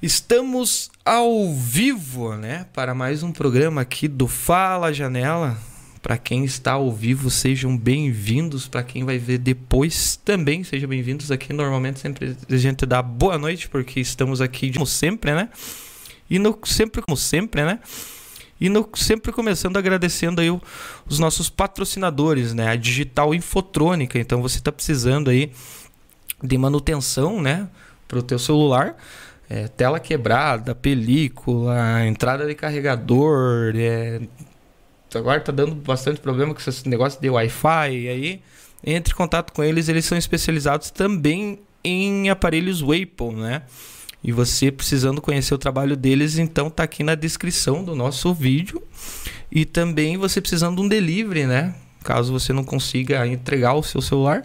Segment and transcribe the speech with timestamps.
[0.00, 5.58] Estamos ao vivo, né, para mais um programa aqui do Fala Janela.
[6.00, 8.68] Para quem está ao vivo, sejam bem-vindos.
[8.68, 11.52] Para quem vai ver depois, também sejam bem-vindos aqui.
[11.52, 15.48] Normalmente sempre a gente dá boa noite porque estamos aqui como sempre, né?
[16.30, 17.80] E no sempre como sempre, né?
[18.60, 20.62] E no, sempre começando agradecendo aí o,
[21.08, 22.68] os nossos patrocinadores, né?
[22.68, 24.16] A Digital Infotrônica.
[24.16, 25.50] Então você está precisando aí
[26.40, 27.68] de manutenção, né,
[28.06, 28.96] para o teu celular
[29.48, 34.20] é, tela quebrada, película, entrada de carregador, é...
[35.14, 38.42] agora tá dando bastante problema com esse negócio de Wi-Fi, aí
[38.84, 43.62] entre em contato com eles, eles são especializados também em aparelhos Apple, né?
[44.22, 48.82] E você precisando conhecer o trabalho deles, então tá aqui na descrição do nosso vídeo.
[49.50, 51.74] E também você precisando de um delivery, né?
[52.02, 54.44] Caso você não consiga entregar o seu celular,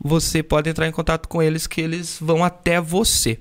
[0.00, 3.38] você pode entrar em contato com eles que eles vão até você.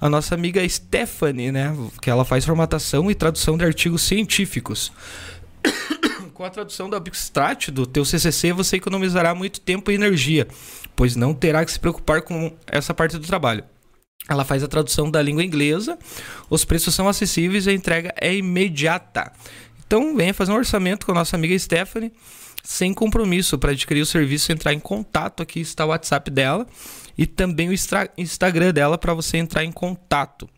[0.00, 4.92] A nossa amiga Stephanie, né, que ela faz formatação e tradução de artigos científicos.
[6.34, 10.46] com a tradução do abstract do teu CCC, você economizará muito tempo e energia,
[10.96, 13.64] pois não terá que se preocupar com essa parte do trabalho.
[14.28, 15.98] Ela faz a tradução da língua inglesa,
[16.50, 19.32] os preços são acessíveis e a entrega é imediata.
[19.86, 22.12] Então, venha fazer um orçamento com a nossa amiga Stephanie
[22.62, 23.58] sem compromisso.
[23.58, 25.42] Para adquirir o serviço, entrar em contato.
[25.42, 26.66] Aqui está o WhatsApp dela
[27.16, 27.74] e também o
[28.16, 30.48] Instagram dela para você entrar em contato.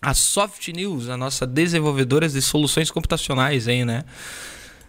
[0.00, 4.04] A Soft News, a nossa desenvolvedora de soluções computacionais aí, né?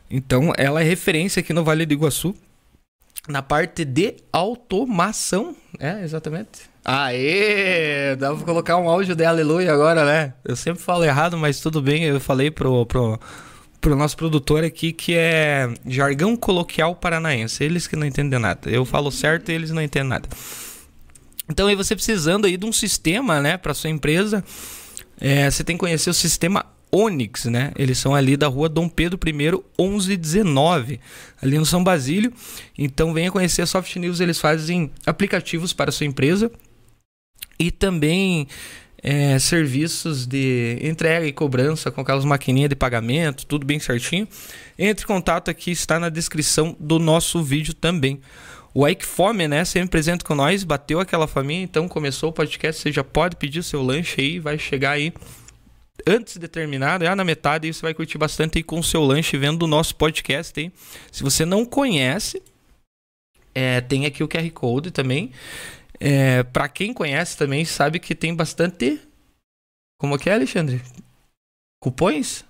[0.09, 2.36] Então, ela é referência aqui no Vale do Iguaçu
[3.28, 6.70] na parte de automação, é, exatamente.
[6.83, 8.16] Aê!
[8.16, 10.33] Dá pra colocar um áudio de aleluia agora, né?
[10.44, 13.20] Eu sempre falo errado, mas tudo bem, eu falei pro, pro,
[13.80, 17.64] pro nosso produtor aqui que é jargão coloquial paranaense.
[17.64, 18.70] Eles que não entendem nada.
[18.70, 20.28] Eu falo certo e eles não entendem nada.
[21.52, 24.44] Então aí você precisando aí de um sistema, né, para sua empresa,
[25.20, 27.71] é, você tem que conhecer o sistema Onix, né?
[27.77, 30.99] Eles são ali da rua Dom Pedro I, 1119,
[31.42, 32.33] ali no São Basílio.
[32.77, 36.52] Então venha conhecer a Soft News, eles fazem aplicativos para sua empresa
[37.58, 38.47] e também
[39.02, 44.27] é, serviços de entrega e cobrança com aquelas maquininhas de pagamento, tudo bem certinho.
[44.77, 48.20] Entre em contato aqui, está na descrição do nosso vídeo também.
[48.73, 52.82] O Ike Fome, né, sempre presente com nós, bateu aquela família, então começou o podcast,
[52.82, 55.14] você já pode pedir o seu lanche aí, vai chegar aí
[56.08, 59.04] antes de terminar, já na metade, e você vai curtir bastante aí com o seu
[59.04, 60.71] lanche vendo o nosso podcast aí.
[61.11, 62.42] Se você não conhece,
[63.54, 65.32] é, tem aqui o QR Code também.
[65.99, 68.99] É, para quem conhece também, sabe que tem bastante.
[69.99, 70.82] Como que é, Alexandre?
[71.80, 72.45] Cupões?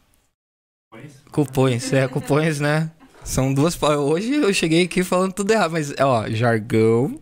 [0.90, 2.92] Cupões, cupões é, cupões, né?
[3.24, 3.78] São duas.
[3.82, 7.20] Hoje eu cheguei aqui falando tudo errado, mas, ó, jargão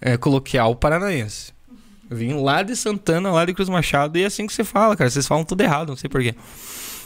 [0.00, 1.52] é, coloquial paranaense.
[2.10, 4.96] Eu vim lá de Santana, lá de Cruz Machado, e é assim que você fala,
[4.96, 5.08] cara.
[5.08, 6.34] Vocês falam tudo errado, não sei porquê.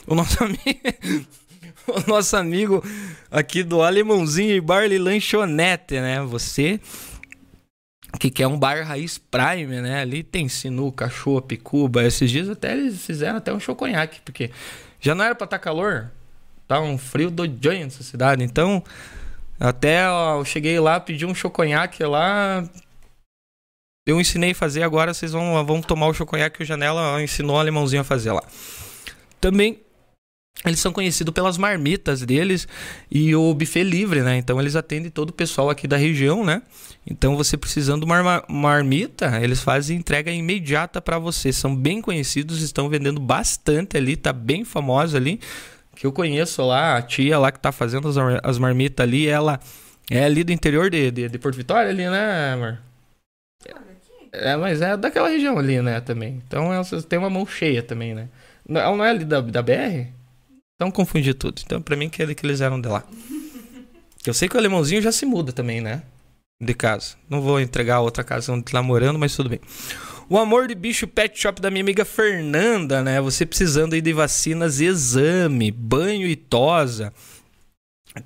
[0.06, 0.58] O nosso amigo.
[1.86, 2.84] o nosso amigo
[3.30, 6.20] aqui do Alemãozinho e Barley Lanchonete, né?
[6.22, 6.80] Você
[8.18, 10.00] que quer um bar raiz prime, né?
[10.00, 12.04] Ali tem sinuca, chopp, cuba.
[12.04, 14.50] Esses dias até eles fizeram até um choconhaque, porque
[15.00, 16.10] já não era pra estar tá calor.
[16.66, 18.42] Tá um frio doidinho nessa cidade.
[18.42, 18.82] Então,
[19.58, 22.68] até ó, eu cheguei lá, pedi um choconhaque lá.
[24.06, 27.56] Eu ensinei a fazer, agora vocês vão, vão tomar o choconhaque que o Janela ensinou
[27.56, 28.42] o alemãozinho a fazer lá.
[29.40, 29.80] Também
[30.64, 32.66] eles são conhecidos pelas marmitas deles
[33.10, 34.38] e o buffet livre, né?
[34.38, 36.62] Então eles atendem todo o pessoal aqui da região, né?
[37.06, 41.52] Então você precisando de uma marmita, eles fazem entrega imediata para você.
[41.52, 45.40] São bem conhecidos, estão vendendo bastante ali, tá bem famosa ali.
[45.96, 49.58] Que eu conheço lá, a tia lá que tá fazendo as, as marmitas ali, ela
[50.10, 52.78] é ali do interior de, de, de Porto Vitória ali, né, amor?
[54.32, 56.42] É, mas é daquela região ali, né, também.
[56.46, 58.28] Então ela tem uma mão cheia também, né?
[58.68, 60.08] Ela não é ali da, da BR?
[60.76, 61.62] Então confundi tudo.
[61.64, 63.02] Então, pra mim, que, é que eles eram de lá.
[64.26, 66.02] Eu sei que o alemãozinho já se muda também, né?
[66.60, 67.14] De casa.
[67.30, 69.60] Não vou entregar outra casa onde tá morando, mas tudo bem.
[70.28, 73.20] O amor de bicho pet shop da minha amiga Fernanda, né?
[73.20, 77.12] Você precisando aí de vacinas, exame, banho e tosa.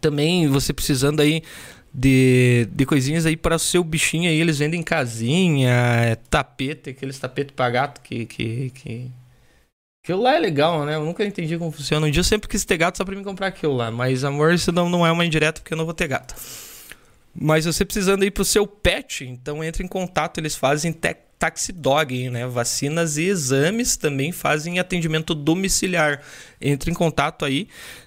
[0.01, 1.43] Também você precisando aí
[1.93, 4.41] de, de coisinhas aí para o seu bichinho aí.
[4.41, 9.11] Eles vendem casinha, é, tapete, aqueles tapetes para gato que, que, que
[10.03, 10.95] Aquilo lá é legal, né?
[10.95, 12.07] Eu nunca entendi como funciona.
[12.07, 13.91] Um dia eu sempre quis ter gato só pra me comprar aquilo lá.
[13.91, 16.35] Mas, amor, isso não, não é uma indireta porque eu não vou ter gato.
[17.35, 20.39] Mas você precisando ir pro seu pet, então entre em contato.
[20.39, 20.91] Eles fazem
[21.41, 22.47] taxi dog, né?
[22.47, 26.21] Vacinas e exames também fazem atendimento domiciliar.
[26.61, 27.67] Entre em contato aí.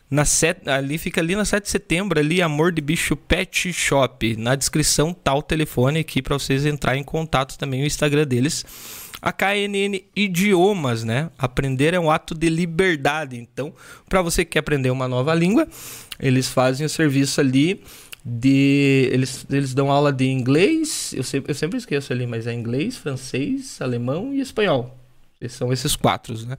[0.09, 4.35] Na set, ali fica ali na 7 de setembro, ali, Amor de Bicho Pet Shop.
[4.37, 8.63] Na descrição tá o telefone aqui para vocês entrarem em contato também o Instagram deles
[9.23, 11.29] a KNN Idiomas, né?
[11.37, 13.37] Aprender é um ato de liberdade.
[13.37, 13.73] Então,
[14.09, 15.65] para você que quer aprender uma nova língua,
[16.19, 17.81] eles fazem o serviço ali
[18.25, 22.53] de eles, eles dão aula de inglês, eu sempre, eu sempre esqueço ali, mas é
[22.53, 24.97] inglês, francês, alemão e espanhol.
[25.49, 26.55] São esses quatro, né?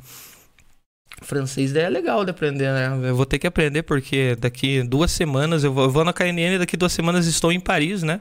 [1.23, 3.09] Francês daí é legal de aprender, né?
[3.09, 6.59] Eu vou ter que aprender porque daqui duas semanas eu vou, eu vou na KNN
[6.59, 8.21] daqui duas semanas estou em Paris, né?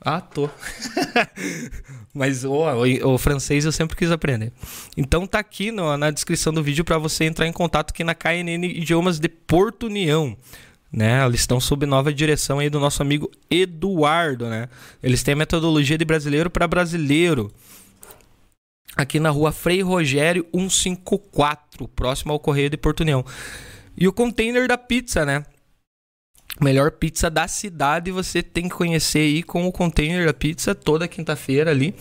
[0.00, 0.50] Ah, tô.
[2.12, 4.52] Mas o, o, o, francês eu sempre quis aprender.
[4.96, 8.14] Então tá aqui no, na descrição do vídeo para você entrar em contato aqui na
[8.14, 10.36] KNN Idiomas de Porto União
[10.92, 11.24] né?
[11.24, 14.68] Eles estão sob nova direção aí do nosso amigo Eduardo, né?
[15.02, 17.52] Eles têm a metodologia de brasileiro para brasileiro.
[18.96, 23.24] Aqui na rua Frei Rogério 154, próximo ao Correio de Porto União.
[23.96, 25.44] E o container da pizza, né?
[26.60, 31.06] Melhor pizza da cidade, você tem que conhecer aí com o container da pizza toda
[31.06, 31.94] quinta-feira ali.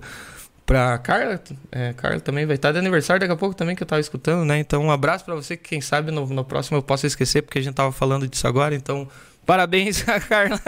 [0.66, 1.40] pra Carla,
[1.72, 4.44] é, Carla também vai estar de aniversário daqui a pouco também que eu tava escutando,
[4.44, 4.58] né?
[4.58, 7.58] Então um abraço para você que quem sabe no, no próximo eu possa esquecer porque
[7.58, 9.08] a gente tava falando disso agora, então
[9.50, 10.60] Parabéns, Carla.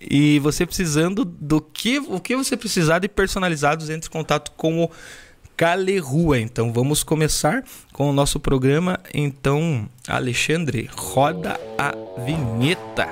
[0.00, 4.82] E você precisando do que o que você precisar de personalizados, entre em contato com
[4.82, 4.90] o
[5.56, 6.40] Calerrua.
[6.40, 7.62] Então vamos começar
[7.92, 8.98] com o nosso programa.
[9.14, 13.06] Então, Alexandre, roda a vinheta.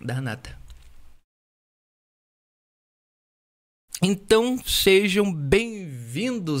[0.00, 0.58] Danada.
[4.02, 6.01] Então sejam bem-vindos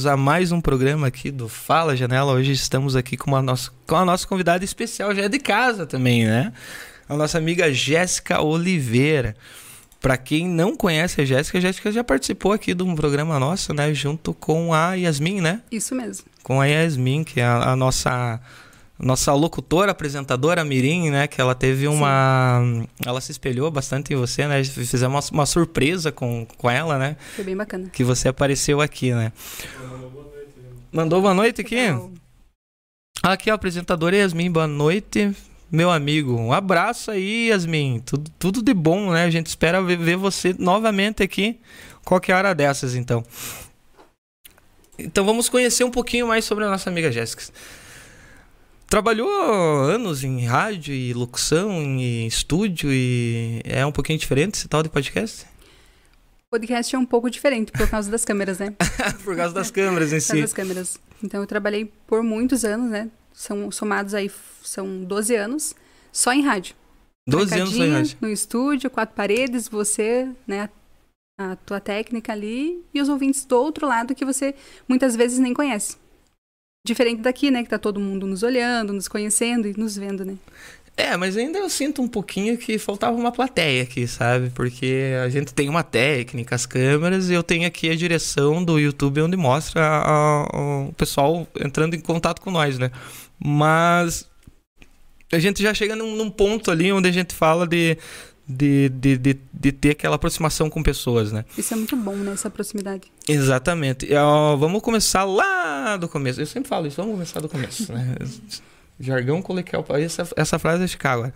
[0.06, 2.32] a mais um programa aqui do Fala Janela.
[2.32, 5.84] Hoje estamos aqui com, a nossa, com a nossa convidada especial, já é de casa
[5.84, 6.54] também, né?
[7.06, 9.36] A nossa amiga Jéssica Oliveira.
[10.00, 13.74] Para quem não conhece a Jéssica, a Jéssica já participou aqui de um programa nosso,
[13.74, 13.92] né?
[13.92, 15.60] Junto com a Yasmin, né?
[15.70, 16.24] Isso mesmo.
[16.42, 18.40] Com a Yasmin, que é a, a nossa
[19.02, 21.26] nossa locutora, apresentadora Mirim, né?
[21.26, 22.60] Que ela teve uma.
[22.62, 22.88] Sim.
[23.04, 24.62] Ela se espelhou bastante em você, né?
[24.62, 27.16] Fizemos uma, uma, surpresa com, com ela, né?
[27.34, 27.90] Foi bem bacana.
[27.92, 29.32] Que você apareceu aqui, né?
[30.92, 31.76] Mandou boa noite aqui?
[33.22, 35.34] Aqui, ó, apresentadora Yasmin, boa noite.
[35.70, 38.00] Meu amigo, um abraço aí, Yasmin.
[38.06, 39.24] Tudo, tudo de bom, né?
[39.24, 41.58] A gente espera ver, ver você novamente aqui
[42.04, 43.24] qualquer hora dessas, então.
[44.96, 47.44] Então vamos conhecer um pouquinho mais sobre a nossa amiga Jéssica.
[48.92, 49.26] Trabalhou
[49.80, 54.90] anos em rádio e locução, em estúdio e é um pouquinho diferente esse tal de
[54.90, 55.46] podcast?
[56.50, 58.74] Podcast é um pouco diferente por causa das câmeras, né?
[59.24, 60.26] por causa das câmeras em si.
[60.26, 60.98] Por causa das câmeras.
[61.24, 63.08] Então eu trabalhei por muitos anos, né?
[63.32, 64.30] São somados aí,
[64.62, 65.74] são 12 anos
[66.12, 66.74] só em rádio.
[67.26, 68.18] 12 anos só em rádio.
[68.20, 70.68] No estúdio, quatro paredes, você, né?
[71.40, 74.54] A tua técnica ali e os ouvintes do outro lado que você
[74.86, 75.96] muitas vezes nem conhece.
[76.84, 77.62] Diferente daqui, né?
[77.62, 80.36] Que tá todo mundo nos olhando, nos conhecendo e nos vendo, né?
[80.96, 84.50] É, mas ainda eu sinto um pouquinho que faltava uma plateia aqui, sabe?
[84.50, 88.78] Porque a gente tem uma técnica, as câmeras, e eu tenho aqui a direção do
[88.78, 92.90] YouTube onde mostra a, a, o pessoal entrando em contato com nós, né?
[93.38, 94.28] Mas
[95.32, 97.96] a gente já chega num, num ponto ali onde a gente fala de
[98.52, 101.44] de, de, de, de, ter aquela aproximação com pessoas, né?
[101.56, 102.32] Isso é muito bom, né?
[102.32, 103.10] Essa proximidade.
[103.28, 104.06] Exatamente.
[104.06, 106.40] Uh, vamos começar lá do começo.
[106.40, 108.16] Eu sempre falo isso, vamos começar do começo, né?
[109.00, 109.84] Jargão coloquial.
[109.98, 111.32] Essa, essa frase é de Chicago.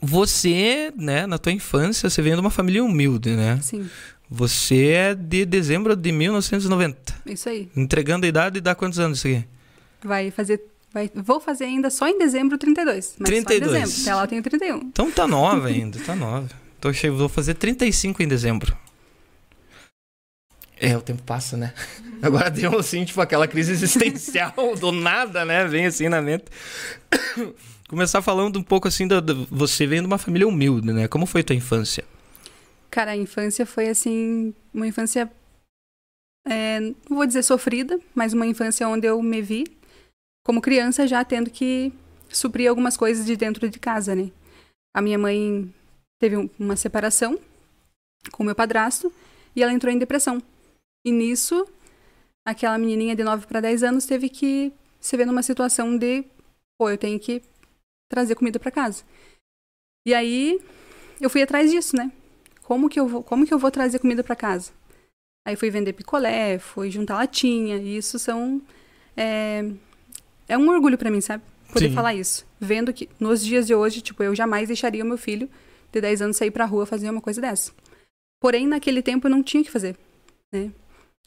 [0.00, 3.58] Você, né, na tua infância, você vem de uma família humilde, né?
[3.62, 3.88] Sim.
[4.28, 7.20] Você é de dezembro de 1990.
[7.26, 7.68] Isso aí.
[7.76, 9.44] Entregando a idade, dá quantos anos isso aqui?
[10.02, 13.16] Vai fazer Vai, vou fazer ainda só em dezembro 32.
[13.18, 13.70] Mas 32.
[13.70, 14.02] Só em dezembro.
[14.02, 14.76] Até lá eu tenho 31.
[14.76, 16.48] Então tá nova ainda, tá nova.
[16.78, 18.76] Então eu vou fazer 35 em dezembro.
[20.78, 21.72] É, o tempo passa, né?
[22.20, 25.66] Agora deu assim, tipo, aquela crise existencial do nada, né?
[25.66, 26.44] Vem assim na mente.
[27.88, 31.08] Começar falando um pouco assim, da, da, você vem de uma família humilde, né?
[31.08, 32.04] Como foi tua infância?
[32.90, 35.30] Cara, a infância foi assim, uma infância
[36.48, 39.64] é, não vou dizer sofrida, mas uma infância onde eu me vi
[40.44, 41.92] como criança já tendo que
[42.28, 44.30] suprir algumas coisas de dentro de casa, né?
[44.94, 45.72] A minha mãe
[46.20, 47.38] teve uma separação
[48.30, 49.12] com meu padrasto
[49.54, 50.42] e ela entrou em depressão.
[51.04, 51.66] E nisso,
[52.46, 56.24] aquela menininha de 9 para 10 anos teve que se ver numa situação de,
[56.78, 57.42] pô, eu tenho que
[58.08, 59.02] trazer comida para casa.
[60.06, 60.60] E aí
[61.20, 62.12] eu fui atrás disso, né?
[62.62, 64.72] Como que eu vou, como que eu vou trazer comida para casa?
[65.46, 67.76] Aí fui vender picolé, fui juntar latinha.
[67.76, 68.62] E isso são
[69.16, 69.64] é,
[70.48, 71.42] é um orgulho para mim, sabe?
[71.72, 71.94] Poder Sim.
[71.94, 72.46] falar isso.
[72.60, 75.48] Vendo que nos dias de hoje, tipo, eu jamais deixaria o meu filho
[75.90, 77.72] de 10 anos sair pra rua fazer uma coisa dessa.
[78.40, 79.96] Porém, naquele tempo eu não tinha que fazer,
[80.52, 80.70] né?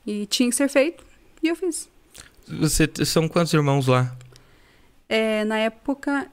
[0.05, 1.03] E tinha que ser feito,
[1.41, 1.89] e eu fiz.
[2.48, 4.15] Você são quantos irmãos lá?
[5.10, 6.27] É, na época,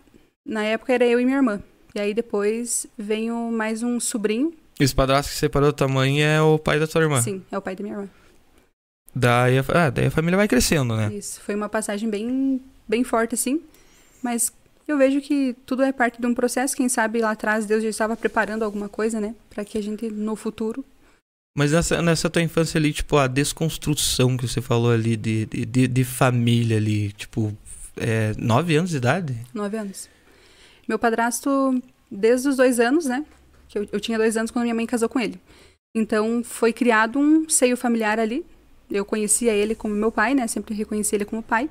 [0.44, 1.62] na época era eu e minha irmã.
[1.94, 4.52] E aí depois veio mais um sobrinho.
[4.80, 7.20] Esse padrasto que separou da tua mãe é o pai da tua irmã?
[7.20, 8.10] Sim, é o pai da minha irmã.
[9.14, 11.12] Daí a, ah, daí a família vai crescendo, né?
[11.12, 13.60] Isso, foi uma passagem bem, bem forte, assim.
[14.22, 14.52] Mas
[14.88, 16.76] eu vejo que tudo é parte de um processo.
[16.76, 19.34] Quem sabe lá atrás Deus já estava preparando alguma coisa, né?
[19.50, 20.84] Para que a gente, no futuro.
[21.56, 25.86] Mas nessa, nessa tua infância ali, tipo, a desconstrução que você falou ali de, de,
[25.86, 27.54] de família ali, tipo,
[27.96, 29.36] é, nove anos de idade?
[29.52, 30.08] Nove anos.
[30.88, 33.24] Meu padrasto, desde os dois anos, né?
[33.68, 35.38] Que eu, eu tinha dois anos quando minha mãe casou com ele.
[35.94, 38.44] Então, foi criado um seio familiar ali.
[38.92, 40.46] Eu conhecia ele como meu pai, né?
[40.46, 41.68] Sempre reconheci ele como pai.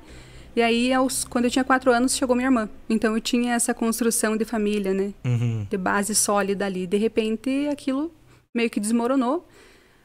[0.54, 2.68] E aí, aos, quando eu tinha quatro anos, chegou minha irmã.
[2.90, 5.14] Então eu tinha essa construção de família, né?
[5.24, 5.66] Uhum.
[5.70, 6.86] De base sólida ali.
[6.86, 8.12] De repente, aquilo
[8.54, 9.46] meio que desmoronou.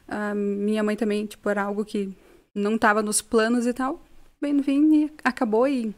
[0.06, 2.16] A minha mãe também, tipo, era algo que
[2.54, 4.02] não estava nos planos e tal.
[4.40, 5.94] Bem, no fim, acabou e,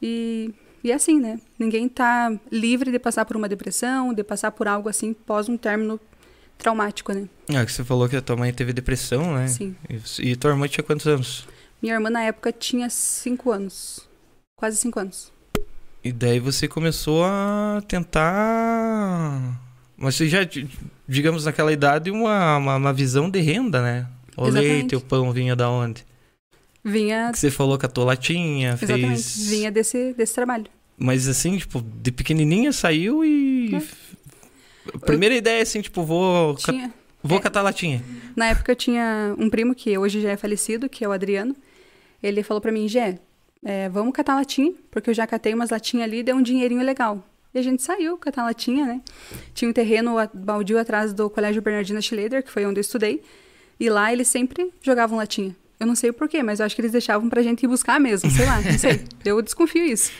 [0.00, 1.38] e, e é assim, né?
[1.58, 5.56] Ninguém tá livre de passar por uma depressão, de passar por algo assim pós um
[5.56, 6.00] término
[6.58, 7.28] traumático, né?
[7.48, 9.48] Ah, que você falou que a tua mãe teve depressão, né?
[9.48, 9.74] Sim.
[9.88, 11.46] E, e tua irmã tinha quantos anos?
[11.80, 14.08] Minha irmã, na época, tinha cinco anos.
[14.56, 15.32] Quase cinco anos.
[16.02, 19.60] E daí você começou a tentar.
[19.96, 20.40] Mas você já,
[21.08, 24.06] digamos, naquela idade, uma, uma, uma visão de renda, né?
[24.36, 24.72] O Exatamente.
[24.72, 26.04] leite, o pão vinha da onde?
[26.84, 27.30] Vinha.
[27.32, 29.06] Que você falou que a tua latinha, Exatamente.
[29.08, 29.48] fez.
[29.48, 30.66] Vinha desse, desse trabalho.
[30.98, 33.74] Mas assim, tipo, de pequenininha saiu e.
[33.74, 33.82] É.
[35.04, 35.38] Primeira eu...
[35.38, 36.54] ideia, assim, tipo, vou.
[36.56, 36.92] Tinha...
[37.22, 37.40] Vou é.
[37.40, 38.02] catar latinha.
[38.36, 41.56] Na época eu tinha um primo que hoje já é falecido, que é o Adriano.
[42.22, 43.18] Ele falou para mim, Gé,
[43.64, 46.82] é, vamos catar latinha, porque eu já catei umas latinhas ali e deu um dinheirinho
[46.82, 47.24] legal.
[47.52, 49.00] E a gente saiu catar latinha, né?
[49.54, 53.22] Tinha um terreno baldio atrás do Colégio Bernardina Schleider, que foi onde eu estudei.
[53.80, 55.56] E lá eles sempre jogavam latinha.
[55.80, 57.98] Eu não sei o porquê, mas eu acho que eles deixavam pra gente ir buscar
[57.98, 59.04] mesmo, sei lá, não sei.
[59.24, 60.10] Eu desconfio isso.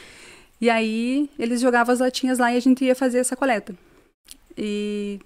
[0.61, 3.75] E aí eles jogavam as latinhas lá e a gente ia fazer essa coleta.
[4.57, 5.21] E,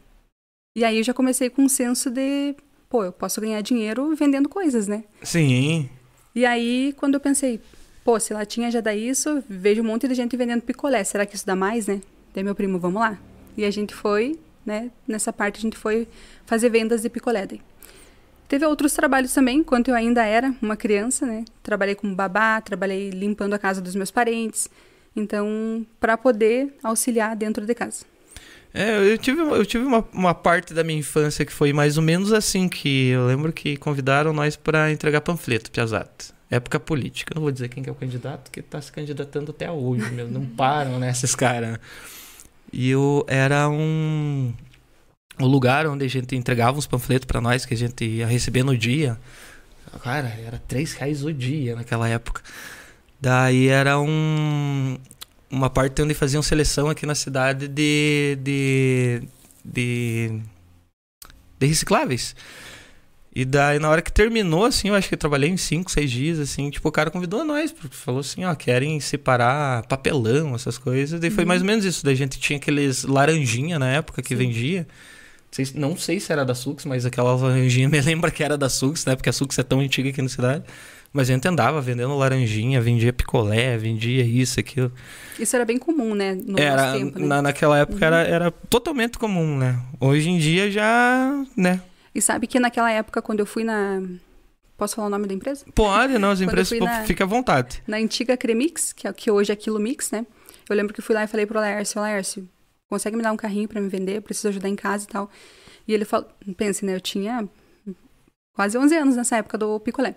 [0.76, 2.54] e aí eu já comecei com um senso de,
[2.88, 5.04] pô, eu posso ganhar dinheiro vendendo coisas, né?
[5.22, 5.88] Sim.
[6.34, 7.60] E aí, quando eu pensei,
[8.04, 11.34] pô, se latinha já dá isso, vejo um monte de gente vendendo picolé, será que
[11.34, 12.00] isso dá mais, né?
[12.34, 13.18] Daí meu primo, vamos lá.
[13.56, 16.06] E a gente foi, né, nessa parte a gente foi
[16.46, 17.46] fazer vendas de picolé.
[17.46, 17.60] Daí.
[18.48, 21.44] Teve outros trabalhos também, enquanto eu ainda era uma criança, né?
[21.62, 24.68] Trabalhei como babá, trabalhei limpando a casa dos meus parentes.
[25.14, 28.04] Então, para poder auxiliar dentro de casa.
[28.72, 32.02] É, eu tive, eu tive uma, uma parte da minha infância que foi mais ou
[32.02, 36.32] menos assim, que eu lembro que convidaram nós para entregar panfleto, Piazzato.
[36.48, 37.32] Época política.
[37.34, 40.28] Não vou dizer quem que é o candidato, que tá se candidatando até hoje, meu.
[40.28, 41.78] Não param, né, esses caras.
[42.72, 44.52] E eu era um
[45.40, 48.62] o lugar onde a gente entregava os panfletos para nós que a gente ia receber
[48.62, 49.18] no dia.
[50.02, 52.42] Cara, era três reais o dia naquela época.
[53.20, 54.98] Daí era um
[55.50, 59.22] uma parte onde faziam seleção aqui na cidade de, de,
[59.64, 60.40] de,
[61.58, 62.34] de recicláveis.
[63.34, 66.10] E daí, na hora que terminou, assim, eu acho que eu trabalhei em 5, 6
[66.10, 70.76] dias, assim, tipo, o cara convidou nós, porque falou assim, ó, querem separar papelão, essas
[70.76, 71.20] coisas.
[71.20, 71.36] Daí uhum.
[71.36, 72.04] foi mais ou menos isso.
[72.04, 74.34] Daí a gente tinha aqueles laranjinha na época que Sim.
[74.34, 74.86] vendia.
[75.74, 79.04] Não sei se era da Sux, mas aquela laranjinha me lembra que era da Sux,
[79.04, 79.14] né?
[79.14, 80.64] Porque a Sux é tão antiga aqui na cidade.
[81.12, 84.92] Mas a gente andava vendendo laranjinha, vendia picolé, vendia isso, aquilo.
[85.38, 86.34] Isso era bem comum, né?
[86.34, 87.26] No era, tempo, né?
[87.26, 88.06] Na, naquela época uhum.
[88.06, 89.80] era, era totalmente comum, né?
[90.00, 91.80] Hoje em dia já, né?
[92.14, 94.00] E sabe que naquela época, quando eu fui na...
[94.76, 95.64] Posso falar o nome da empresa?
[95.74, 97.04] Pode, não, as empresas na...
[97.04, 97.82] fica à vontade.
[97.86, 100.24] Na antiga Cremix, que, é, que hoje é Quilo Mix, né?
[100.68, 102.48] Eu lembro que fui lá e falei pro Laércio, Laércio,
[102.88, 104.18] consegue me dar um carrinho para me vender?
[104.18, 105.30] Eu preciso ajudar em casa e tal.
[105.86, 106.94] E ele falou, pense, né?
[106.94, 107.48] Eu tinha
[108.54, 110.14] quase 11 anos nessa época do picolé.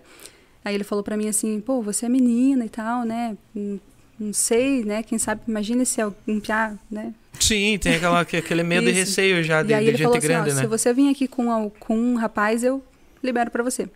[0.64, 3.36] Aí ele falou para mim assim, pô, você é menina e tal, né?
[3.54, 3.80] Não,
[4.18, 5.02] não sei, né?
[5.02, 7.12] Quem sabe, imagina se é um piá, né?
[7.38, 10.20] Sim, tem aquela, aquele medo e receio já de, e aí de ele gente falou
[10.20, 10.62] grande, assim, ó, né?
[10.62, 12.82] Se você vir aqui com, com um rapaz, eu
[13.22, 13.88] libero para você.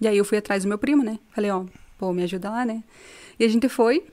[0.00, 1.18] E aí eu fui atrás do meu primo, né?
[1.34, 1.64] Falei, ó,
[1.98, 2.82] pô, me ajuda lá, né?
[3.38, 4.04] E a gente foi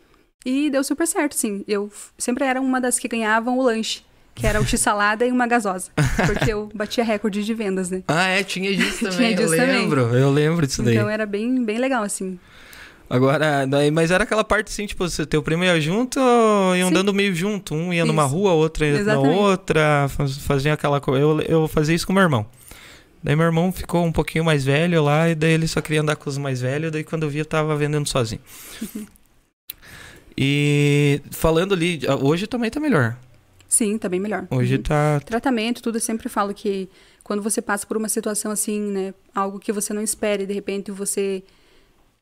[0.45, 1.63] e deu super certo, sim.
[1.67, 4.01] Eu sempre era uma das que ganhavam o lanche.
[4.35, 5.91] Que era o x-salada e uma gasosa.
[6.25, 8.03] Porque eu batia recorde de vendas, né?
[8.07, 9.81] Ah, é, tinha disso também, Tinha eu disso também.
[9.81, 10.01] lembro.
[10.15, 10.95] Eu lembro disso daí.
[10.95, 12.39] Então era bem, bem legal, assim.
[13.09, 16.83] Agora, daí, mas era aquela parte assim, tipo, você teu primo ia junto, iam Sim.
[16.93, 17.73] andando meio junto.
[17.73, 18.35] Um ia numa Isso.
[18.35, 19.35] rua, outro ia na Exatamente.
[19.39, 21.19] outra, faz- fazia aquela coisa.
[21.21, 22.45] Eu, eu fazia isso com meu irmão.
[23.23, 26.15] Daí meu irmão ficou um pouquinho mais velho lá, e daí ele só queria andar
[26.15, 28.39] com os mais velhos, daí quando eu via eu tava vendendo sozinho.
[30.37, 33.17] e falando ali, hoje também tá melhor.
[33.69, 34.47] Sim, tá bem melhor.
[34.49, 34.81] Hoje Uhum.
[34.81, 35.21] tá.
[35.23, 36.89] Tratamento, tudo, eu sempre falo que
[37.23, 39.13] quando você passa por uma situação assim, né?
[39.33, 41.43] Algo que você não espere, de repente você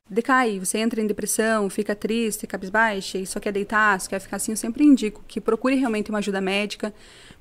[0.09, 4.37] decai, você entra em depressão, fica triste, cabisbaixa, e só quer deitar, só quer ficar
[4.37, 6.93] assim, eu sempre indico que procure realmente uma ajuda médica,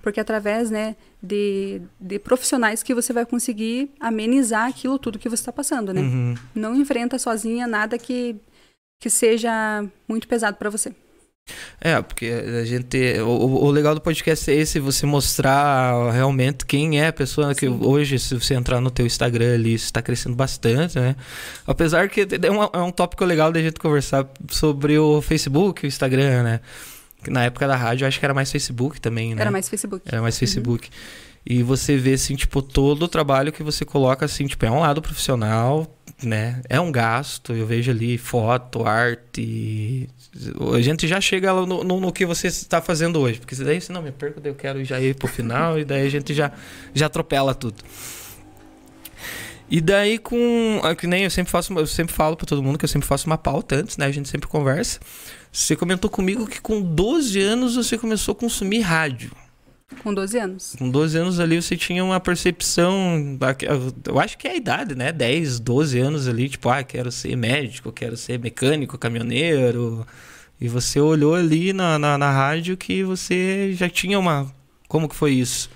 [0.03, 5.43] porque através, né, de, de profissionais que você vai conseguir amenizar aquilo tudo que você
[5.43, 6.01] está passando, né?
[6.01, 6.35] Uhum.
[6.55, 8.37] Não enfrenta sozinha nada que,
[9.01, 10.93] que seja muito pesado para você.
[11.81, 13.21] É, porque a gente.
[13.21, 17.69] O, o legal do podcast é esse, você mostrar realmente quem é a pessoa que
[17.69, 17.79] Sim.
[17.81, 21.15] hoje, se você entrar no teu Instagram ali, isso está crescendo bastante, né?
[21.67, 25.87] Apesar que é um, é um tópico legal da gente conversar sobre o Facebook, o
[25.87, 26.61] Instagram, né?
[27.29, 29.43] Na época da rádio eu acho que era mais Facebook também, né?
[29.43, 30.03] Era mais Facebook.
[30.07, 30.91] Era mais Facebook.
[31.49, 34.81] E você vê, assim, tipo, todo o trabalho que você coloca, assim, tipo, é um
[34.81, 35.87] lado profissional,
[36.21, 36.61] né?
[36.69, 37.53] É um gasto.
[37.53, 40.09] Eu vejo ali foto, arte.
[40.75, 43.39] A gente já chega no, no, no que você está fazendo hoje.
[43.39, 46.11] Porque daí, se não me perco, eu quero já ir pro final e daí a
[46.11, 46.53] gente já,
[46.95, 47.77] já atropela tudo.
[49.69, 50.81] E daí com.
[50.83, 51.73] ah, Que nem eu sempre faço.
[51.73, 54.07] Eu sempre falo pra todo mundo que eu sempre faço uma pauta antes, né?
[54.07, 55.01] A gente sempre conversa.
[55.53, 59.33] Você comentou comigo que com 12 anos você começou a consumir rádio.
[60.03, 60.77] Com 12 anos.
[60.79, 63.39] Com 12 anos ali você tinha uma percepção.
[64.05, 65.13] Eu acho que é a idade, né?
[65.13, 70.07] 10, 12 anos ali, tipo, ah, quero ser médico, quero ser mecânico, caminhoneiro.
[70.61, 74.51] E você olhou ali na, na, na rádio que você já tinha uma.
[74.89, 75.71] Como que foi isso?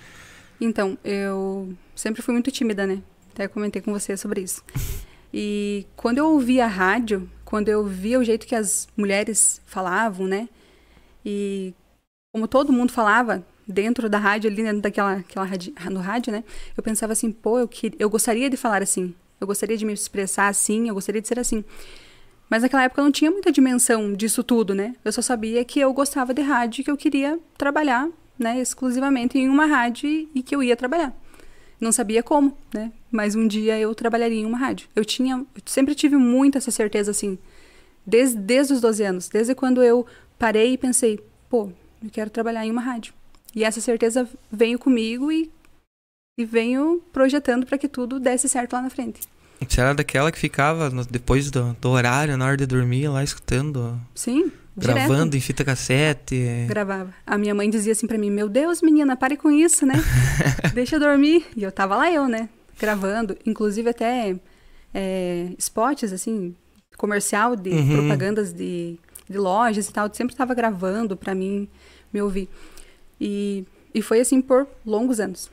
[0.61, 3.03] Então, eu sempre fui muito tímida, né?
[3.33, 4.63] Até comentei com você sobre isso.
[5.33, 10.27] E quando eu ouvia a rádio, quando eu via o jeito que as mulheres falavam,
[10.27, 10.49] né?
[11.25, 11.75] E
[12.33, 16.45] como todo mundo falava dentro da rádio, ali dentro daquela aquela rádio, no rádio, né?
[16.77, 19.15] Eu pensava assim, pô, eu, que, eu gostaria de falar assim.
[19.41, 21.65] Eu gostaria de me expressar assim, eu gostaria de ser assim.
[22.51, 24.97] Mas naquela época eu não tinha muita dimensão disso tudo, né?
[25.05, 29.49] Eu só sabia que eu gostava de rádio que eu queria trabalhar, né, exclusivamente em
[29.49, 31.15] uma rádio e que eu ia trabalhar.
[31.81, 32.91] Não sabia como, né?
[33.11, 34.89] Mas um dia eu trabalharia em uma rádio.
[34.97, 37.39] Eu tinha, eu sempre tive muito essa certeza assim,
[38.05, 40.05] desde, desde os 12 anos, desde quando eu
[40.37, 41.71] parei e pensei, pô,
[42.03, 43.15] eu quero trabalhar em uma rádio.
[43.55, 45.51] E essa certeza veio comigo e,
[46.37, 49.21] e venho projetando para que tudo desse certo lá na frente.
[49.69, 53.23] Você era daquela que ficava no- depois do, do horário, na hora de dormir, lá
[53.23, 56.35] escutando, Sim, gravando em fita cassete.
[56.37, 57.15] direto, gravava.
[57.27, 59.95] A minha mãe dizia assim para mim: "Meu Deus, menina, pare com isso, né?
[60.75, 61.47] Deixa eu dormir".
[61.57, 64.35] E eu tava lá eu, né, gravando, inclusive até
[64.95, 66.55] é, spots assim,
[66.97, 67.93] comercial de Uhum.
[67.93, 71.69] propagandas de, de lojas e tal, eu sempre tava gravando para mim
[72.13, 72.49] me ouvir.
[73.21, 75.51] E, e foi assim por longos anos.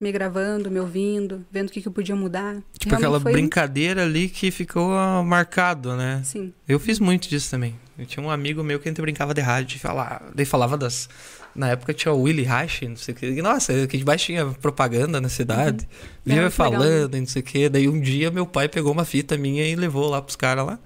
[0.00, 2.54] Me gravando, me ouvindo, vendo o que, que eu podia mudar.
[2.78, 6.20] Tipo Realmente aquela foi- brincadeira ali que ficou ah, marcado, né?
[6.22, 7.74] Sim, Eu fiz muito disso também.
[7.98, 10.76] Eu tinha um amigo meu que a gente brincava de rádio e falava, daí falava
[10.78, 11.08] das.
[11.52, 13.42] Na época tinha o Willy Rash, não sei o que.
[13.42, 15.88] Nossa, aqui debaixo tinha propaganda na cidade.
[16.24, 17.68] Muito legal, falando e não sei o que.
[17.68, 20.78] Daí um dia meu pai pegou uma fita minha e levou lá pros caras lá.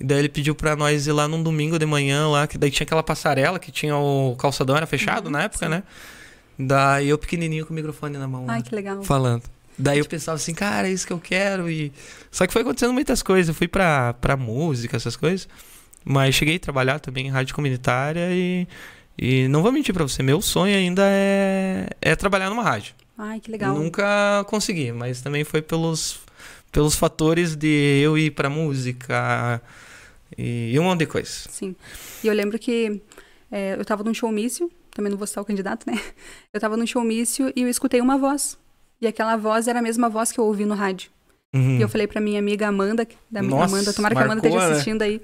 [0.00, 2.72] E daí ele pediu pra nós ir lá num domingo de manhã lá, que daí
[2.72, 5.70] tinha aquela passarela que tinha o calçadão era fechado Uhum, na época, sim.
[5.70, 5.84] né?
[6.66, 8.44] Daí eu pequenininho com o microfone na mão.
[8.48, 9.02] Ai, que legal.
[9.02, 9.42] falando.
[9.78, 11.70] Daí eu pensava assim, cara, é isso que eu quero.
[11.70, 11.90] E...
[12.30, 13.48] Só que foi acontecendo muitas coisas.
[13.48, 15.48] Eu fui pra, pra música, essas coisas.
[16.04, 18.66] Mas cheguei a trabalhar também em rádio comunitária e.
[19.22, 22.94] E não vou mentir pra você, meu sonho ainda é, é trabalhar numa rádio.
[23.18, 23.74] Ai, que legal.
[23.74, 26.20] Nunca consegui, mas também foi pelos,
[26.72, 29.60] pelos fatores de eu ir pra música
[30.38, 31.30] e, e um monte de coisa.
[31.50, 31.76] Sim.
[32.24, 33.02] E eu lembro que
[33.52, 34.70] é, eu tava num showmício,
[35.00, 35.98] também não vou citar o candidato, né?
[36.52, 38.58] Eu tava num showmício e eu escutei uma voz.
[39.00, 41.10] E aquela voz era a mesma voz que eu ouvi no rádio.
[41.54, 41.78] Uhum.
[41.78, 44.58] E eu falei pra minha amiga Amanda, da Nossa, Amanda, tomara que a Amanda esteja
[44.58, 44.72] né?
[44.72, 45.20] assistindo aí.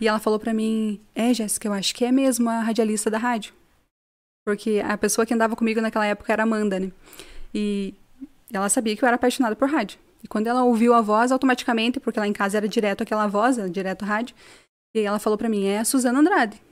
[0.00, 3.18] E ela falou pra mim: É, Jéssica, eu acho que é mesmo a radialista da
[3.18, 3.52] rádio.
[4.46, 6.92] Porque a pessoa que andava comigo naquela época era a Amanda, né?
[7.52, 7.94] E
[8.52, 9.98] ela sabia que eu era apaixonada por rádio.
[10.22, 13.58] E quando ela ouviu a voz, automaticamente, porque lá em casa era direto aquela voz,
[13.58, 14.36] era direto rádio,
[14.94, 16.62] e aí ela falou pra mim: É a Suzana Andrade.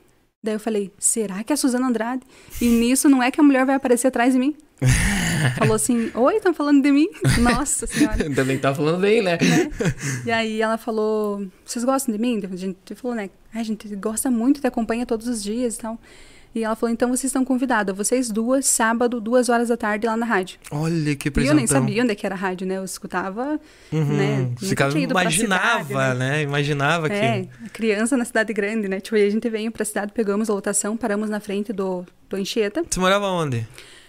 [0.44, 2.22] Daí eu falei: Será que é a Suzana Andrade?
[2.60, 4.54] E nisso não é que a mulher vai aparecer atrás de mim?
[5.56, 7.08] falou assim: Oi, estão falando de mim?
[7.40, 8.28] Nossa senhora.
[8.34, 9.38] Também tá falando bem, né?
[9.40, 10.28] É.
[10.28, 12.42] E aí ela falou: Vocês gostam de mim?
[12.44, 13.30] A gente falou, né?
[13.54, 15.98] A gente gosta muito, te acompanha todos os dias e tal.
[16.54, 20.16] E ela falou, então vocês estão convidadas, vocês duas, sábado, duas horas da tarde, lá
[20.16, 20.58] na rádio.
[20.70, 21.42] Olha que presentão.
[21.42, 22.76] E eu nem sabia onde é que era a rádio, né?
[22.76, 23.58] Eu escutava,
[23.92, 24.16] uhum.
[24.16, 24.50] né?
[24.58, 26.30] Ficava, imaginava, cidade, né?
[26.30, 26.42] né?
[26.42, 27.16] Imaginava que...
[27.16, 29.00] É, criança na cidade grande, né?
[29.00, 32.38] Tipo, aí a gente veio pra cidade, pegamos a lotação, paramos na frente do, do
[32.38, 32.84] Encheta.
[32.88, 33.66] Você morava onde?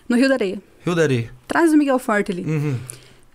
[0.08, 0.62] No Rio da Areia.
[0.86, 1.31] Rio da Areia.
[1.45, 2.43] Atrás do Miguel Forte ali.
[2.43, 2.77] Uhum.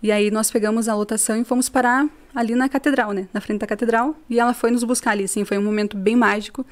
[0.01, 3.27] E aí nós pegamos a lotação e fomos parar ali na catedral, né?
[3.33, 4.15] Na frente da catedral.
[4.29, 6.65] E ela foi nos buscar ali, assim, foi um momento bem mágico.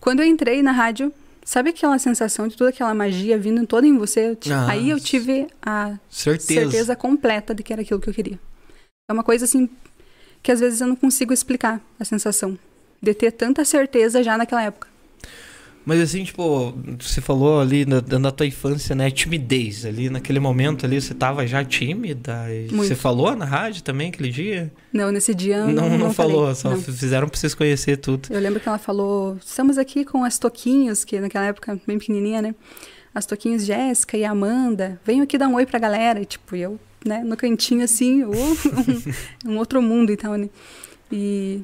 [0.00, 1.12] Quando eu entrei na rádio,
[1.44, 4.36] Sabe aquela sensação de toda aquela magia vindo toda em você?
[4.50, 6.60] Ah, Aí eu tive a certeza.
[6.62, 8.38] certeza completa de que era aquilo que eu queria.
[9.08, 9.68] É uma coisa assim
[10.42, 12.58] que às vezes eu não consigo explicar a sensação
[13.00, 14.88] de ter tanta certeza já naquela época.
[15.84, 19.10] Mas assim, tipo, você falou ali na, na tua infância, né?
[19.10, 19.84] Timidez.
[19.84, 22.46] Ali naquele momento ali, você tava já tímida?
[22.70, 24.72] Você falou na rádio também aquele dia?
[24.92, 25.72] Não, nesse dia não.
[25.72, 26.54] Não, não, falou, falei.
[26.54, 26.80] só não.
[26.80, 28.28] fizeram pra vocês conhecer tudo.
[28.30, 32.40] Eu lembro que ela falou: estamos aqui com as Toquinhos, que naquela época, bem pequenininha,
[32.40, 32.54] né?
[33.14, 34.98] As Toquinhos Jéssica e Amanda.
[35.04, 36.20] Venham aqui dar um oi pra galera.
[36.20, 40.48] E, tipo, eu, né, no cantinho assim, um, um outro mundo e tal, né?
[41.12, 41.62] E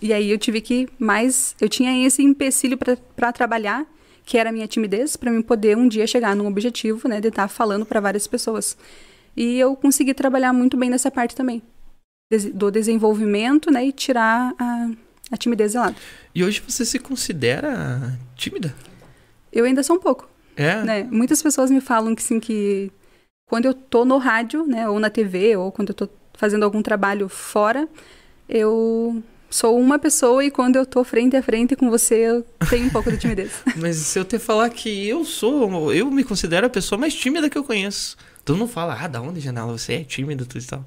[0.00, 1.54] e aí eu tive que mais.
[1.60, 2.78] Eu tinha esse empecilho
[3.16, 3.86] para trabalhar,
[4.24, 7.28] que era a minha timidez, para mim poder um dia chegar num objetivo, né, de
[7.28, 8.76] estar tá falando para várias pessoas.
[9.36, 11.62] E eu consegui trabalhar muito bem nessa parte também,
[12.54, 14.90] do desenvolvimento, né, e tirar a,
[15.30, 15.96] a timidez de lado.
[16.34, 18.74] E hoje você se considera tímida?
[19.52, 20.28] Eu ainda sou um pouco.
[20.56, 20.82] É?
[20.82, 21.02] Né?
[21.04, 22.90] Muitas pessoas me falam que, sim, que
[23.48, 26.82] quando eu tô no rádio, né, ou na TV, ou quando eu tô fazendo algum
[26.82, 27.88] trabalho fora,
[28.48, 32.86] eu sou uma pessoa e quando eu tô frente a frente com você, eu tenho
[32.86, 33.52] um pouco de timidez.
[33.76, 37.48] Mas se eu te falar que eu sou, eu me considero a pessoa mais tímida
[37.48, 38.16] que eu conheço.
[38.44, 39.76] Tu não fala, ah, da onde, Janela?
[39.76, 40.84] Você é tímida, tudo e tal.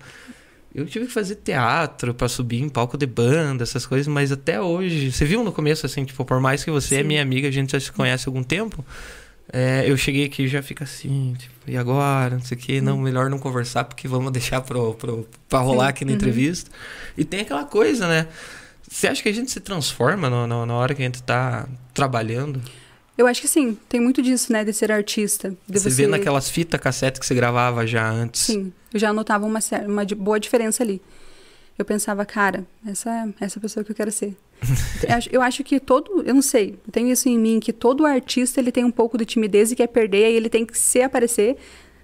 [0.73, 4.61] Eu tive que fazer teatro para subir em palco de banda, essas coisas, mas até
[4.61, 5.11] hoje.
[5.11, 7.03] Você viu no começo, assim, tipo, por mais que você é Sim.
[7.03, 8.85] é minha amiga, a gente já se conhece há algum tempo.
[9.51, 12.35] É, eu cheguei aqui e já fica assim, tipo, e agora?
[12.35, 12.81] Não sei o quê.
[12.81, 13.01] Não, uhum.
[13.01, 15.89] melhor não conversar, porque vamos deixar pro, pro, pra rolar Sim.
[15.89, 16.17] aqui na uhum.
[16.17, 16.69] entrevista.
[17.17, 18.27] E tem aquela coisa, né?
[18.87, 21.67] Você acha que a gente se transforma no, no, na hora que a gente tá
[21.93, 22.61] trabalhando?
[23.17, 23.77] Eu acho que sim.
[23.87, 24.63] Tem muito disso, né?
[24.63, 25.49] De ser artista.
[25.67, 28.41] De você, você vê naquelas fitas cassete que você gravava já antes.
[28.43, 28.71] Sim.
[28.93, 31.01] Eu já notava uma, uma boa diferença ali.
[31.77, 34.35] Eu pensava, cara, essa, essa pessoa que eu quero ser.
[35.31, 38.59] Eu, acho, que todo, eu não sei, eu tenho isso em mim, que todo artista
[38.59, 41.57] ele tem um pouco de timidez e quer perder, aí ele tem que se aparecer.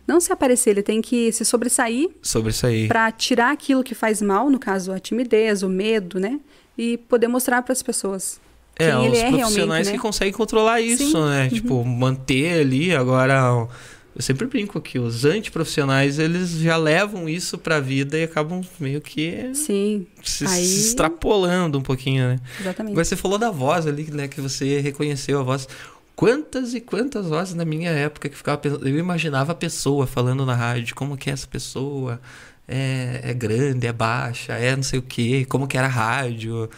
[0.07, 2.09] Não se aparecer, ele tem que se sobressair.
[2.21, 2.87] Sobressair.
[2.87, 6.39] Pra tirar aquilo que faz mal, no caso, a timidez, o medo, né?
[6.77, 8.39] E poder mostrar para as pessoas.
[8.77, 9.93] É, quem os é profissionais né?
[9.93, 11.23] que conseguem controlar isso, Sim.
[11.23, 11.43] né?
[11.43, 11.49] Uhum.
[11.49, 13.67] Tipo, manter ali agora
[14.15, 19.01] eu sempre brinco que os antiprofissionais, eles já levam isso pra vida e acabam meio
[19.01, 20.07] que Sim.
[20.23, 20.65] Se, Aí...
[20.65, 22.39] se extrapolando um pouquinho, né?
[22.59, 22.93] Exatamente.
[22.93, 24.29] Agora você falou da voz ali, né?
[24.29, 25.67] Que você reconheceu a voz.
[26.15, 30.55] Quantas e quantas vozes na minha época que ficava eu imaginava a pessoa falando na
[30.55, 32.21] rádio, como que é essa pessoa?
[32.65, 36.69] É, é grande, é baixa, é não sei o que, como que era a rádio.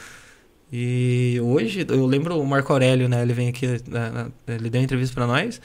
[0.74, 3.22] E hoje, eu lembro o Marco Aurélio, né?
[3.22, 3.66] Ele vem aqui,
[4.48, 5.62] ele deu uma entrevista para nós.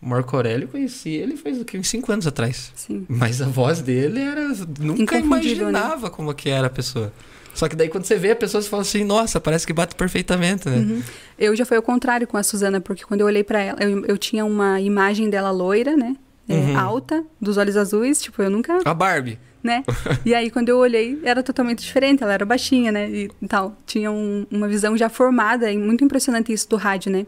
[0.00, 1.78] O Marco Aurélio conheci ele faz o que?
[1.78, 2.72] Uns 5 anos atrás.
[2.74, 3.06] Sim.
[3.08, 4.48] Mas a voz dele era.
[4.78, 5.22] Nunca né?
[5.22, 6.10] imaginava né?
[6.10, 7.12] como que era a pessoa.
[7.56, 9.94] Só que daí quando você vê a pessoa, você fala assim, nossa, parece que bate
[9.94, 10.76] perfeitamente, né?
[10.76, 11.02] Uhum.
[11.38, 14.04] Eu já foi o contrário com a Suzana, porque quando eu olhei para ela, eu,
[14.04, 16.14] eu tinha uma imagem dela loira, né?
[16.46, 16.78] É, uhum.
[16.78, 18.78] Alta, dos olhos azuis, tipo, eu nunca.
[18.84, 19.38] A Barbie.
[19.64, 19.82] Né?
[20.24, 23.10] e aí, quando eu olhei, era totalmente diferente, ela era baixinha, né?
[23.10, 23.76] E tal.
[23.86, 27.26] Tinha um, uma visão já formada, e muito impressionante isso do rádio, né?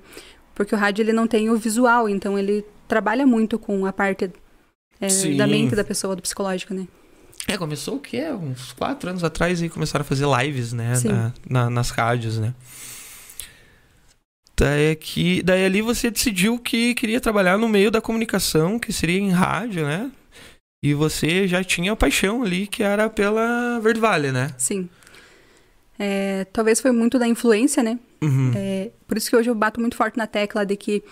[0.58, 4.28] Porque o rádio ele não tem o visual, então ele trabalha muito com a parte
[5.00, 6.88] é, da mente da pessoa, do psicológico, né?
[7.46, 8.24] É, começou o quê?
[8.32, 10.94] Uns quatro anos atrás e começaram a fazer lives, né?
[11.04, 12.52] Na, na, nas rádios, né?
[14.56, 19.20] Daí, aqui, daí ali você decidiu que queria trabalhar no meio da comunicação, que seria
[19.20, 20.10] em rádio, né?
[20.82, 24.52] E você já tinha a paixão ali, que era pela Verde Vale, né?
[24.58, 24.88] Sim.
[25.98, 27.98] É, talvez foi muito da influência, né?
[28.22, 28.52] Uhum.
[28.54, 31.02] É, por isso que hoje eu bato muito forte na tecla de que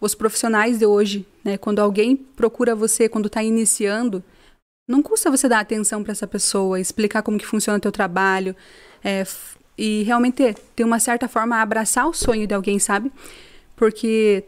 [0.00, 4.22] os profissionais de hoje, né, quando alguém procura você, quando está iniciando,
[4.88, 8.54] não custa você dar atenção para essa pessoa, explicar como que funciona o teu trabalho,
[9.04, 9.24] é,
[9.78, 13.10] e realmente ter uma certa forma abraçar o sonho de alguém, sabe?
[13.76, 14.44] Porque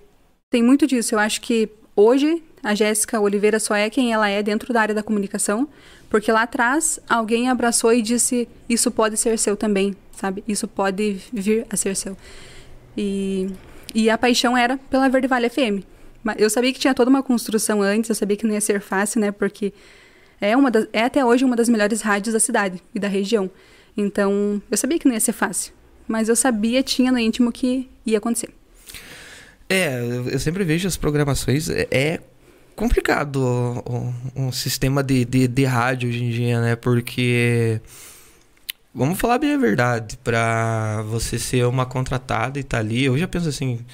[0.50, 1.14] tem muito disso.
[1.14, 4.94] Eu acho que hoje a Jéssica Oliveira só é quem ela é dentro da área
[4.94, 5.68] da comunicação,
[6.14, 10.44] porque lá atrás alguém abraçou e disse: Isso pode ser seu também, sabe?
[10.46, 12.16] Isso pode vir a ser seu.
[12.96, 13.50] E,
[13.92, 15.83] e a paixão era pela Verde Vale FM.
[16.38, 19.20] Eu sabia que tinha toda uma construção antes, eu sabia que não ia ser fácil,
[19.20, 19.33] né?
[19.33, 19.74] Porque
[20.40, 23.50] é, uma das, é até hoje uma das melhores rádios da cidade e da região.
[23.96, 25.72] Então, eu sabia que não ia ser fácil.
[26.07, 28.50] Mas eu sabia, tinha no íntimo que ia acontecer.
[29.68, 29.98] É,
[30.31, 31.68] eu sempre vejo as programações.
[31.68, 32.20] É, é
[32.75, 33.41] complicado
[34.37, 36.77] um, sistema de, de, de rádio hoje em dia, né?
[36.77, 37.81] Porque.
[38.95, 40.17] Vamos falar bem a verdade.
[40.23, 43.85] Pra você ser uma contratada e tá ali, eu já penso assim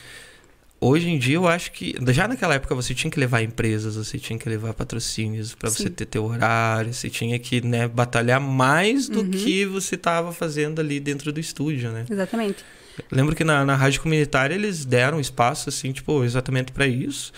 [0.81, 4.19] hoje em dia eu acho que já naquela época você tinha que levar empresas, você
[4.19, 9.09] tinha que levar patrocínios para você ter teu horário, você tinha que né, batalhar mais
[9.09, 9.31] do uhum.
[9.31, 12.07] que você estava fazendo ali dentro do estúdio, né?
[12.09, 12.65] Exatamente.
[13.11, 17.33] Lembro que na, na rádio comunitária eles deram espaço assim, tipo, exatamente para isso.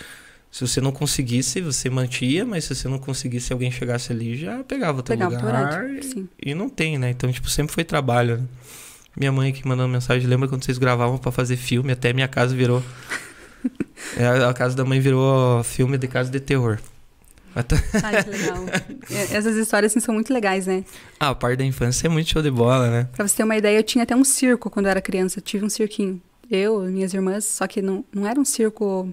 [0.53, 4.63] Se você não conseguisse, você mantia, mas se você não conseguisse, alguém chegasse ali, já
[4.63, 5.89] pegava o teu pegava lugar.
[5.89, 7.09] E, e, não tem, né?
[7.09, 8.37] Então, tipo, sempre foi trabalho.
[8.37, 8.43] Né?
[9.17, 12.55] Minha mãe aqui mandando mensagem, lembra quando vocês gravavam para fazer filme, até minha casa
[12.55, 12.83] virou
[14.15, 16.77] é, a casa da mãe virou filme de casa de terror.
[18.03, 18.63] Ai, que legal.
[19.09, 20.85] É, essas histórias assim, são muito legais, né?
[21.19, 23.09] Ah, a parte da infância é muito show de bola, né?
[23.11, 25.39] Pra você ter uma ideia, eu tinha até um circo quando eu era criança.
[25.39, 26.21] Eu tive um cirquinho.
[26.49, 29.11] Eu, minhas irmãs, só que não, não era um circo.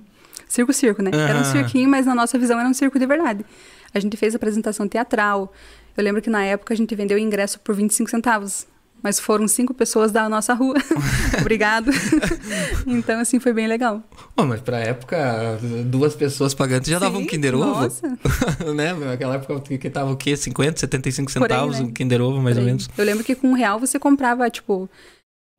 [0.50, 1.12] Circo-circo, né?
[1.14, 3.46] Era um cirquinho, mas na nossa visão era um circo de verdade.
[3.94, 5.52] A gente fez apresentação teatral.
[5.96, 8.66] Eu lembro que na época a gente vendeu o ingresso por 25 centavos.
[9.00, 10.74] Mas foram cinco pessoas da nossa rua.
[11.40, 11.90] Obrigado.
[12.84, 14.02] então, assim, foi bem legal.
[14.36, 17.82] Oh, mas pra época, duas pessoas pagando já Sim, dava um Kinder Ovo.
[17.82, 18.08] Nossa.
[18.74, 18.92] né?
[18.92, 20.36] Naquela época que tava o quê?
[20.36, 21.88] 50, 75 centavos aí, né?
[21.88, 22.90] um Kinder Ovo, mais ou menos.
[22.98, 24.90] Eu lembro que com um real você comprava, tipo,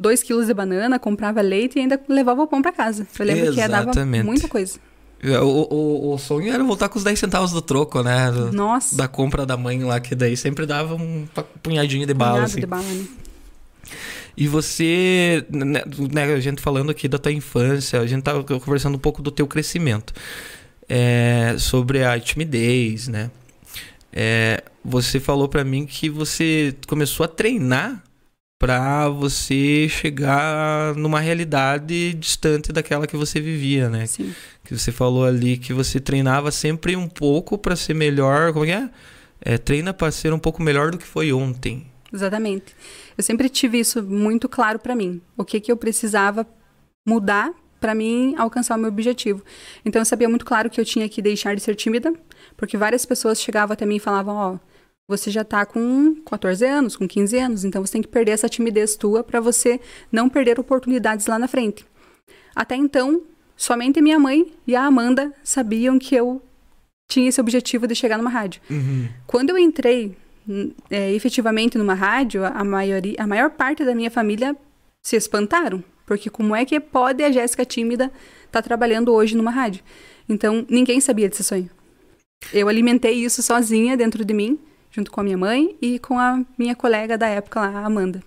[0.01, 3.07] dois quilos de banana, comprava leite e ainda levava o pão para casa.
[3.17, 3.91] Eu lembro Exatamente.
[3.91, 4.79] que dava muita coisa.
[5.23, 8.31] O, o, o, sonho era voltar com os 10 centavos do troco, né?
[8.51, 8.97] Nossa.
[8.97, 11.27] Da compra da mãe lá, que daí sempre dava um
[11.61, 12.59] punhadinho de bala, Punhado assim.
[12.59, 13.05] de bala, né?
[14.35, 18.99] E você, né, a gente falando aqui da tua infância, a gente tá conversando um
[18.99, 20.11] pouco do teu crescimento.
[20.89, 23.29] É, sobre a timidez, né?
[24.11, 28.03] É, você falou para mim que você começou a treinar
[28.61, 34.05] para você chegar numa realidade distante daquela que você vivia, né?
[34.05, 34.35] Sim.
[34.63, 38.87] Que você falou ali que você treinava sempre um pouco para ser melhor, como é?
[39.41, 41.87] é treina para ser um pouco melhor do que foi ontem.
[42.13, 42.75] Exatamente.
[43.17, 45.19] Eu sempre tive isso muito claro para mim.
[45.35, 46.45] O que que eu precisava
[47.03, 49.43] mudar para mim alcançar o meu objetivo.
[49.83, 52.13] Então eu sabia muito claro que eu tinha que deixar de ser tímida,
[52.55, 54.59] porque várias pessoas chegavam até mim e falavam, ó, oh,
[55.11, 58.49] você já tá com 14 anos, com 15 anos, então você tem que perder essa
[58.49, 59.79] timidez tua para você
[60.11, 61.85] não perder oportunidades lá na frente.
[62.55, 63.21] Até então,
[63.55, 66.41] somente minha mãe e a Amanda sabiam que eu
[67.09, 68.61] tinha esse objetivo de chegar numa rádio.
[68.69, 69.07] Uhum.
[69.27, 70.15] Quando eu entrei
[70.89, 74.55] é, efetivamente numa rádio, a, maioria, a maior parte da minha família
[75.03, 75.83] se espantaram.
[76.05, 78.05] Porque como é que pode a Jéssica tímida
[78.45, 79.83] estar tá trabalhando hoje numa rádio?
[80.27, 81.69] Então, ninguém sabia desse sonho.
[82.53, 84.59] Eu alimentei isso sozinha dentro de mim,
[84.91, 88.21] junto com a minha mãe e com a minha colega da época lá, a Amanda.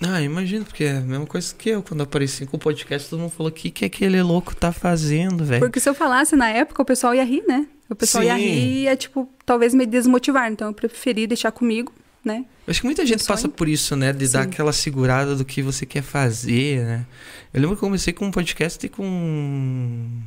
[0.00, 1.82] Ah, imagino, porque é a mesma coisa que eu.
[1.82, 5.44] Quando apareci com o podcast, todo mundo falou: o que, que aquele louco tá fazendo,
[5.44, 5.60] velho?
[5.60, 7.66] Porque se eu falasse na época, o pessoal ia rir, né?
[7.88, 8.28] O pessoal Sim.
[8.28, 10.50] ia rir e ia, tipo, talvez me desmotivar.
[10.50, 12.44] Então eu preferi deixar comigo, né?
[12.66, 14.12] Eu acho que muita gente passa por isso, né?
[14.12, 14.32] De Sim.
[14.34, 17.06] dar aquela segurada do que você quer fazer, né?
[17.54, 20.20] Eu lembro que eu comecei com um podcast e com.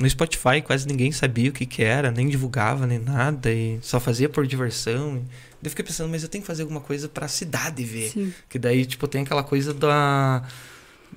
[0.00, 4.00] No Spotify quase ninguém sabia o que, que era, nem divulgava, nem nada, e só
[4.00, 5.22] fazia por diversão.
[5.62, 8.08] Eu fiquei pensando, mas eu tenho que fazer alguma coisa pra cidade ver.
[8.08, 8.32] Sim.
[8.48, 10.42] Que daí, tipo, tem aquela coisa da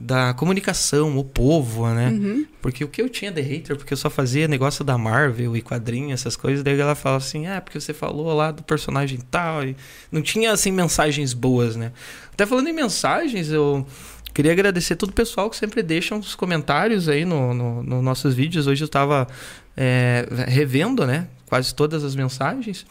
[0.03, 2.09] da comunicação, o povo, né?
[2.09, 2.45] Uhum.
[2.61, 5.61] Porque o que eu tinha de hater, porque eu só fazia negócio da Marvel e
[5.61, 9.63] quadrinhos, essas coisas, daí ela fala assim, ah, porque você falou lá do personagem tal,
[9.63, 9.75] e
[10.11, 11.93] não tinha, assim, mensagens boas, né?
[12.33, 13.85] Até falando em mensagens, eu
[14.33, 18.33] queria agradecer todo o pessoal que sempre deixa os comentários aí nos no, no nossos
[18.33, 18.67] vídeos.
[18.67, 19.27] Hoje eu estava
[19.77, 22.85] é, revendo, né, quase todas as mensagens.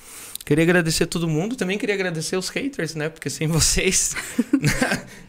[0.44, 3.08] Queria agradecer todo mundo, também queria agradecer os haters, né?
[3.08, 4.14] Porque sem vocês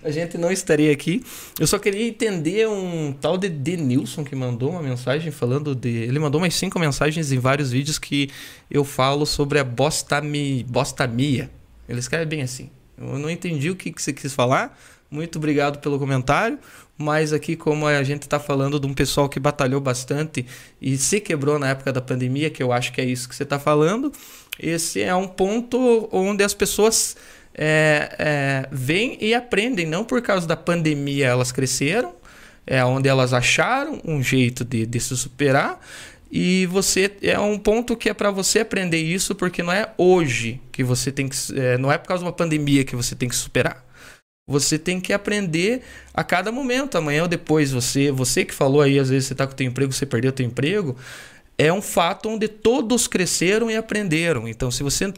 [0.04, 1.24] a gente não estaria aqui.
[1.60, 5.90] Eu só queria entender um tal de Denilson que mandou uma mensagem falando de.
[5.90, 8.30] Ele mandou umas cinco mensagens em vários vídeos que
[8.70, 10.64] eu falo sobre a bostami...
[10.68, 11.50] bostamia.
[11.88, 12.70] Ele escreve bem assim.
[12.98, 14.78] Eu não entendi o que, que você quis falar.
[15.12, 16.58] Muito obrigado pelo comentário.
[16.98, 20.46] Mas aqui, como a gente está falando de um pessoal que batalhou bastante
[20.80, 23.44] e se quebrou na época da pandemia, que eu acho que é isso que você
[23.44, 24.12] está falando
[24.60, 27.16] esse é um ponto onde as pessoas
[27.54, 32.14] é, é, vêm e aprendem, não por causa da pandemia elas cresceram,
[32.66, 35.80] é onde elas acharam um jeito de, de se superar.
[36.36, 40.60] E você é um ponto que é para você aprender isso, porque não é hoje
[40.72, 41.38] que você tem que.
[41.56, 43.86] É, não é por causa de uma pandemia que você tem que superar.
[44.48, 47.72] Você tem que aprender a cada momento, amanhã ou depois.
[47.72, 50.32] Você, você que falou aí, às vezes você está com o teu emprego, você perdeu
[50.32, 50.98] o teu emprego
[51.58, 54.48] é um fato onde todos cresceram e aprenderam.
[54.48, 55.14] Então, se você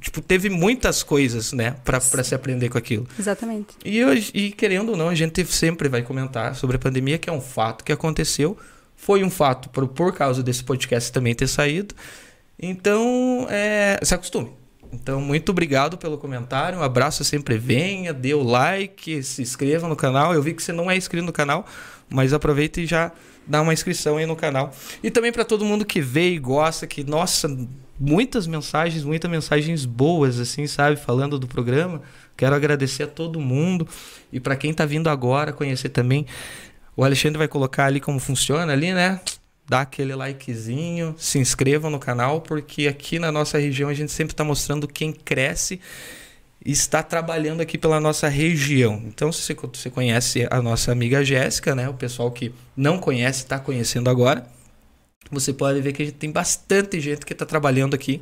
[0.00, 3.06] tipo, teve muitas coisas, né, para se aprender com aquilo.
[3.18, 3.76] Exatamente.
[3.84, 7.30] E, hoje, e querendo ou não, a gente sempre vai comentar sobre a pandemia, que
[7.30, 8.58] é um fato que aconteceu.
[8.96, 11.94] Foi um fato por, por causa desse podcast também ter saído.
[12.58, 14.52] Então, é, se acostume.
[14.92, 16.80] Então, muito obrigado pelo comentário.
[16.80, 20.34] Um abraço sempre venha, dê o like, se inscreva no canal.
[20.34, 21.64] Eu vi que você não é inscrito no canal,
[22.08, 23.12] mas aproveita e já
[23.46, 24.72] dá uma inscrição aí no canal.
[25.02, 27.48] E também para todo mundo que vê e gosta, que, nossa,
[27.98, 30.96] muitas mensagens, muitas mensagens boas, assim, sabe?
[30.96, 32.02] Falando do programa.
[32.36, 33.86] Quero agradecer a todo mundo.
[34.32, 36.26] E para quem tá vindo agora conhecer também,
[36.96, 39.20] o Alexandre vai colocar ali como funciona ali, né?
[39.68, 44.32] Dá aquele likezinho, se inscrevam no canal, porque aqui na nossa região a gente sempre
[44.32, 45.80] está mostrando quem cresce
[46.64, 49.02] está trabalhando aqui pela nossa região.
[49.06, 51.88] Então, se você conhece a nossa amiga Jéssica, né?
[51.88, 54.46] O pessoal que não conhece está conhecendo agora.
[55.30, 58.20] Você pode ver que a gente tem bastante gente que está trabalhando aqui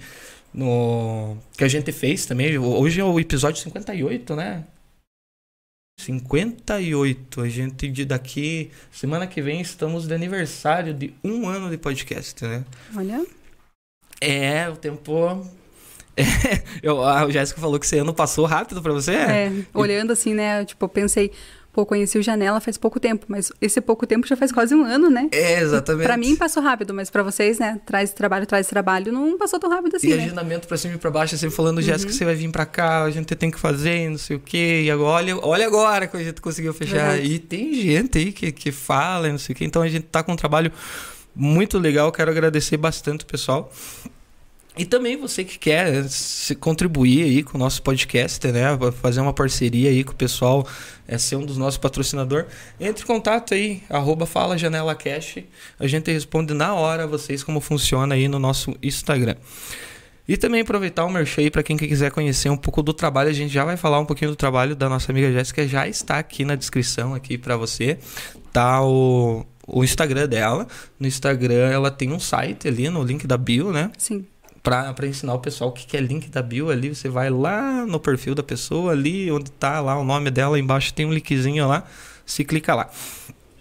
[0.53, 2.57] no que a gente fez também.
[2.59, 4.64] Hoje é o episódio 58, né?
[6.01, 7.40] 58.
[7.40, 12.64] A gente daqui semana que vem estamos de aniversário de um ano de podcast, né?
[12.94, 13.27] Olha.
[14.20, 15.46] É, o tempo
[16.83, 19.12] eu, a Jéssica falou que esse ano passou rápido para você?
[19.12, 20.64] É, olhando assim, né?
[20.64, 21.33] Tipo, eu pensei,
[21.72, 24.85] pô, conheci o Janela faz pouco tempo, mas esse pouco tempo já faz quase um
[24.85, 25.28] ano, né?
[25.31, 26.07] É, exatamente.
[26.07, 27.81] Para mim passou rápido, mas para vocês, né?
[27.87, 30.09] Traz trabalho, traz trabalho, não passou tão rápido assim.
[30.09, 30.24] E né?
[30.24, 32.18] agendamento para cima e para baixo, sempre falando, Jéssica, uhum.
[32.18, 34.83] você vai vir para cá, a gente tem que fazer, não sei o quê.
[34.85, 37.12] E agora, olha, olha agora que a gente conseguiu fechar.
[37.12, 37.33] Verdade.
[37.33, 39.64] E tem gente aí que, que fala, não sei o quê.
[39.64, 40.72] Então a gente tá com um trabalho
[41.33, 42.11] muito legal.
[42.11, 43.70] Quero agradecer bastante o pessoal.
[44.78, 48.62] E também você que quer se contribuir aí com o nosso podcast, né?
[49.02, 50.64] Fazer uma parceria aí com o pessoal,
[51.08, 52.46] é, ser um dos nossos patrocinadores,
[52.78, 55.38] entre em contato aí, arroba Fala Janela Cash.
[55.80, 59.34] A gente responde na hora vocês como funciona aí no nosso Instagram.
[60.28, 63.30] E também aproveitar o merchan aí para quem quiser conhecer um pouco do trabalho.
[63.30, 66.20] A gente já vai falar um pouquinho do trabalho da nossa amiga Jéssica, já está
[66.20, 67.98] aqui na descrição aqui para você.
[68.52, 70.68] Tá o, o Instagram dela.
[71.00, 73.90] No Instagram ela tem um site ali no link da bio, né?
[73.98, 74.24] Sim
[74.94, 76.94] para ensinar o pessoal o que, que é link da bio ali.
[76.94, 80.92] Você vai lá no perfil da pessoa, ali onde tá lá o nome dela, embaixo
[80.92, 81.87] tem um linkzinho lá.
[82.26, 82.90] Se clica lá.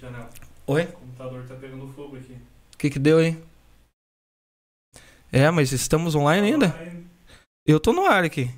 [0.02, 0.30] Janela.
[0.68, 0.84] Oi?
[0.84, 2.34] O computador tá pegando fogo aqui.
[2.34, 3.38] O que, que deu aí?
[5.32, 6.76] É, mas estamos online ainda?
[7.66, 8.50] Eu tô no ar aqui.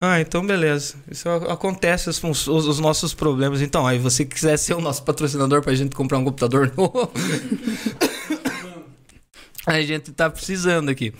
[0.00, 0.96] Ah, então beleza.
[1.10, 3.62] Isso acontece os, os, os, nossos problemas.
[3.62, 7.10] Então, aí você quiser ser o nosso patrocinador pra gente comprar um computador novo.
[9.74, 11.12] a gente tá precisando aqui.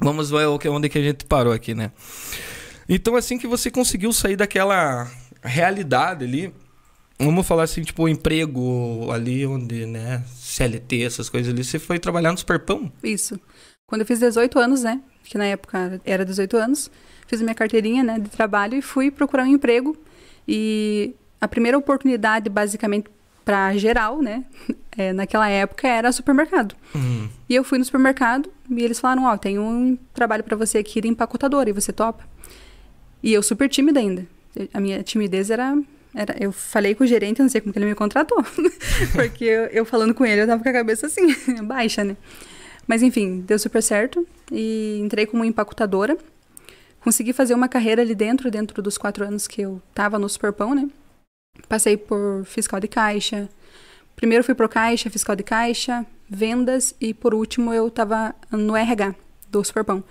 [0.00, 1.92] Vamos ver onde que a gente parou aqui, né?
[2.88, 5.10] Então, assim que você conseguiu sair daquela
[5.42, 6.52] realidade ali,
[7.18, 12.32] vamos falar assim, tipo, emprego ali onde, né, CLT, essas coisas ali, você foi trabalhar
[12.32, 12.92] no Superpão?
[13.02, 13.40] Isso.
[13.86, 16.90] Quando eu fiz 18 anos, né, que na época era 18 anos,
[17.26, 19.96] fiz minha carteirinha, né, de trabalho e fui procurar um emprego.
[20.46, 23.08] E a primeira oportunidade, basicamente,
[23.46, 24.44] para geral, né?
[24.98, 26.74] É, naquela época era supermercado.
[26.92, 27.28] Uhum.
[27.48, 30.78] E eu fui no supermercado e eles falaram: Ó, oh, tem um trabalho para você
[30.78, 32.24] aqui de empacotadora e você topa.
[33.22, 34.26] E eu super tímida ainda.
[34.74, 35.78] A minha timidez era.
[36.12, 38.44] era eu falei com o gerente, não sei como que ele me contratou.
[39.14, 41.26] Porque eu, eu, falando com ele, eu tava com a cabeça assim,
[41.62, 42.16] baixa, né?
[42.84, 44.26] Mas enfim, deu super certo.
[44.50, 46.18] E entrei como empacotadora.
[46.98, 50.74] Consegui fazer uma carreira ali dentro, dentro dos quatro anos que eu tava no Superpão,
[50.74, 50.88] né?
[51.68, 53.48] Passei por fiscal de caixa.
[54.14, 59.14] Primeiro fui pro caixa, fiscal de caixa, vendas e por último eu estava no RH
[59.50, 60.02] do Superpão.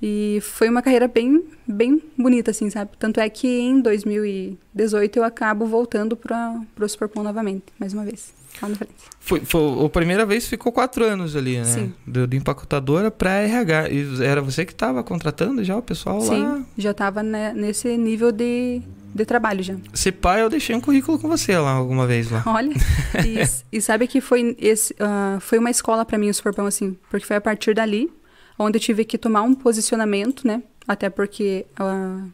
[0.00, 2.90] E foi uma carreira bem, bem bonita, assim, sabe?
[2.98, 8.34] Tanto é que em 2018 eu acabo voltando para o Superpão novamente, mais uma vez.
[8.60, 8.92] Lá na frente.
[9.20, 11.64] Foi, foi, a primeira vez ficou quatro anos ali, né?
[11.64, 11.94] Sim.
[12.06, 13.88] Do, de empacotadora para RH.
[13.90, 16.56] E era você que estava contratando já o pessoal Sim, lá?
[16.56, 18.82] Sim, já estava né, nesse nível de,
[19.16, 19.74] de trabalho já.
[19.92, 22.42] Se pai, eu deixei um currículo com você lá alguma vez lá.
[22.46, 22.72] Olha,
[23.24, 26.96] e, e sabe que foi, esse, uh, foi uma escola para mim o Superpão, assim,
[27.10, 28.10] porque foi a partir dali
[28.58, 30.62] onde eu tive que tomar um posicionamento, né?
[30.88, 32.30] Até porque uh,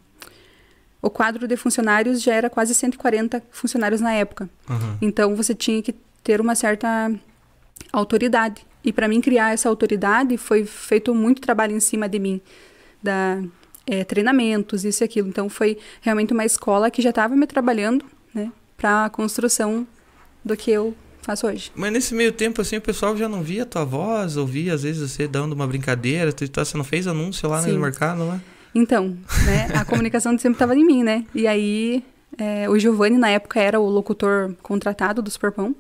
[1.00, 4.48] o quadro de funcionários já era quase 140 funcionários na época.
[4.68, 4.96] Uhum.
[5.00, 7.12] Então você tinha que ter uma certa
[7.92, 8.64] autoridade.
[8.84, 12.40] E para mim criar essa autoridade foi feito muito trabalho em cima de mim,
[13.02, 13.42] da
[13.86, 15.28] é, treinamentos, isso e aquilo.
[15.28, 18.04] Então foi realmente uma escola que já estava me trabalhando,
[18.34, 19.86] né, para a construção
[20.44, 21.70] do que eu faço hoje.
[21.74, 24.82] Mas nesse meio tempo, assim, o pessoal já não via a tua voz, ouvia às
[24.82, 27.72] vezes você dando uma brincadeira, tu, você não fez anúncio lá Sim.
[27.72, 28.40] no mercado lá?
[28.74, 29.16] Então,
[29.46, 31.24] né, a comunicação sempre estava em mim, né?
[31.34, 32.02] E aí,
[32.38, 35.76] é, o Giovanni, na época, era o locutor contratado do Superpão.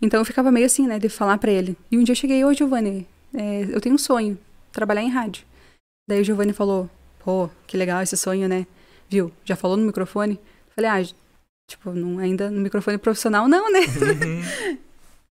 [0.00, 1.76] Então, eu ficava meio assim, né, de falar para ele.
[1.90, 4.36] E um dia eu cheguei, ô Giovanni, é, eu tenho um sonho,
[4.72, 5.44] trabalhar em rádio.
[6.08, 6.90] Daí o Giovanni falou,
[7.24, 8.66] pô, que legal esse sonho, né?
[9.08, 9.32] Viu?
[9.44, 10.38] Já falou no microfone?
[10.74, 11.14] Falei, ah,
[11.68, 13.80] tipo, não, ainda no microfone profissional não, né?
[13.80, 14.82] Uhum.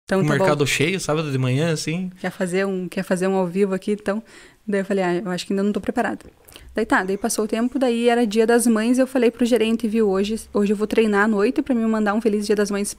[0.06, 0.38] Então, tá bom.
[0.38, 2.10] mercado cheio, sábado de manhã, assim.
[2.20, 4.22] quer fazer um quer fazer um ao vivo aqui então
[4.66, 6.26] daí eu falei ah eu acho que ainda não tô preparada
[6.74, 9.88] daí tá daí passou o tempo daí era dia das mães eu falei pro gerente
[9.88, 12.70] viu hoje hoje eu vou treinar à noite para me mandar um feliz dia das
[12.70, 12.94] mães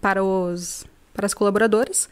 [0.00, 2.08] para os para as colaboradoras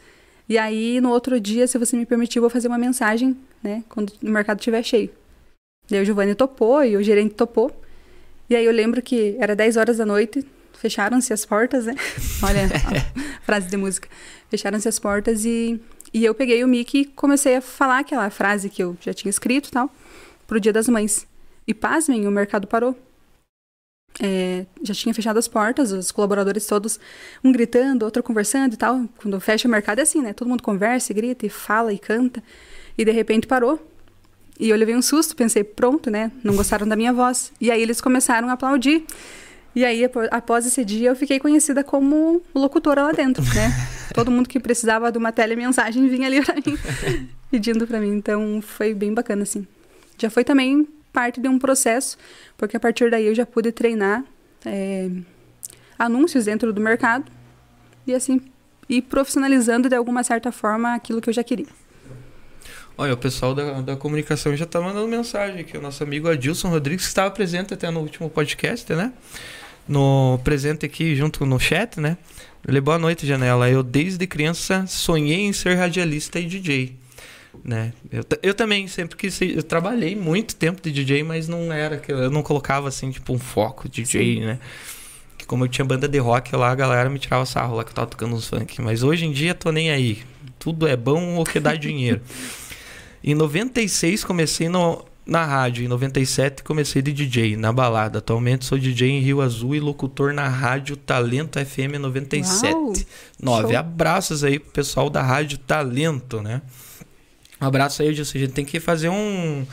[0.47, 3.83] e aí no outro dia se você me permitir eu vou fazer uma mensagem né
[3.89, 5.09] quando o mercado estiver cheio
[5.89, 7.71] daí o Giovanni topou e o gerente topou
[8.49, 11.93] e aí eu lembro que era 10 horas da noite fecharam-se as portas, né?
[12.41, 14.09] Olha a frase de música.
[14.49, 15.79] Fecharam-se as portas e,
[16.11, 19.29] e eu peguei o mic e comecei a falar aquela frase que eu já tinha
[19.29, 19.93] escrito e tal,
[20.47, 21.27] pro Dia das Mães.
[21.67, 22.97] E pasmem, o mercado parou.
[24.19, 26.99] É, já tinha fechado as portas, os colaboradores todos,
[27.43, 29.05] um gritando, outro conversando e tal.
[29.21, 30.33] Quando fecha o mercado é assim, né?
[30.33, 32.41] Todo mundo conversa, e grita, e fala, e canta.
[32.97, 33.79] E de repente parou.
[34.59, 36.31] E eu levei um susto, pensei, pronto, né?
[36.43, 37.51] Não gostaram da minha voz.
[37.61, 39.05] E aí eles começaram a aplaudir.
[39.73, 40.01] E aí,
[40.31, 43.71] após esse dia, eu fiquei conhecida como locutora lá dentro, né?
[44.13, 46.77] Todo mundo que precisava de uma telemensagem vinha ali pra mim,
[47.49, 48.13] pedindo pra mim.
[48.13, 49.65] Então, foi bem bacana, assim.
[50.17, 52.17] Já foi também parte de um processo,
[52.57, 54.25] porque a partir daí eu já pude treinar
[54.65, 55.09] é,
[55.97, 57.31] anúncios dentro do mercado
[58.05, 58.41] e, assim,
[58.89, 61.67] ir profissionalizando de alguma certa forma aquilo que eu já queria.
[62.99, 65.77] Olha, o pessoal da, da comunicação já tá mandando mensagem aqui.
[65.77, 69.13] O nosso amigo Adilson Rodrigues, que estava presente até no último podcast, né?
[69.87, 72.17] No presente aqui junto no chat, né?
[72.67, 73.69] Ele, boa noite, Janela.
[73.69, 76.97] Eu desde criança sonhei em ser radialista e DJ.
[77.63, 77.93] Né?
[78.11, 81.95] Eu, eu também sempre quis ser, eu trabalhei muito tempo de DJ, mas não era
[81.99, 84.59] que eu não colocava assim tipo um foco de DJ, né?
[85.37, 87.91] Que como eu tinha banda de rock lá, a galera me tirava sarro lá que
[87.91, 90.21] eu tava tocando uns funk, mas hoje em dia tô nem aí.
[90.59, 92.19] Tudo é bom ou que dá dinheiro.
[93.23, 98.19] Em 96 comecei no, na rádio, em 97 comecei de DJ na balada.
[98.19, 102.73] Atualmente sou DJ em Rio Azul e locutor na rádio Talento FM 97.
[102.73, 102.93] Uau!
[103.41, 103.77] Nove Show.
[103.77, 106.61] abraços aí pro pessoal da Rádio Talento, né?
[107.61, 108.37] Um abraço aí, Edilson.
[108.37, 109.65] A gente tem que fazer um.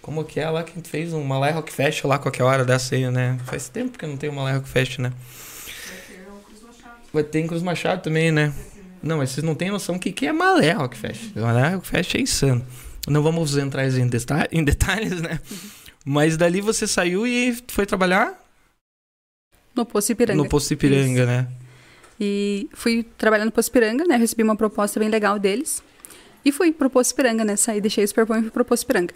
[0.00, 1.12] Como que é lá que a gente fez?
[1.12, 3.38] Um Malay Rock Fest lá qualquer hora dessa aí, né?
[3.44, 5.12] Faz tempo que não tem um Malay Rock Fest, né?
[7.12, 8.52] Vai ter em Cruz Machado também, né?
[9.02, 11.34] Não, mas vocês não têm noção do que, que é Malé Rock Fest.
[11.36, 12.64] Malé Rock Fest é insano.
[13.08, 15.40] Não vamos entrar em, deta- em detalhes, né?
[16.04, 18.38] Mas dali você saiu e foi trabalhar
[19.74, 20.42] No Poço Ipiranga.
[20.42, 21.48] no Posto Ipiranga, né?
[22.20, 24.16] E fui trabalhando no Poço Piranga, né?
[24.16, 25.82] Recebi uma proposta bem legal deles.
[26.44, 27.56] E fui pro Poço Piranga, né?
[27.56, 29.14] Saí, deixei o Superpão e fui pro Poço Piranga.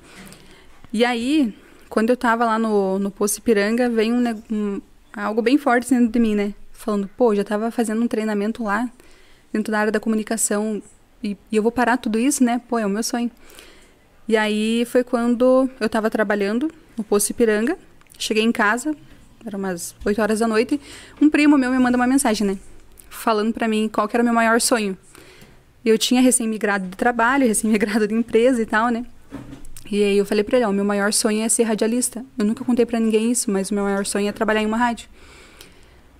[0.93, 1.55] E aí,
[1.89, 4.81] quando eu tava lá no, no Poço Piranga, veio um, um-
[5.13, 6.55] algo bem forte dentro de mim, né?
[6.73, 8.89] Falando, pô, já tava fazendo um treinamento lá,
[9.53, 10.83] dentro da área da comunicação,
[11.23, 12.61] e, e eu vou parar tudo isso, né?
[12.69, 13.31] Pô, é o meu sonho.
[14.29, 17.77] E aí foi quando eu tava trabalhando no Poço Ipiranga,
[18.19, 18.95] cheguei em casa,
[19.45, 20.81] era umas 8 horas da noite,
[21.21, 22.59] um primo meu me manda uma mensagem, né?
[23.09, 24.99] Falando pra mim qual que era o meu maior sonho.
[25.85, 29.07] Eu tinha recém-migrado de trabalho, recém-migrado de empresa e tal, né?
[29.89, 32.25] E aí eu falei pra ele, ó, meu maior sonho é ser radialista.
[32.37, 34.77] Eu nunca contei pra ninguém isso, mas o meu maior sonho é trabalhar em uma
[34.77, 35.09] rádio.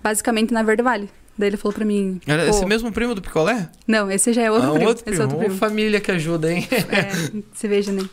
[0.01, 1.09] Basicamente na Verde Vale.
[1.37, 2.19] Daí ele falou pra mim...
[2.25, 3.69] Era "Pô, esse mesmo primo do picolé?
[3.87, 4.89] Não, esse já é outro ah, primo.
[4.89, 5.21] outro esse primo.
[5.21, 5.55] é outro primo.
[5.57, 6.67] família que ajuda, hein?
[6.89, 8.07] É, você veja, né?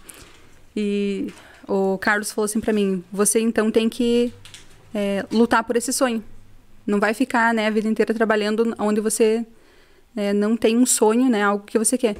[0.76, 1.32] E
[1.66, 4.32] o Carlos falou assim pra mim: você então tem que
[4.94, 6.22] é, lutar por esse sonho.
[6.86, 9.44] Não vai ficar né, a vida inteira trabalhando onde você
[10.14, 11.42] né, não tem um sonho, né?
[11.42, 12.16] Algo que você quer.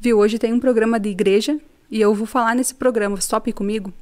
[0.00, 1.58] Viu, hoje tem um programa de igreja
[1.90, 3.16] e eu vou falar nesse programa.
[3.16, 3.92] Você topa comigo?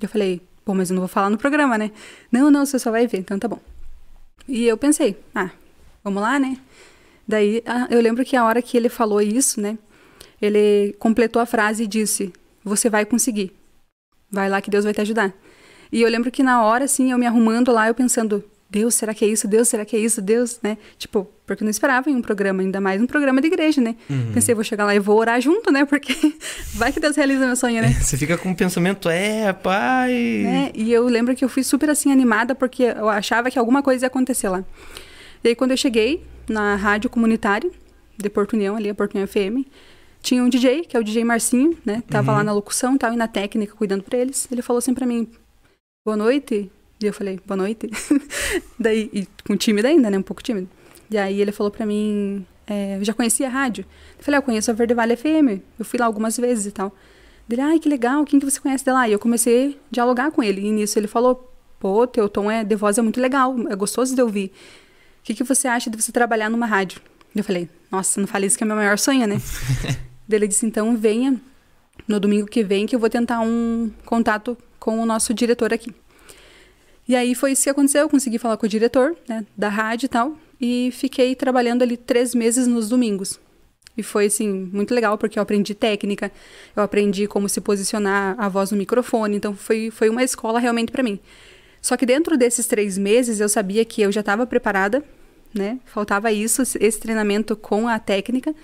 [0.00, 1.92] Eu falei, pô, mas eu não vou falar no programa, né?
[2.30, 3.60] Não, não, você só vai ver, então tá bom.
[4.48, 5.50] E eu pensei, ah,
[6.02, 6.56] vamos lá, né?
[7.26, 9.78] Daí ah, eu lembro que a hora que ele falou isso, né?
[10.40, 12.32] Ele completou a frase e disse:
[12.64, 13.52] Você vai conseguir.
[14.30, 15.32] Vai lá que Deus vai te ajudar.
[15.90, 19.12] E eu lembro que na hora, assim, eu me arrumando lá, eu pensando: Deus, será
[19.12, 19.46] que é isso?
[19.46, 20.22] Deus, será que é isso?
[20.22, 20.78] Deus, né?
[20.96, 23.94] Tipo, porque eu não esperava em um programa, ainda mais um programa de igreja, né?
[24.08, 24.32] Uhum.
[24.32, 25.84] Pensei, vou chegar lá e vou orar junto, né?
[25.84, 26.14] Porque
[26.72, 27.92] vai que Deus realiza meu sonho, né?
[28.00, 30.42] Você fica com um pensamento, é, pai.
[30.42, 30.70] né?
[30.74, 34.06] E eu lembro que eu fui super assim animada porque eu achava que alguma coisa
[34.06, 34.64] ia acontecer lá.
[35.44, 37.70] E aí quando eu cheguei na rádio comunitária
[38.16, 39.66] de Porto União, ali a Porto União FM,
[40.22, 42.02] tinha um DJ, que é o DJ Marcinho, né?
[42.08, 42.38] Tava Uhum.
[42.38, 44.46] lá na locução, tal, e na técnica, cuidando pra eles.
[44.52, 45.28] Ele falou assim pra mim:
[46.06, 46.70] "Boa noite".
[47.02, 47.88] E eu falei: "Boa noite".
[48.78, 50.18] daí e com tímido ainda, né?
[50.18, 50.68] Um pouco tímido.
[51.10, 53.84] E aí ele falou pra mim: é, "Eu já conhecia a rádio?".
[54.18, 55.60] Eu falei: "Ah, "Eu conheço a Verde Vale FM.
[55.78, 56.94] Eu fui lá algumas vezes e tal".
[57.50, 59.06] Ele, ai, que legal, quem que você conhece dela?
[59.08, 60.62] E eu comecei a dialogar com ele.
[60.62, 64.14] E nisso ele falou, pô, teu tom é, de voz é muito legal, é gostoso
[64.14, 64.52] de ouvir.
[65.22, 67.00] O que, que você acha de você trabalhar numa rádio?
[67.34, 69.40] Eu falei, nossa, não fale isso que é meu maior sonho, né?
[70.26, 71.40] Daí ele disse, então venha
[72.08, 75.94] no domingo que vem que eu vou tentar um contato com o nosso diretor aqui.
[77.06, 80.06] E aí foi isso que aconteceu, eu consegui falar com o diretor, né, da rádio
[80.06, 83.38] e tal, e fiquei trabalhando ali três meses nos domingos.
[83.96, 86.32] E foi, assim, muito legal, porque eu aprendi técnica,
[86.74, 90.90] eu aprendi como se posicionar a voz no microfone, então foi, foi uma escola realmente
[90.90, 91.20] para mim.
[91.82, 95.04] Só que dentro desses três meses eu sabia que eu já estava preparada,
[95.52, 95.80] né?
[95.84, 98.54] Faltava isso, esse treinamento com a técnica.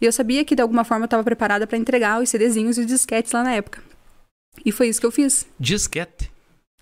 [0.00, 2.80] E eu sabia que de alguma forma eu estava preparada para entregar os CDzinhos e
[2.80, 3.80] os disquetes lá na época.
[4.64, 5.46] E foi isso que eu fiz.
[5.58, 6.30] Disquete.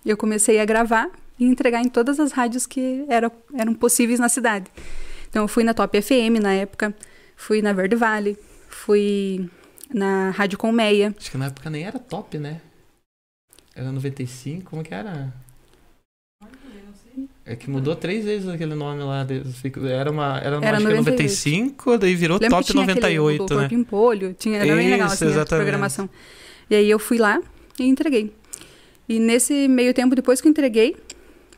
[0.03, 1.09] Eu comecei a gravar
[1.39, 4.71] e entregar em todas as rádios que eram, eram possíveis na cidade.
[5.29, 6.95] Então eu fui na Top FM na época,
[7.35, 9.49] fui na Verde Vale, fui
[9.93, 11.13] na Rádio Colmeia.
[11.17, 12.61] Acho que na época nem era top, né?
[13.75, 15.33] Era 95, como que era?
[17.47, 19.25] É que mudou três vezes aquele nome lá.
[19.87, 20.39] Era uma.
[20.39, 21.05] Era, Era acho que 98.
[21.05, 23.61] 95, daí virou Lembra top que tinha aquele, 98, o né?
[23.61, 25.63] Corpo em Polho, tinha, era bem legal Isso, assim, a exatamente.
[25.63, 26.09] programação.
[26.67, 27.39] E aí eu fui lá
[27.79, 28.33] e entreguei.
[29.07, 30.97] E nesse meio tempo, depois que eu entreguei,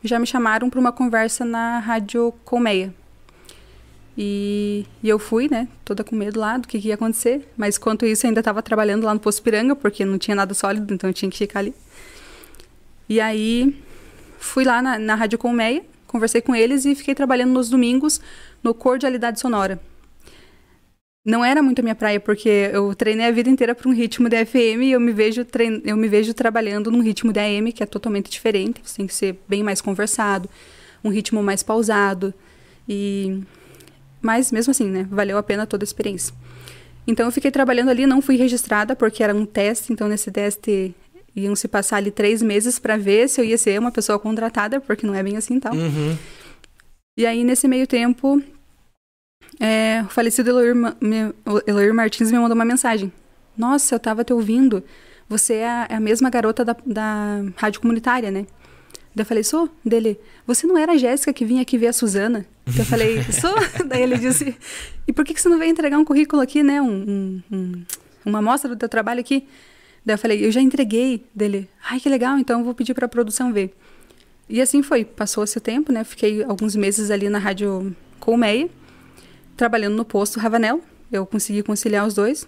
[0.04, 2.92] já me chamaram para uma conversa na Rádio Colmeia.
[4.16, 7.48] E, e eu fui, né, toda com medo lá do que, que ia acontecer.
[7.56, 10.92] Mas quanto isso, ainda estava trabalhando lá no Poço Piranga, porque não tinha nada sólido,
[10.92, 11.72] então eu tinha que ficar ali.
[13.08, 13.74] E aí
[14.38, 18.20] fui lá na, na Rádio Colmeia, conversei com eles e fiquei trabalhando nos domingos
[18.62, 19.80] no Cordialidade Sonora.
[21.24, 24.30] Não era muito a minha praia, porque eu treinei a vida inteira para um ritmo
[24.30, 25.82] de FM e eu me, vejo trein...
[25.84, 28.80] eu me vejo trabalhando num ritmo de AM que é totalmente diferente.
[28.82, 30.48] Você tem que ser bem mais conversado,
[31.04, 32.32] um ritmo mais pausado.
[32.88, 33.42] E...
[34.22, 35.06] Mas mesmo assim, né?
[35.10, 36.34] Valeu a pena toda a experiência.
[37.06, 40.94] Então eu fiquei trabalhando ali, não fui registrada porque era um teste, então nesse teste
[41.40, 44.80] iam se passar ali três meses para ver se eu ia ser uma pessoa contratada,
[44.80, 45.74] porque não é bem assim tal.
[45.74, 46.16] Uhum.
[47.18, 48.40] E aí, nesse meio tempo,
[49.60, 51.34] é, o falecido Eloir, me-
[51.66, 53.12] Eloir Martins me mandou uma mensagem.
[53.56, 54.82] Nossa, eu tava te ouvindo.
[55.28, 58.46] Você é a, é a mesma garota da, da rádio comunitária, né?
[59.14, 59.68] Daí eu falei, sou?
[59.84, 62.46] Dele, você não era a Jéssica que vinha aqui ver a Suzana?
[62.66, 63.54] Daí eu falei, sou?
[63.86, 64.56] Daí ele disse,
[65.06, 66.80] e por que, que você não veio entregar um currículo aqui, né?
[66.80, 67.84] Um, um- um-
[68.24, 69.46] uma amostra do teu trabalho aqui?
[70.04, 71.24] Daí eu falei, eu já entreguei.
[71.34, 73.74] Dele, ai, que legal, então eu vou pedir pra produção ver.
[74.48, 76.04] E assim foi, passou-se tempo, né?
[76.04, 78.68] Fiquei alguns meses ali na Rádio Colmeia,
[79.56, 80.80] trabalhando no posto Ravanel.
[81.12, 82.46] Eu consegui conciliar os dois.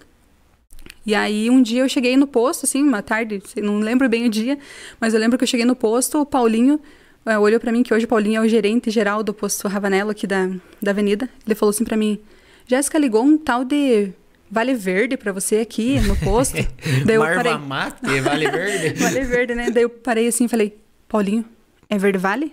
[1.05, 4.31] E aí um dia eu cheguei no posto, assim, uma tarde, não lembro bem o
[4.31, 4.59] dia,
[5.01, 6.81] mas eu lembro que eu cheguei no posto, o Paulinho
[7.25, 10.11] eh, olhou pra mim, que hoje o Paulinho é o gerente geral do posto Ravanello
[10.11, 10.49] aqui da,
[10.81, 11.29] da avenida.
[11.47, 12.19] Ele falou assim pra mim,
[12.67, 14.13] Jéssica ligou um tal de
[14.51, 16.57] Vale Verde pra você aqui no posto.
[17.07, 17.57] Daí eu parei.
[17.57, 18.99] Mate, vale verde.
[19.01, 19.71] Vale Verde, né?
[19.71, 20.77] Daí eu parei assim e falei,
[21.09, 21.45] Paulinho,
[21.89, 22.53] é Verde Vale?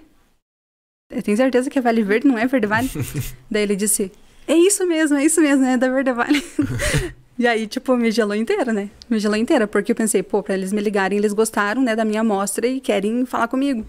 [1.09, 2.89] Eu tenho certeza que é Vale Verde, não é Verde Vale?
[3.49, 4.11] Daí ele disse,
[4.47, 6.43] é isso mesmo, é isso mesmo, é da Verde Vale.
[7.39, 8.89] e aí, tipo, me gelou inteira, né?
[9.09, 12.05] Me gelou inteira, porque eu pensei, pô, pra eles me ligarem, eles gostaram, né, da
[12.05, 13.85] minha amostra e querem falar comigo.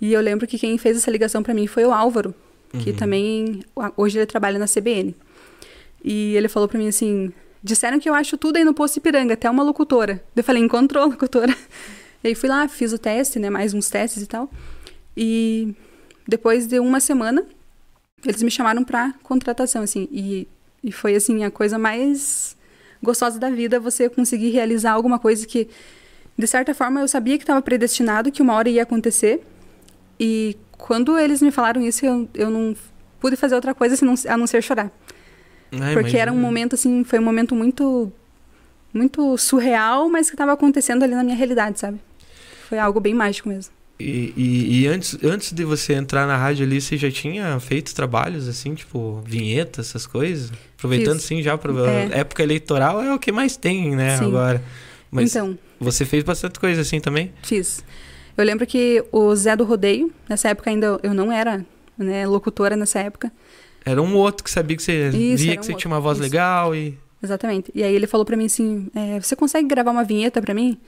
[0.00, 2.34] E eu lembro que quem fez essa ligação pra mim foi o Álvaro,
[2.82, 3.62] que também,
[3.96, 5.14] hoje ele trabalha na CBN.
[6.04, 7.32] E ele falou pra mim assim:
[7.62, 10.22] disseram que eu acho tudo aí no posto Ipiranga, até uma locutora.
[10.34, 11.54] Eu falei: encontrou a locutora.
[12.24, 13.50] E aí fui lá, fiz o teste, né?
[13.50, 14.48] Mais uns testes e tal.
[15.16, 15.74] E
[16.26, 17.44] depois de uma semana,
[18.24, 20.08] eles me chamaram pra contratação, assim.
[20.12, 20.46] E,
[20.84, 22.56] e foi, assim, a coisa mais
[23.02, 25.68] gostosa da vida você conseguir realizar alguma coisa que,
[26.38, 29.44] de certa forma, eu sabia que estava predestinado, que uma hora ia acontecer.
[30.18, 32.76] E quando eles me falaram isso, eu, eu não
[33.18, 33.96] pude fazer outra coisa
[34.28, 34.90] a não ser chorar.
[35.80, 38.12] Ai, Porque era um momento, assim, foi um momento muito,
[38.92, 41.98] muito surreal, mas que estava acontecendo ali na minha realidade, sabe?
[42.68, 43.72] Foi algo bem mágico mesmo.
[43.98, 47.94] E, e- e antes, antes de você entrar na rádio ali, você já tinha feito
[47.94, 50.50] trabalhos assim, tipo, vinheta, essas coisas?
[50.76, 51.24] Aproveitando Fiz.
[51.24, 52.18] sim já, pra, É.
[52.20, 54.26] época eleitoral é o que mais tem, né, Sim.
[54.26, 54.62] agora.
[55.10, 57.32] Mas Então, você fez bastante coisa assim também?
[57.42, 57.84] fiz.
[58.36, 61.64] Eu lembro que o Zé do Rodeio, nessa época ainda eu não era
[61.98, 63.30] né, locutora nessa época,
[63.84, 66.00] Era um outro que sabia que você Isso, via que um você outro, tinha uma
[66.00, 66.22] voz isso.
[66.24, 66.98] legal e.
[67.22, 67.70] Exatamente.
[67.74, 70.78] E aí ele falou pra mim assim: é, você consegue gravar uma vinheta pra mim?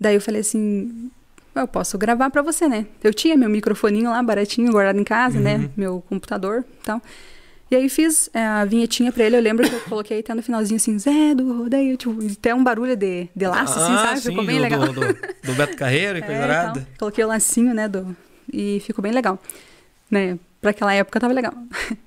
[0.00, 1.10] Daí eu falei assim:
[1.54, 2.86] eu posso gravar pra você, né?
[3.02, 5.42] Eu tinha meu microfoninho lá, baratinho, guardado em casa, Uhum.
[5.44, 5.70] né?
[5.76, 7.00] Meu computador e tal.
[7.68, 9.36] E aí fiz é, a vinhetinha pra ele.
[9.36, 12.62] Eu lembro que eu coloquei até no finalzinho assim: Zé do rodeio, tipo, até um
[12.62, 14.20] barulho de, de laço, assim, Ah, sabe?
[14.20, 14.80] sim, Ficou bem do, legal.
[14.80, 17.88] Do, do- do Beto Carreiro e coisa É, então, coloquei o lacinho, né?
[17.88, 18.16] Do,
[18.52, 19.36] e ficou bem legal.
[20.10, 20.38] Né?
[20.66, 21.52] Pra aquela época tava legal.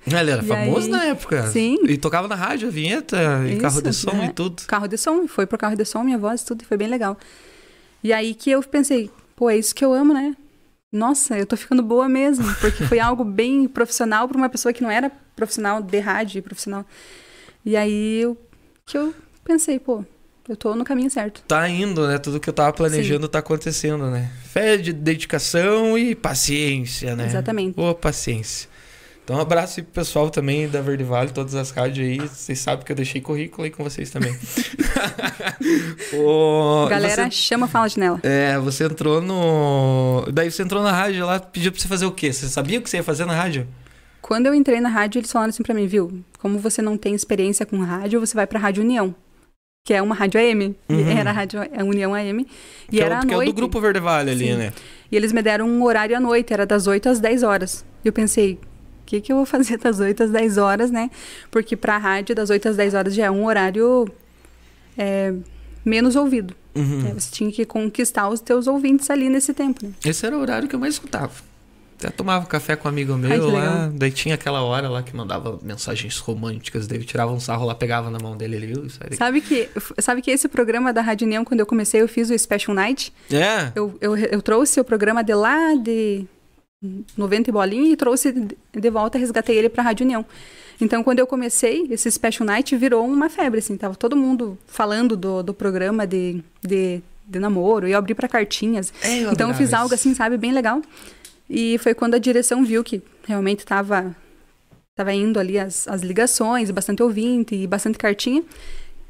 [0.06, 1.46] Ele era E famoso aí- na época.
[1.46, 1.78] Sim.
[1.88, 4.26] E tocava na rádio, a vinheta, e Isso, carro de som né?
[4.26, 4.62] e tudo.
[4.66, 7.16] Carro de som, foi pro carro de som, minha voz, tudo, e foi bem legal.
[8.04, 10.36] E aí que eu pensei, pô, é isso que eu amo, né?
[10.92, 14.82] Nossa, eu tô ficando boa mesmo, porque foi algo bem profissional para uma pessoa que
[14.82, 16.84] não era profissional de rádio, profissional.
[17.64, 18.36] E aí eu,
[18.84, 20.04] que eu pensei, pô,
[20.52, 21.42] eu tô no caminho certo.
[21.46, 22.18] Tá indo, né?
[22.18, 24.30] Tudo que eu tava planejando tá acontecendo, né?
[24.44, 27.26] Fé de dedicação e paciência, né?
[27.26, 27.74] Exatamente.
[27.76, 28.68] Boa paciência.
[29.22, 32.18] Então, um abraço aí pro pessoal também da Verde Vale, todas as rádios aí.
[32.28, 34.36] Vocês sabem que eu deixei currículo aí com vocês também.
[36.12, 38.18] Ô, Galera, você- chama Fala Janela.
[38.22, 40.24] é, você entrou no.
[40.32, 42.32] Daí você entrou na rádio lá, pediu pra você fazer o quê?
[42.32, 43.66] Você sabia o que você ia fazer na rádio?
[44.20, 46.22] Quando eu entrei na rádio, eles falaram assim pra mim, viu?
[46.38, 49.14] Como você não tem experiência com rádio, você vai pra Rádio União,
[49.84, 50.76] que é uma rádio AM.
[50.88, 51.08] Uhum.
[51.10, 52.46] Era a Rádio a União AM.
[52.88, 53.48] E que era é, à que é noite.
[53.48, 54.56] do Grupo Verde Vale ali, Sim.
[54.56, 54.72] né?
[55.10, 57.84] E eles me deram um horário à noite, era das 8 às 10 horas.
[58.04, 61.10] E eu pensei, o que, que eu vou fazer das 8 às 10 horas, né?
[61.50, 64.06] Porque pra rádio, das 8 às 10 horas já é um horário
[64.96, 65.32] é,
[65.84, 66.54] menos ouvido.
[66.74, 67.02] Uhum.
[67.02, 67.14] né?
[67.18, 69.92] Você tinha que conquistar os teus ouvintes ali nesse tempo, né?
[70.04, 71.32] Esse era o horário que eu mais escutava.
[72.00, 73.90] Até tomava café com um amigo meu Ai, lá.
[73.94, 76.86] Daí tinha aquela hora lá que mandava mensagens românticas.
[76.86, 78.66] Daí eu tirava um sarro lá, pegava na mão dele ali.
[78.68, 78.86] viu?
[78.86, 79.14] Isso aí.
[79.16, 82.38] Sabe que, sabe que esse programa da Rádio União, quando eu comecei, eu fiz o
[82.38, 83.12] Special Night.
[83.30, 83.70] É.
[83.74, 86.24] Eu, eu, eu trouxe o programa de lá de
[87.16, 90.24] 90 e bolinha e trouxe de- volta, resgatei ele pra Rádio União.
[90.80, 93.76] Então, quando eu comecei, esse Special Night virou uma febre, assim.
[93.76, 97.86] Tava todo mundo falando do, do programa de, de, de namoro.
[97.86, 98.90] E eu abri pra cartinhas.
[99.02, 99.94] É, eu Então, eu fiz algo isso.
[99.96, 100.80] assim, sabe, bem legal.
[101.52, 104.14] E foi quando a direção viu que realmente tava,
[104.94, 108.44] tava indo ali as, as ligações, bastante ouvinte e bastante cartinha.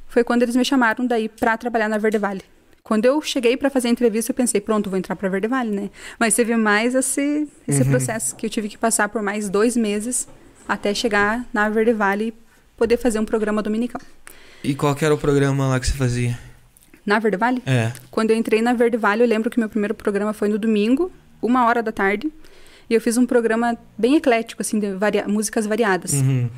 [0.09, 2.41] Foi quando eles me chamaram daí pra trabalhar na Verde Vale.
[2.83, 5.71] Quando eu cheguei pra fazer a entrevista, eu pensei, pronto, vou entrar pra Verde Vale,
[5.71, 5.91] né?
[6.19, 7.91] Mas teve mais esse, esse Uhum.
[7.91, 10.27] processo que eu tive que passar por mais dois meses
[10.67, 12.35] até chegar na Verde Vale e
[12.77, 14.01] poder fazer um programa dominical.
[14.65, 16.39] E qual que era o programa lá que você fazia?
[17.05, 17.63] Na Verde Vale?
[17.67, 17.93] É.
[18.11, 21.13] Quando eu entrei na Verde Vale, eu lembro que meu primeiro programa foi no domingo,
[21.43, 22.31] uma hora da tarde.
[22.89, 26.13] E eu fiz um programa bem eclético, assim, de varia- músicas variadas.
[26.15, 26.51] Uhum.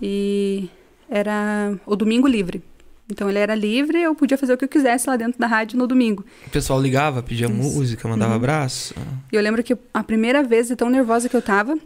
[0.00, 0.68] E
[1.08, 2.62] era o domingo livre.
[3.10, 5.78] Então ele era livre, eu podia fazer o que eu quisesse lá dentro da rádio
[5.78, 6.24] no domingo.
[6.46, 7.54] O pessoal ligava, pedia Isso.
[7.54, 8.36] música, mandava Uhum.
[8.36, 8.94] abraço.
[9.30, 11.76] E eu lembro que a primeira vez, de tão nervosa que eu tava,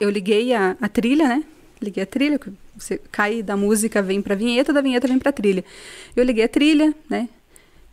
[0.00, 1.44] eu liguei a, a trilha, né?
[1.80, 2.40] Liguei a trilha,
[2.76, 5.64] você cai da música, vem pra vinheta, da vinheta vem pra trilha.
[6.16, 7.28] Eu liguei a trilha, né?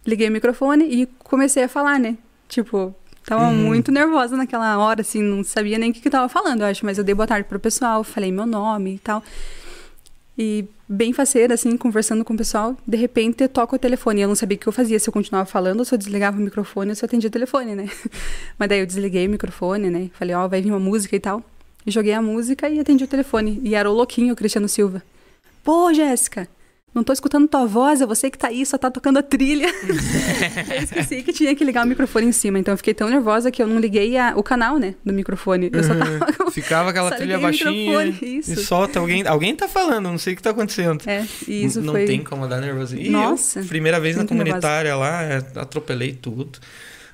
[0.05, 2.17] Liguei o microfone e comecei a falar, né?
[2.49, 2.95] Tipo,
[3.25, 3.53] tava Uhum.
[3.53, 6.67] muito nervosa naquela hora, assim, não sabia nem o que, que eu tava falando, eu
[6.67, 9.23] acho, mas eu dei boa tarde pro pessoal, falei meu nome e tal.
[10.37, 14.21] E bem faceira, assim, conversando com o pessoal, de repente toca o telefone.
[14.21, 16.37] Eu não sabia o que eu fazia, se eu continuava falando, ou se eu desligava
[16.37, 17.89] o microfone, ou se eu atendia o telefone, né?
[18.57, 20.09] Mas daí eu desliguei o microfone, né?
[20.13, 21.43] Falei, ó, vai vir uma música e tal.
[21.85, 23.59] E joguei a música e atendi o telefone.
[23.63, 25.03] E era o louquinho, o Cristiano Silva.
[25.63, 26.47] Pô, Jéssica,
[26.93, 29.67] não tô escutando tua voz, é você que tá aí, só tá tocando a trilha.
[30.75, 32.59] eu esqueci que tinha que ligar o microfone em cima.
[32.59, 34.95] Então eu fiquei tão nervosa que eu não liguei a- o canal, né?
[35.05, 35.69] Do microfone.
[35.71, 36.51] Eu só tava.
[36.51, 38.51] Ficava aquela Só trilha liguei o baixinha microfone, isso.
[38.53, 39.25] e solta alguém.
[39.25, 41.03] Alguém tá falando, não sei o que tá acontecendo.
[41.07, 42.05] É, e isso não foi.
[42.05, 42.97] tem como dar nervoso.
[42.97, 44.51] E Nossa, eu, primeira vez na muito nervosa.
[44.59, 45.21] comunitária lá,
[45.55, 46.59] atropelei tudo.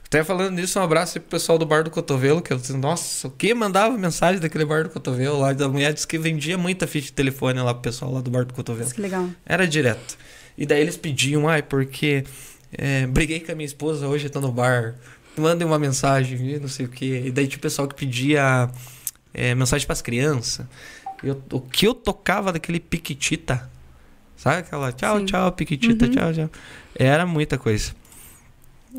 [0.08, 2.72] Até falando nisso, um abraço aí pro pessoal do Bar do Cotovelo, que eu disse,
[2.78, 5.51] nossa, o que mandava mensagem daquele Bar do Cotovelo lá?
[5.51, 8.45] Da mulher disse que vendia muita ficha de telefone lá pro pessoal lá do Bar
[8.45, 8.89] do Cotovelo.
[8.89, 9.28] Que legal.
[9.45, 10.18] Era direto.
[10.58, 12.24] E daí eles pediam, ai, porque
[12.72, 14.95] é, briguei com a minha esposa hoje, tô no bar.
[15.38, 17.24] Mandem uma mensagem, não sei o quê.
[17.26, 18.70] E daí tinha o pessoal que pedia
[19.34, 20.66] é, mensagem pras crianças.
[21.22, 23.70] Eu, o que eu tocava daquele piquitita,
[24.38, 25.26] sabe aquela tchau, Sim.
[25.26, 26.12] tchau, piquitita, Uhum.
[26.12, 26.49] tchau, tchau.
[26.95, 27.91] Era muita coisa.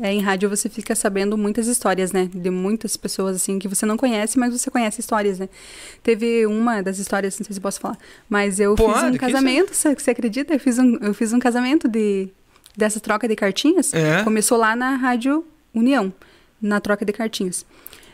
[0.01, 2.29] É, em rádio você fica sabendo muitas histórias, né?
[2.33, 5.49] De muitas pessoas, assim, que você não conhece, mas você conhece histórias, né?
[6.03, 7.97] Teve uma das histórias, não sei se posso falar,
[8.29, 10.53] mas eu Pode, fiz um que casamento, você, você acredita?
[10.53, 12.29] Eu fiz um, eu fiz um casamento de,
[12.77, 13.93] dessa troca de cartinhas.
[13.93, 14.23] É.
[14.23, 16.13] Começou lá na Rádio União,
[16.61, 17.65] na troca de cartinhas.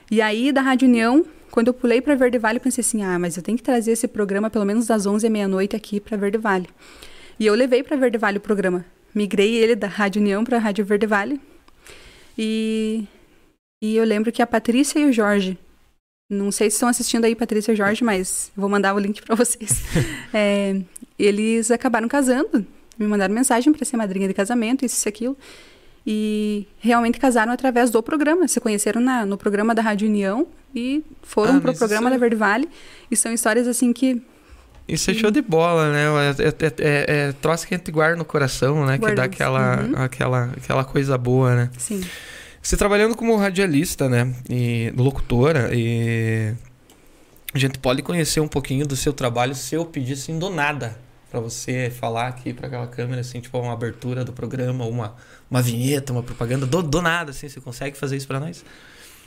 [0.10, 3.18] E aí, da Rádio União, quando eu pulei para Verde Vale, eu pensei assim, ah,
[3.20, 6.18] mas eu tenho que trazer esse programa pelo menos das 11 à meia-noite aqui para
[6.18, 6.68] Verde Vale.
[7.40, 8.86] E eu levei para Verde Vale o programa.
[9.14, 11.40] Migrei ele da Rádio União para a Rádio Verde Vale.
[12.38, 13.06] E,
[13.82, 15.58] e eu lembro que a Patrícia e o Jorge,
[16.30, 19.36] não sei se estão assistindo aí, Patrícia e Jorge, mas vou mandar o link para
[19.36, 19.84] vocês.
[20.34, 20.82] É,
[21.18, 22.66] eles acabaram casando,
[23.00, 25.38] me mandaram mensagem para ser madrinha de casamento, isso e aquilo.
[26.06, 28.48] E realmente casaram através do programa.
[28.48, 32.18] Se conheceram na, no programa da Rádio União e foram Ah, pro programa é- da
[32.18, 32.70] Verde Vale.
[33.10, 34.22] E são histórias assim que
[34.88, 36.04] Isso é show de bola, né?
[36.38, 38.98] É, é, é, é troço que a gente guarda no coração, né?
[38.98, 39.94] Que dá aquela, Uhum.
[39.96, 41.70] aquela, aquela coisa boa, né?
[41.78, 42.04] Sim.
[42.62, 44.34] Você trabalhando como radialista, né?
[44.50, 46.54] E locutora, e
[47.54, 50.98] a gente pode conhecer um pouquinho do seu trabalho se eu pedir assim do nada
[51.32, 55.16] para você falar aqui para aquela câmera assim, tipo uma abertura do programa, uma
[55.50, 58.64] uma vinheta, uma propaganda do, do nada assim, você consegue fazer isso para nós?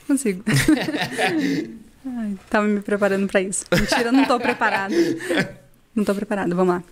[0.07, 0.43] Consigo.
[2.17, 3.65] Ai, tava me preparando para isso.
[3.71, 4.93] Mentira, não tô preparada.
[5.93, 6.83] Não tô preparada, vamos lá.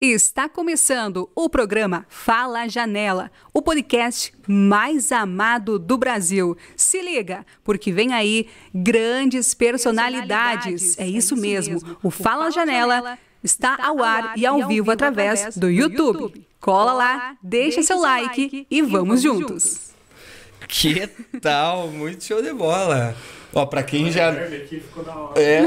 [0.00, 6.56] Está começando o programa Fala Janela, o podcast mais amado do Brasil.
[6.76, 10.98] Se liga, porque vem aí grandes personalidades.
[10.98, 11.80] É isso mesmo.
[12.02, 16.46] O Fala Janela está ao ar e ao vivo através do YouTube.
[16.60, 19.83] Cola lá, deixa seu like e vamos juntos.
[20.68, 21.08] Que
[21.40, 21.88] tal?
[21.88, 23.14] Muito show de bola.
[23.56, 24.30] Ó, pra quem já.
[24.30, 25.40] Aqui ficou da hora.
[25.40, 25.62] É.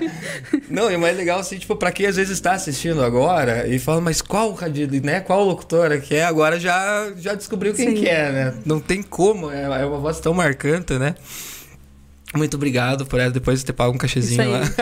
[0.70, 3.78] Não, e o mais legal, assim, tipo, pra quem às vezes está assistindo agora e
[3.78, 5.20] fala, mas qual Cadido, né?
[5.20, 6.24] Qual locutora que é?
[6.24, 7.94] Agora já, já descobriu quem Sim.
[8.02, 8.54] que é, né?
[8.64, 11.14] Não tem como, é, é uma voz tão marcante, né?
[12.34, 14.60] Muito obrigado por ela, depois de ter pago um cachezinho lá.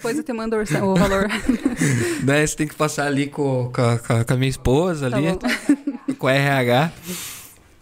[0.00, 1.28] Depois eu te mando o valor.
[2.24, 2.44] né?
[2.46, 5.16] Você tem que passar ali com, com, a- com a- com a minha esposa Tá
[5.16, 6.14] ali, bom.
[6.14, 6.92] com a RH.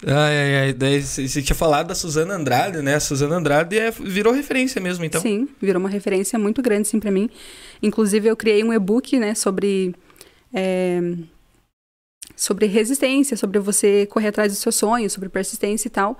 [0.06, 1.00] Ai, ai, ai.
[1.00, 2.94] Você tinha falado da Suzana Andrade, né?
[2.94, 5.20] A Suzana Andrade é, virou referência mesmo, então.
[5.20, 7.28] Sim, virou uma referência muito grande, sim, para mim.
[7.82, 9.94] Inclusive, eu criei um e-book, né, sobre...
[10.54, 11.00] é,
[12.36, 16.16] sobre resistência, sobre você correr atrás dos seus sonhos, sobre persistência e tal.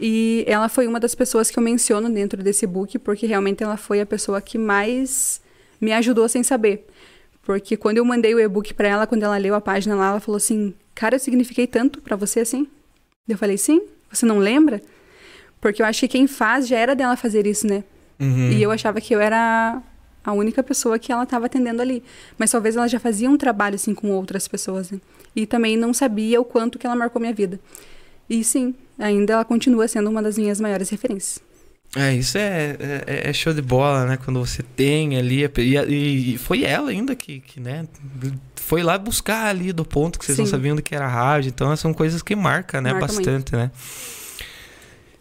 [0.00, 3.76] E ela foi uma das pessoas que eu menciono dentro desse book, porque realmente ela
[3.76, 5.40] foi a pessoa que mais
[5.80, 6.86] me ajudou sem saber.
[7.42, 10.20] Porque quando eu mandei o e-book para ela, quando ela leu a página lá, ela
[10.20, 12.68] falou assim: Cara, eu signifiquei tanto para você assim?
[13.32, 14.80] Eu falei: Sim, você não lembra?
[15.60, 17.84] Porque eu acho que quem faz já era dela fazer isso, né?
[18.18, 18.50] Uhum.
[18.50, 19.82] E eu achava que eu era
[20.24, 22.02] a única pessoa que ela estava atendendo ali.
[22.38, 25.00] Mas talvez ela já fazia um trabalho assim com outras pessoas, né?
[25.34, 27.60] E também não sabia o quanto que ela marcou minha vida.
[28.28, 31.40] E sim, ainda ela continua sendo uma das minhas maiores referências.
[31.96, 32.76] É, isso é,
[33.06, 34.16] é, é show de bola, né?
[34.16, 35.44] Quando você tem ali.
[35.58, 37.86] E, e foi ela ainda que, que, né?
[38.54, 40.50] Foi lá buscar ali do ponto que vocês não Sim.
[40.52, 41.48] sabiam do que era rádio.
[41.48, 42.92] Então, são coisas que marcam, né?
[42.92, 43.72] Marca Bastante, né?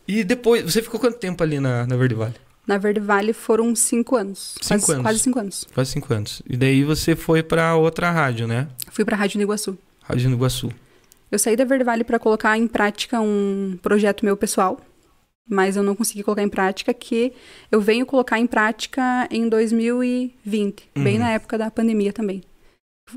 [0.08, 2.36] E depois, você ficou quanto tempo ali na, na Verde Vale?
[2.68, 4.56] Na Verde Vale foram cinco anos.
[4.62, 5.04] Cinco quase, anos.
[5.04, 5.68] Quase cinco anos.
[5.72, 6.42] Faz cinco anos.
[6.48, 8.68] E daí você foi pra outra rádio, né?
[8.92, 9.76] Fui para Rádio do Iguaçu.
[10.04, 10.72] Rádio no Iguaçu.
[11.32, 14.80] Eu saí da Verde Vale para colocar em prática um projeto meu pessoal,
[15.50, 17.34] mas eu não consegui colocar em prática, que
[17.72, 21.20] eu venho colocar em prática em 2020, bem Uhum.
[21.20, 22.42] na época da pandemia também.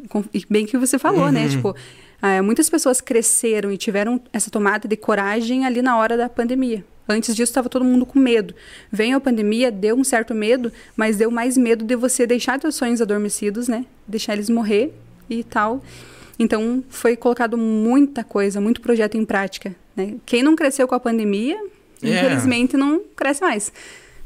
[0.09, 1.43] Com- e Bem que você falou, né?
[1.45, 1.49] Uhum.
[1.51, 1.77] Tipo,
[2.21, 6.85] ah, muitas pessoas cresceram e tiveram essa tomada de coragem ali na hora da pandemia.
[7.09, 8.55] Antes disso, estava todo mundo com medo.
[8.91, 12.77] Veio a pandemia, deu um certo medo, mas deu mais medo de você deixar seus
[12.77, 13.85] sonhos adormecidos, né?
[14.07, 14.95] Deixar eles morrer
[15.29, 15.83] e tal.
[16.39, 19.75] Então, foi colocado muita coisa, muito projeto em prática.
[19.95, 20.15] Né?
[20.25, 21.59] Quem não cresceu com a pandemia.
[22.03, 23.73] Infelizmente, não cresce mais.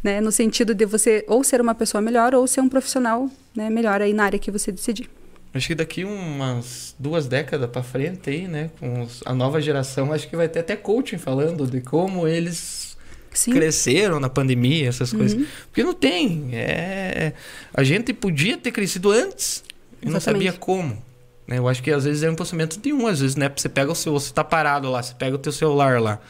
[0.03, 0.21] Né?
[0.21, 4.01] No sentido de você ou ser uma pessoa melhor ou ser um profissional né, melhor
[4.01, 5.09] aí na área que você decidir.
[5.55, 8.71] Acho que daqui umas duas décadas pra frente aí, né?
[8.79, 12.95] Com os- a nova geração, acho que vai ter até coaching falando de como eles
[13.33, 13.53] Sim.
[13.53, 15.19] cresceram na pandemia, essas Uhum.
[15.21, 15.47] coisas.
[15.69, 16.51] Porque não tem.
[16.53, 17.33] É...
[17.73, 19.65] A gente podia ter crescido antes
[20.03, 21.03] e não sabia como.
[21.49, 21.59] né?
[21.59, 23.51] Eu acho que às vezes é um pensamento de um, às vezes, né?
[23.57, 26.21] Você pega o seu, você tá parado lá, você pega o teu celular lá,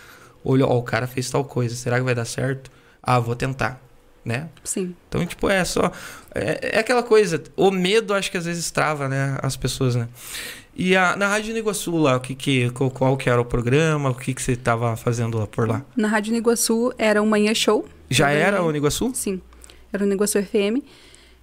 [0.46, 2.70] olha, ó, o cara fez tal coisa, será que vai dar certo?
[3.02, 3.80] Ah, vou tentar,
[4.24, 4.48] né?
[4.64, 4.94] Sim.
[5.08, 5.90] Então, tipo, é só.
[6.34, 7.42] É, é aquela coisa.
[7.56, 9.38] O medo acho que às vezes trava, né?
[9.42, 10.08] As pessoas, né?
[10.74, 14.10] E a, na Rádio Niguaçu lá, o que, que, qual, qual que era o programa?
[14.10, 15.82] O que, que você tava fazendo lá por lá?
[15.96, 17.86] Na Rádio Niguaçu era um manhã show.
[18.10, 19.10] Já era o Niguaçu?
[19.14, 19.40] Sim,
[19.92, 20.84] era o Negócio FM.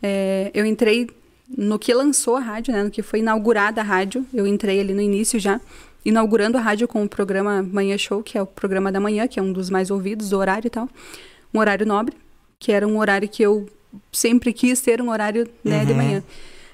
[0.01, 1.09] É, eu entrei
[1.57, 2.83] no que lançou a rádio, né?
[2.83, 4.25] No que foi inaugurada a rádio.
[4.33, 5.59] Eu entrei ali no início já,
[6.05, 9.39] inaugurando a rádio com o programa Manhã Show, que é o programa da manhã, que
[9.39, 10.89] é um dos mais ouvidos do horário e tal.
[11.53, 12.15] Um horário nobre,
[12.59, 13.69] que era um horário que eu
[14.11, 15.97] sempre quis ter um horário né, de Uhum.
[15.97, 16.23] manhã.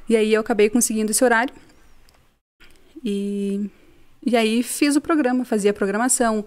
[0.08, 1.54] E aí eu acabei conseguindo esse horário.
[3.04, 3.70] E,
[4.26, 6.44] e aí fiz o programa, fazia programação,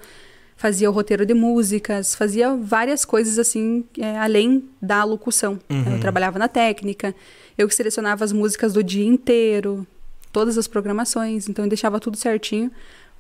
[0.57, 5.59] fazia o roteiro de músicas, fazia várias coisas assim, é, além da locução.
[5.71, 5.95] Uhum.
[5.95, 7.15] Eu trabalhava na técnica,
[7.57, 9.87] eu que selecionava as músicas do dia inteiro,
[10.33, 12.71] todas as programações, então eu deixava tudo certinho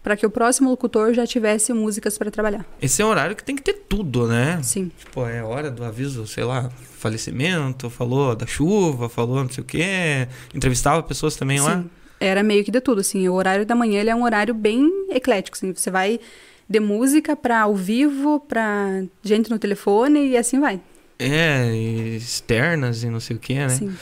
[0.03, 2.67] para que o próximo locutor já tivesse músicas para trabalhar.
[2.81, 4.59] Esse é um horário que tem que ter tudo, né?
[4.63, 9.63] Sim, Tipo, é hora do aviso, sei lá, falecimento, falou da chuva, falou não sei
[9.63, 10.27] o quê.
[10.53, 11.83] Entrevistava pessoas também lá.
[11.83, 11.91] sim.
[12.19, 13.29] Era meio que de tudo, assim.
[13.29, 15.73] O horário da manhã ele é um horário bem eclético, assim.
[15.75, 16.21] Você vai
[16.69, 20.81] de música para ao vivo, para gente no telefone e assim vai.
[21.19, 21.75] É,
[22.17, 23.69] externas e não sei o quê, né?
[23.71, 23.93] Sim.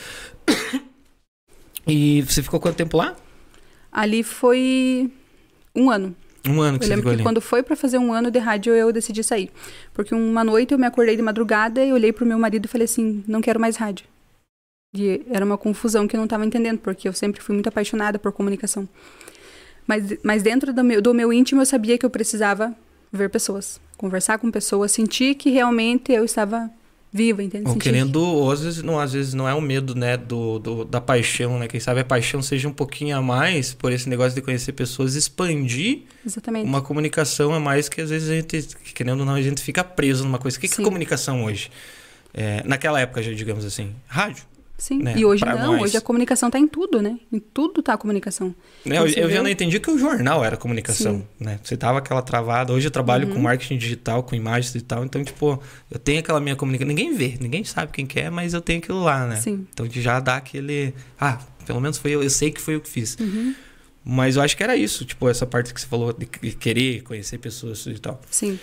[1.87, 3.15] E você ficou quanto tempo lá?
[3.91, 5.11] Ali foi
[5.75, 6.15] um ano.
[6.47, 7.23] Um ano que Eu você lembro que ali.
[7.23, 9.51] quando foi pra fazer um ano de rádio, eu decidi sair.
[9.93, 12.85] Porque uma noite eu me acordei de madrugada e olhei pro meu marido e falei
[12.85, 14.05] assim: não quero mais rádio.
[14.95, 18.19] E era uma confusão que eu não estava entendendo, porque eu sempre fui muito apaixonada
[18.19, 18.87] por comunicação.
[19.87, 22.75] Mas, mas dentro do meu, do meu íntimo eu sabia que eu precisava
[23.11, 26.69] ver pessoas, conversar com pessoas, sentir que realmente eu estava
[27.13, 27.67] viva, entende?
[27.67, 30.85] Ou querendo, ou às vezes não, às vezes não é o medo, né, do, do-
[30.85, 31.67] da paixão, né?
[31.67, 35.15] Quem sabe a paixão seja um pouquinho a mais por esse negócio de conhecer pessoas,
[35.15, 36.65] expandir Exatamente.
[36.65, 39.83] uma comunicação a mais que às vezes a gente, querendo ou não, a gente fica
[39.83, 40.57] preso numa coisa.
[40.57, 41.69] O que, que é comunicação hoje?
[42.33, 44.43] É, naquela época, já digamos assim, rádio.
[44.81, 44.97] Sim.
[45.03, 45.83] né, E hoje pra não, nós.
[45.83, 47.19] hoje a comunicação tá em tudo, né?
[47.31, 48.55] Em tudo tá a comunicação.
[48.83, 51.25] Né, Eu, Você eu já não entendi que o jornal era comunicação, Sim.
[51.39, 51.59] né?
[51.63, 52.73] Você tava aquela travada.
[52.73, 53.35] Hoje eu trabalho Uhum.
[53.35, 55.05] com marketing digital, com imagens e tal.
[55.05, 55.61] Então, tipo,
[55.91, 56.87] eu tenho aquela minha comunicação.
[56.87, 59.35] Ninguém vê, ninguém sabe quem que é, mas eu tenho aquilo lá, né?
[59.35, 59.67] Sim.
[59.71, 60.95] Então já dá aquele.
[61.19, 63.15] Ah, pelo menos foi eu, eu sei que foi eu que fiz.
[63.19, 63.53] Uhum.
[64.03, 67.37] Mas eu acho que era isso, tipo, essa parte que você falou de querer conhecer
[67.37, 68.19] pessoas e tal.
[68.31, 68.59] Sim.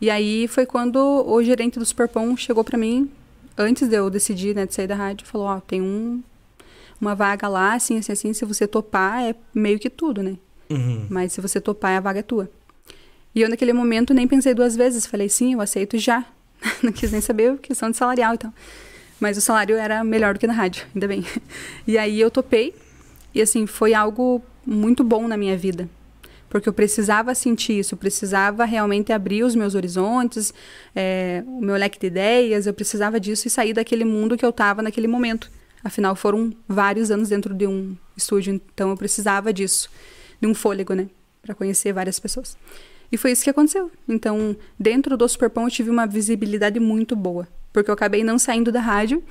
[0.00, 3.10] E aí foi quando o gerente do Superpão chegou pra mim,
[3.58, 6.22] antes de eu decidir, né, de sair da rádio, falou, ó, tem um,
[7.00, 10.36] uma vaga lá, assim, assim, assim, se você topar é meio que tudo, né?
[10.70, 11.06] Uhum.
[11.10, 12.48] Mas se você topar, a vaga é tua.
[13.34, 16.24] E eu naquele momento nem pensei duas vezes, falei, sim, eu aceito já.
[16.82, 18.52] Não quis nem saber questão de salarial e tal.
[19.20, 21.24] Mas o salário era melhor do que na rádio, ainda bem.
[21.86, 22.74] E aí eu topei,
[23.34, 25.88] e assim, foi algo muito bom na minha vida.
[26.48, 30.52] Porque eu precisava sentir isso, eu precisava realmente abrir os meus horizontes,
[30.94, 34.50] é, o meu leque de ideias, eu precisava disso e sair daquele mundo que eu
[34.50, 35.50] estava naquele momento.
[35.84, 39.88] Afinal, foram vários anos dentro de um estúdio, então eu precisava disso,
[40.40, 41.08] de um fôlego, né?
[41.42, 42.56] Para conhecer várias pessoas.
[43.10, 43.90] E foi isso que aconteceu.
[44.08, 48.72] Então, dentro do Superpão, eu tive uma visibilidade muito boa, porque eu acabei não saindo
[48.72, 49.22] da rádio,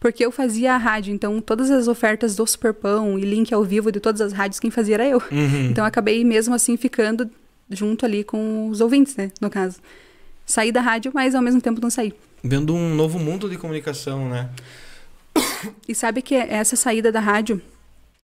[0.00, 1.14] porque eu fazia a rádio.
[1.14, 4.70] Então, todas as ofertas do Superpão e link ao vivo de todas as rádios, quem
[4.70, 5.22] fazia era eu.
[5.30, 5.68] Uhum.
[5.70, 7.30] Então, eu acabei mesmo assim ficando
[7.70, 9.30] junto ali com os ouvintes, né?
[9.40, 9.78] No caso.
[10.46, 12.12] Saí da rádio, mas ao mesmo tempo não saí.
[12.42, 14.48] Vendo um novo mundo de comunicação, né?
[15.86, 17.60] E sabe que essa saída da rádio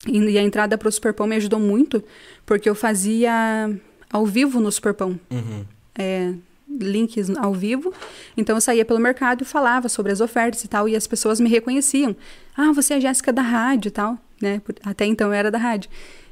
[0.07, 2.05] e a entrada para o Superpão me ajudou muito,
[2.45, 3.71] porque eu fazia
[4.13, 5.19] ao vivo no Superpão.
[5.31, 5.65] Uhum.
[5.99, 6.35] é,
[6.81, 7.93] links ao vivo.
[8.37, 11.41] Então eu saía pelo mercado e falava sobre as ofertas e tal, e as pessoas
[11.41, 12.15] me reconheciam.
[12.57, 14.61] Ah, você é a Jéssica da rádio e tal, né?
[14.85, 15.91] Até então eu era da rádio.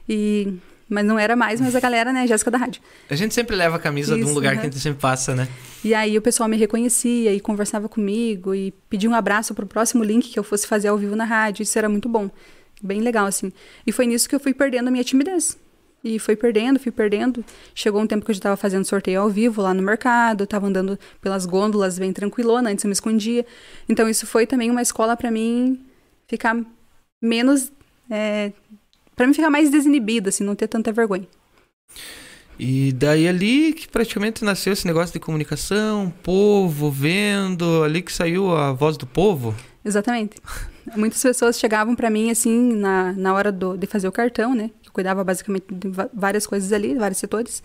[0.09, 0.55] E
[0.93, 2.83] mas não era mais, mas a galera, né, Jéssica da rádio.
[3.09, 4.61] A gente sempre leva a camisa de um Isso, lugar uhum.
[4.61, 5.49] que a gente sempre passa, né?
[5.83, 10.05] E aí o pessoal me reconhecia e conversava comigo e pedia um abraço pro próximo
[10.05, 11.63] link que eu fosse fazer ao vivo na rádio.
[11.63, 12.31] Isso era muito bom.
[12.83, 13.51] Bem legal, assim.
[13.87, 15.57] E foi nisso que eu fui perdendo a minha timidez.
[16.05, 17.45] E fui perdendo, fui perdendo.
[17.75, 20.67] Chegou um tempo que eu já estava fazendo sorteio ao vivo lá no mercado, estava
[20.67, 23.47] andando pelas gôndolas bem tranquilona, antes eu me escondia.
[23.89, 25.81] Então isso foi também uma escola para mim
[26.27, 26.57] ficar
[27.21, 27.71] menos.
[28.11, 28.53] É,
[29.15, 31.29] para mim ficar mais desinibida, assim, não ter tanta vergonha.
[32.59, 38.55] E daí ali que praticamente nasceu esse negócio de comunicação, povo vendo, ali que saiu
[38.55, 39.55] a voz do povo.
[39.85, 40.37] Exatamente.
[40.97, 44.71] Muitas pessoas chegavam para mim, assim, na, na hora do, de fazer o cartão, né?
[44.93, 47.63] Cuidava basicamente de várias coisas ali, vários setores.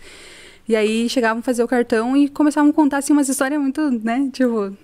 [0.68, 3.90] E aí chegavam a fazer o cartão e começavam a contar, assim, umas histórias muito,
[4.04, 4.28] né?
[4.32, 4.76] Tipo,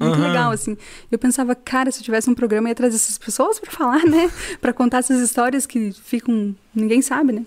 [0.00, 0.22] muito Aham.
[0.22, 0.76] legal, assim.
[1.10, 4.04] Eu pensava, cara, se eu tivesse um programa, eu ia trazer essas pessoas para falar,
[4.04, 4.30] né?
[4.60, 6.54] para contar essas histórias que ficam.
[6.74, 7.44] ninguém sabe, né?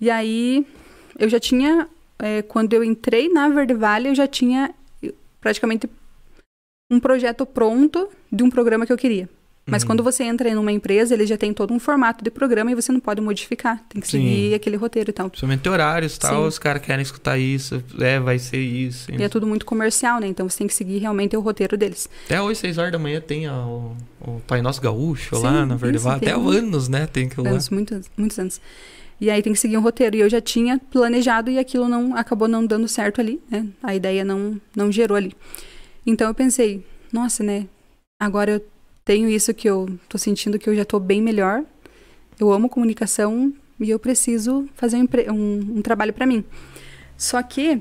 [0.00, 0.66] E aí
[1.18, 1.88] eu já tinha.
[2.18, 4.74] eh, quando eu entrei na Verde Vale, eu já tinha
[5.40, 5.88] praticamente
[6.90, 9.28] um projeto pronto de um programa que eu queria.
[9.70, 9.86] Mas Uhum.
[9.88, 12.74] quando você entra em uma empresa, ele já tem todo um formato de programa e
[12.74, 13.82] você não pode modificar.
[13.88, 14.22] Tem que Sim.
[14.22, 15.28] seguir aquele roteiro e tal.
[15.28, 16.48] Principalmente horários e tal, Sim.
[16.48, 19.10] os caras querem escutar isso, é, vai ser isso.
[19.12, 20.26] E é tudo muito comercial, né?
[20.26, 22.08] Então você tem que seguir realmente o roteiro deles.
[22.24, 25.66] Até hoje, 6 horas da manhã, tem a- o, o Pai Nosso Gaúcho Sim, lá
[25.66, 26.16] na Verde Vale.
[26.16, 27.06] Até anos, né?
[27.06, 27.50] Tem lá.
[27.50, 28.60] Anos, muitos, muitos anos.
[29.20, 30.16] E aí tem que seguir um roteiro.
[30.16, 33.66] E eu já tinha planejado e aquilo não acabou não dando certo ali, né?
[33.82, 35.34] A ideia não, não gerou ali.
[36.06, 37.66] Então eu pensei, nossa, né?
[38.20, 38.64] Agora eu
[39.08, 41.64] tenho isso que eu tô sentindo que eu já tô bem melhor.
[42.38, 43.50] Eu amo comunicação
[43.80, 46.44] e eu preciso fazer um, um, um trabalho para mim.
[47.16, 47.80] Só que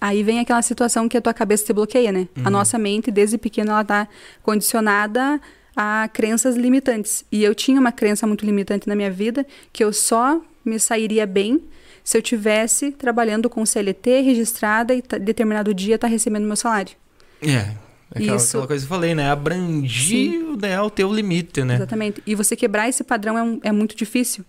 [0.00, 2.26] aí vem aquela situação que a tua cabeça te bloqueia, né?
[2.36, 2.42] Uhum.
[2.46, 4.08] A nossa mente, desde pequena, ela tá
[4.42, 5.40] condicionada
[5.76, 7.24] a crenças limitantes.
[7.30, 11.28] E eu tinha uma crença muito limitante na minha vida, que eu só me sairia
[11.28, 11.62] bem
[12.02, 16.96] se eu tivesse trabalhando com CLT registrada e determinado dia tá recebendo meu salário.
[17.40, 17.85] É.
[18.16, 18.48] Aquela, Isso.
[18.56, 19.30] aquela coisa que eu falei, né?
[19.30, 21.74] Abrangir né, o teu limite, né?
[21.76, 22.22] Exatamente.
[22.26, 24.44] E você quebrar esse padrão é, um- é muito difícil.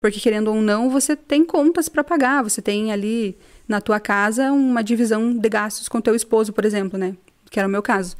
[0.00, 2.42] Porque, querendo ou não, você tem contas para pagar.
[2.44, 3.36] Você tem ali
[3.66, 7.16] na tua casa uma divisão de gastos com teu esposo, por exemplo, né?
[7.50, 8.16] Que era o meu caso.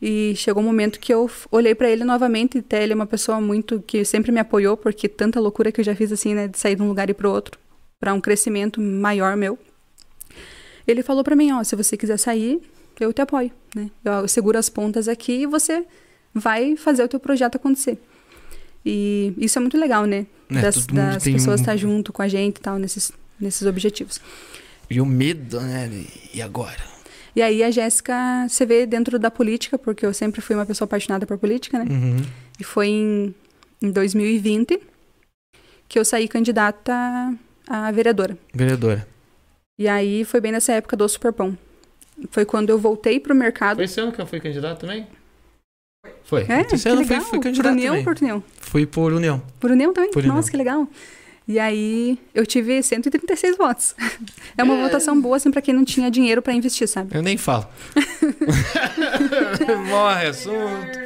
[0.00, 3.06] E chegou um momento que eu olhei para ele novamente, e até ele é uma
[3.06, 6.48] pessoa muito que sempre me apoiou, porque tanta loucura que eu já fiz assim, né,
[6.48, 7.58] de sair de um lugar e pro outro.
[7.98, 9.58] para um crescimento maior meu.
[10.86, 12.60] Ele falou para mim, ó, se você quiser sair,
[12.98, 13.90] eu te apoio, né?
[14.04, 15.84] Eu seguro as pontas aqui e você
[16.34, 17.98] vai fazer o teu projeto acontecer.
[18.84, 20.26] E isso é muito legal, né?
[20.50, 24.20] É, das das pessoas um- estar junto com a gente e tal, nesses, nesses objetivos.
[24.88, 25.88] E o medo, né?
[26.34, 26.78] E agora?
[27.36, 30.86] E aí a Jéssica se vê dentro da política, porque eu sempre fui uma pessoa
[30.86, 31.86] apaixonada por política, né?
[31.88, 32.16] Uhum.
[32.58, 33.34] E foi em,
[33.80, 34.80] em 2020
[35.88, 36.92] que eu saí candidata
[37.68, 38.36] a vereadora.
[38.54, 39.06] Vereadora.
[39.78, 41.56] E aí foi bem nessa época do Superpão.
[42.30, 43.76] Foi quando eu voltei pro mercado.
[43.76, 45.06] Foi esse ano que eu fui candidato também?
[46.24, 46.42] Foi.
[46.48, 47.28] É, esse ano eu fui, legal.
[47.28, 48.06] fui por candidato União também.
[48.08, 48.44] ou por União?
[48.60, 49.42] Fui por União.
[49.58, 50.10] Por União também?
[50.10, 50.50] Por Nossa, União.
[50.50, 50.88] que legal.
[51.48, 53.94] E aí eu tive 136 votos.
[54.56, 54.82] É uma É.
[54.82, 57.16] votação boa, assim, pra quem não tinha dinheiro pra investir, sabe?
[57.16, 57.66] Eu nem falo.
[59.88, 61.00] Morre assunto.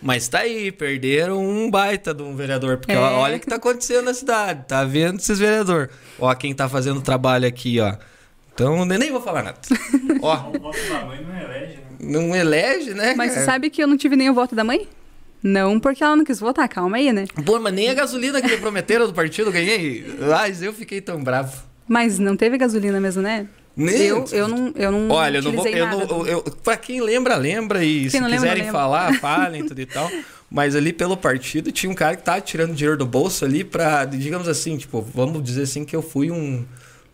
[0.00, 2.78] Mas tá aí, perderam um baita de um vereador.
[2.78, 2.98] Porque É.
[2.98, 4.64] ó, olha o que tá acontecendo na cidade.
[4.68, 5.90] Tá vendo esses vereadores?
[6.18, 7.96] Ó, quem tá fazendo trabalho aqui, ó.
[8.58, 9.58] Então, eu nem vou falar nada.
[10.20, 11.82] ó, O voto da mãe não elege, né?
[12.00, 13.14] não elege, né?
[13.16, 14.88] Mas você sabe que eu não tive nem o voto da mãe?
[15.40, 17.26] Não porque ela não quis votar, calma aí, né?
[17.46, 20.04] Pô, mas nem a gasolina que me prometeram do partido eu ganhei.
[20.18, 21.62] Mas eu fiquei tão bravo.
[21.86, 23.46] Mas não teve gasolina mesmo, né?
[23.76, 23.94] Nem...
[23.94, 25.64] Eu, eu não, eu não Olha, eu não vou.
[25.68, 26.06] Eu nada.
[26.06, 27.84] não, eu, pra quem lembra, lembra.
[27.84, 28.80] E se não lembra, quiserem lembra.
[28.80, 30.10] falar, falem, tudo e tal.
[30.50, 34.04] Mas ali pelo partido tinha um cara que tava tirando dinheiro do bolso ali pra,
[34.04, 36.66] digamos assim, tipo, vamos dizer assim que eu fui um.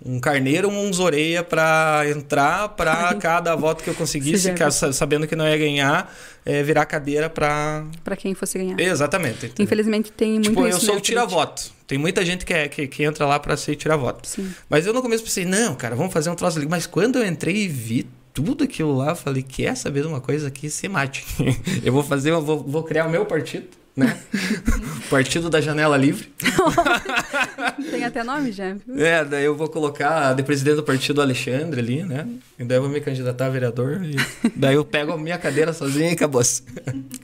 [0.05, 5.35] Um carneiro, uns orelha pra entrar, pra cada voto que eu conseguisse, sa- sabendo que
[5.35, 7.85] não ia ganhar, é, virar cadeira pra.
[8.05, 8.79] Pra quem fosse ganhar.
[8.79, 9.47] Exatamente.
[9.47, 9.65] entendeu?
[9.65, 11.01] Infelizmente tem muito Tipo, eu sou né, o política.
[11.01, 11.73] tira-voto.
[11.87, 14.29] Tem muita gente que, é, que, que entra lá pra ser tira-voto.
[14.29, 14.53] Sim.
[14.69, 16.67] Mas eu no começo pensei, não, cara, vamos fazer um troço ali.
[16.69, 20.21] Mas quando eu entrei e vi tudo aquilo lá, eu falei, quer saber de uma
[20.21, 20.69] coisa aqui?
[20.69, 21.25] Se mate.
[21.85, 24.19] eu vou fazer, eu vou, vou criar o meu partido, né?
[25.09, 26.33] partido da Janela Livre.
[27.91, 28.75] Tem até nome já.
[28.97, 32.27] É, daí eu vou colocar de presidente do partido Alexandre ali, né?
[32.59, 34.03] E daí eu vou me candidatar a vereador.
[34.03, 34.17] E
[34.57, 36.63] daí eu pego a minha cadeira sozinho e acabou-se.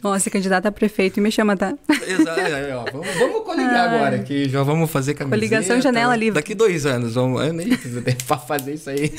[0.02, 1.74] Ó, se candidata a prefeito e me chama, tá?
[2.06, 2.40] Exato.
[2.40, 3.96] aí, ó, vamos, vamos coligar Ai.
[3.96, 4.48] agora aqui.
[4.48, 5.36] Já vamos fazer camiseta.
[5.36, 6.34] Coligação Janela Livre.
[6.34, 7.14] Daqui dois anos.
[7.14, 9.12] Vamos, eu nem tempo pra fazer isso aí.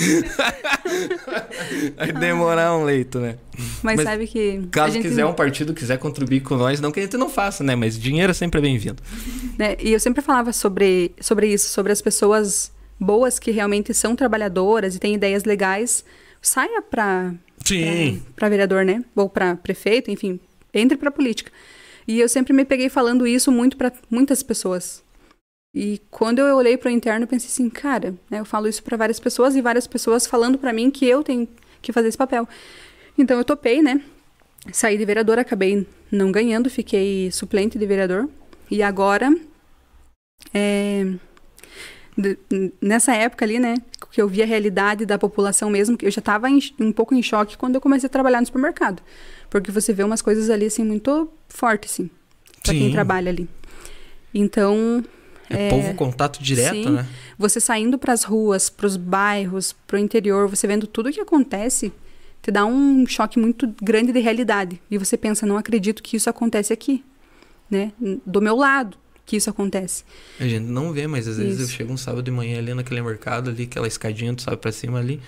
[1.98, 3.36] Vai demorar um leito, né?
[3.84, 4.62] Mas, Mas sabe que.
[4.72, 7.41] Caso gente, quiser um partido, quiser contribuir com nós, não que a gente não faça,
[7.64, 7.76] né?
[7.76, 9.02] Mas dinheiro sempre é bem-vindo.
[9.58, 14.16] né, E eu sempre falava sobre, sobre isso, sobre as pessoas boas que realmente são
[14.16, 16.06] trabalhadoras e têm ideias legais.
[16.42, 16.84] Saia
[17.66, 18.22] Sim.
[18.36, 19.04] para vereador, né?
[19.16, 20.40] Ou para prefeito, enfim,
[20.74, 21.52] entre para política.
[22.08, 25.04] E eu sempre me peguei falando isso muito para muitas pessoas.
[25.74, 28.84] E quando eu olhei para o interno, eu pensei assim, cara, né, eu falo isso
[28.84, 31.48] para várias pessoas e várias pessoas falando para mim que eu tenho
[31.82, 32.48] que fazer esse papel.
[33.18, 34.02] Então eu topei, né?
[34.72, 38.28] Saí de vereadora, acabei não ganhando, fiquei suplente de vereador.
[38.70, 39.34] E agora,
[40.54, 41.06] é,
[42.82, 43.76] nessa época ali, né,
[44.12, 46.48] que eu vi a realidade da população mesmo, que eu já estava
[46.80, 49.02] um pouco em choque quando eu comecei a trabalhar no supermercado.
[49.50, 52.10] Porque você vê umas coisas ali, assim, muito fortes, assim,
[52.64, 53.50] pra quem trabalha ali.
[54.34, 55.04] Então,
[55.50, 56.90] É, É, povo contato direto, sim.
[56.92, 57.06] né?
[57.38, 61.92] você saindo pras ruas, pros bairros, pro interior, você vendo tudo o que acontece,
[62.42, 64.82] te dá um choque muito grande de realidade.
[64.90, 67.04] E você pensa, não acredito que isso acontece aqui,
[67.70, 67.92] né?
[68.26, 70.04] Do meu lado que isso acontece.
[70.40, 73.02] A gente não vê, mas às vezes eu chego um sábado de manhã ali naquele
[73.02, 75.22] mercado ali, aquela escadinha, tu sabe, pra cima ali.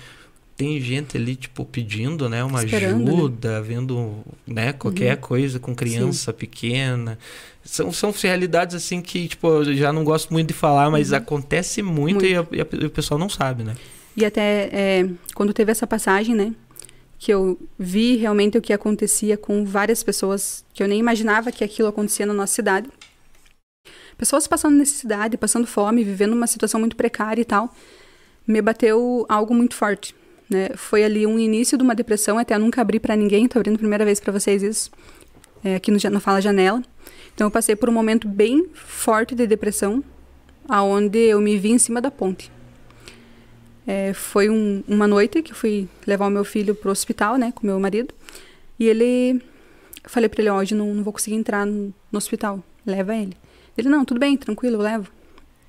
[0.58, 3.12] Tem gente ali, tipo, pedindo, né, uma Esperando, né?
[3.12, 7.18] ajuda, vendo, né, qualquer coisa com criança pequena.
[7.64, 11.82] São, são realidades, assim, que, tipo, eu já não gosto muito de falar, mas acontece
[11.82, 13.76] muito, E, a- e a- e o pessoal não sabe, né?
[14.16, 16.54] E até é, quando teve essa passagem, né?
[17.24, 21.64] Que eu vi realmente o que acontecia com várias pessoas que eu nem imaginava que
[21.64, 22.90] aquilo acontecia na nossa cidade.
[24.18, 27.74] Pessoas passando necessidade, passando fome, vivendo uma situação muito precária e tal.
[28.46, 30.14] Me bateu algo muito forte.
[30.50, 30.72] Né?
[30.76, 33.76] Foi ali um início de uma depressão, até eu nunca abri pra ninguém, tô abrindo
[33.76, 34.92] a primeira vez pra vocês isso,
[35.64, 36.84] é, aqui no, no Fala Janela.
[37.34, 40.04] Então eu passei por um momento bem forte de depressão,
[40.68, 42.53] aonde eu me vi em cima da ponte.
[43.86, 47.52] É, foi um- uma noite que eu fui levar o meu filho pro hospital, né,
[47.54, 48.14] com meu marido.
[48.80, 49.42] E ele.
[50.06, 52.64] Falei pra ele: ó, hoje não, não vou conseguir entrar no, no hospital.
[52.86, 53.36] Leva ele.
[53.78, 55.10] Ele: não, tudo bem, tranquilo, eu levo.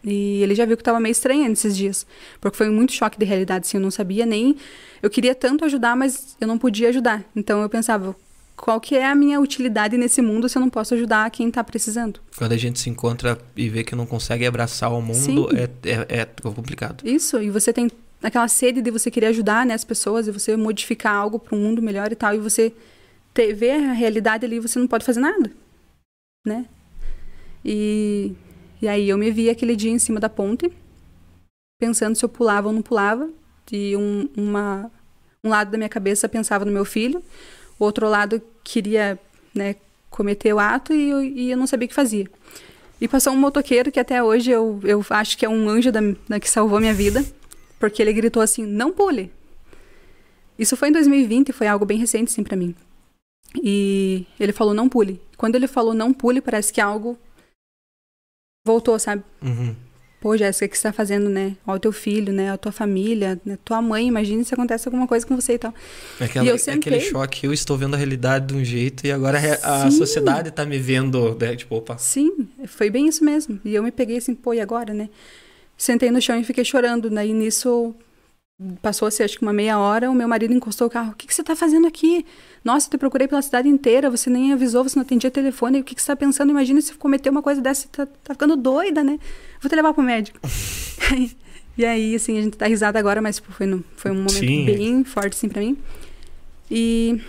[0.07, 2.07] E ele já viu que tava meio estranha nesses dias.
[2.41, 3.79] Porque foi muito choque de realidade, assim.
[3.79, 4.57] Eu não sabia nem.
[5.03, 7.25] Eu queria tanto ajudar, mas eu não podia ajudar.
[7.35, 8.15] Então eu pensava:
[8.57, 11.63] qual que é a minha utilidade nesse mundo se eu não posso ajudar quem tá
[11.65, 12.21] precisando?
[12.37, 16.21] Quando a gente se encontra e vê que não consegue abraçar o mundo, é, é,
[16.21, 17.03] é complicado.
[17.07, 17.91] Isso, e você tem
[18.25, 21.61] aquela sede de você querer ajudar né, as pessoas e você modificar algo para um
[21.61, 22.73] mundo melhor e tal, e você
[23.35, 25.53] te, vê a realidade ali você não pode fazer nada,
[26.47, 26.67] né?
[27.65, 28.33] E,
[28.81, 30.73] e aí eu me vi aquele dia em cima da ponte,
[31.79, 33.29] pensando se eu pulava ou não pulava.
[33.73, 34.91] E um, uma,
[35.43, 37.23] um lado da minha cabeça pensava no meu filho,
[37.79, 39.19] o outro lado queria
[39.55, 39.77] né,
[40.11, 42.27] cometer o ato e eu, e eu não sabia o que fazia.
[43.01, 46.01] E passou um motoqueiro que até hoje eu, eu acho que é um anjo da,
[46.29, 47.25] da que salvou minha vida,
[47.79, 49.31] porque ele gritou assim: não pule.
[50.59, 52.75] Isso foi em 2020, foi algo bem recente, sim, para mim.
[53.63, 55.21] E ele falou: não pule.
[55.37, 57.19] Quando ele falou não pule, parece que algo
[58.67, 59.23] voltou, sabe?
[59.43, 59.75] Uhum.
[60.21, 61.55] Pô, Jéssica, o que você tá fazendo, né?
[61.67, 62.51] Ó, o teu filho, né?
[62.51, 63.59] A tua família, né?
[63.63, 65.75] tua mãe, imagina se acontece alguma coisa com você e tal.
[66.19, 67.01] É aquela- E eu é aquele sentei.
[67.01, 70.79] choque, eu estou vendo a realidade de um jeito e agora a sociedade tá me
[70.79, 71.55] vendo, né?
[71.57, 71.99] Tipo, opa.
[71.99, 73.61] Sim, foi bem isso mesmo.
[73.67, 75.11] E eu me peguei assim, pô, e agora, né?
[75.77, 77.11] Sentei no chão e fiquei chorando.
[77.11, 77.95] Daí nisso
[78.81, 81.13] passou-se acho que uma meia hora, o meu marido encostou o carro.
[81.13, 82.25] O que, que você tá fazendo aqui?
[82.65, 85.81] Nossa, eu te procurei pela cidade inteira, você nem avisou, você não atendia telefone.
[85.81, 86.51] O que, que você tá pensando?
[86.51, 89.19] Imagina se cometer uma coisa dessa, você tá, tá ficando doida, né?
[89.61, 90.39] Vou te levar pro médico.
[91.77, 94.39] e aí, assim, a gente tá risada agora, mas tipo, foi, no- foi um momento
[94.39, 94.65] Sim.
[94.65, 95.77] bem forte, assim, pra mim.
[96.71, 97.21] E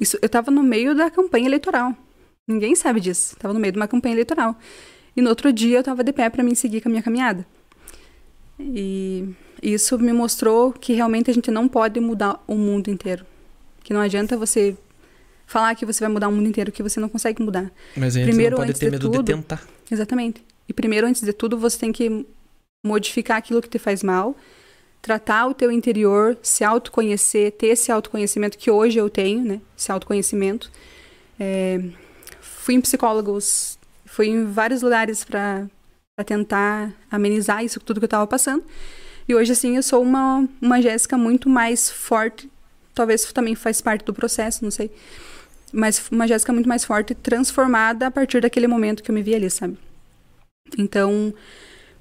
[0.00, 1.94] isso, eu tava no meio da campanha eleitoral.
[2.46, 3.36] Ninguém sabe disso.
[3.36, 4.56] Tava no meio de uma campanha eleitoral.
[5.16, 7.46] E no outro dia eu tava de pé para mim seguir com a minha caminhada.
[8.58, 9.28] E
[9.62, 13.24] isso me mostrou que realmente a gente não pode mudar o mundo inteiro.
[13.82, 14.76] Que não adianta você
[15.46, 17.70] falar que você vai mudar o mundo inteiro, que você não consegue mudar.
[17.96, 19.62] Mas a gente Primeiro, não pode ter de medo de tudo- tentar.
[19.90, 20.42] Exatamente.
[20.68, 22.24] E primeiro, antes de tudo, você tem que
[22.84, 24.36] modificar aquilo que te faz mal,
[25.02, 29.60] tratar o teu interior, se autoconhecer, ter esse autoconhecimento que hoje eu tenho, né?
[29.76, 30.70] Esse autoconhecimento.
[31.38, 31.82] É,
[32.40, 33.78] fui em psicólogos,
[34.14, 35.66] fui em vários lugares para
[36.24, 38.62] tentar amenizar isso tudo que eu estava passando.
[39.28, 42.48] E hoje, assim, eu sou uma, uma Jéssica muito mais forte.
[42.94, 44.88] Talvez também faz parte do processo, não sei.
[45.72, 49.34] Mas uma Jéssica muito mais forte, transformada a partir daquele momento que eu me vi
[49.34, 49.76] ali, sabe?
[50.78, 51.34] Então,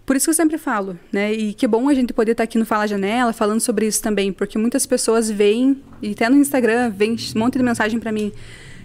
[0.05, 1.33] por isso que eu sempre falo, né?
[1.33, 4.31] E que bom a gente poder estar aqui no Fala Janela falando sobre isso também,
[4.31, 8.31] porque muitas pessoas veem, e até no Instagram, vem um monte de mensagem pra mim.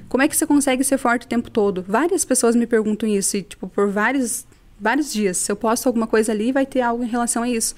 [0.08, 1.84] Como é que você consegue ser forte o tempo todo?
[1.86, 4.46] Várias pessoas me perguntam isso, e, tipo, por vários,
[4.80, 5.36] vários dias.
[5.36, 7.74] Se eu posto alguma coisa ali, vai ter algo em relação a isso.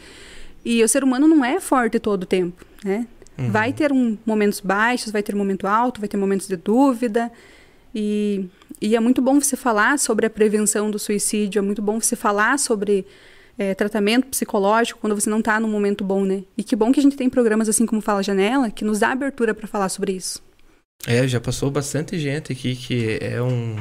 [0.64, 3.06] E o ser humano não é forte todo o tempo, né?
[3.38, 3.50] Uhum.
[3.50, 7.32] Vai ter um, momentos baixos, vai ter momento alto, vai ter momentos de dúvida.
[7.94, 8.46] E,
[8.80, 12.14] e é muito bom você falar sobre a prevenção do suicídio, é muito bom você
[12.14, 13.06] falar sobre
[13.58, 16.44] é, tratamento psicológico quando você não está num momento bom, né?
[16.56, 19.10] E que bom que a gente tem programas assim como Fala Janela, que nos dá
[19.10, 20.42] abertura para falar sobre isso.
[21.06, 23.76] É, já passou bastante gente aqui que é um.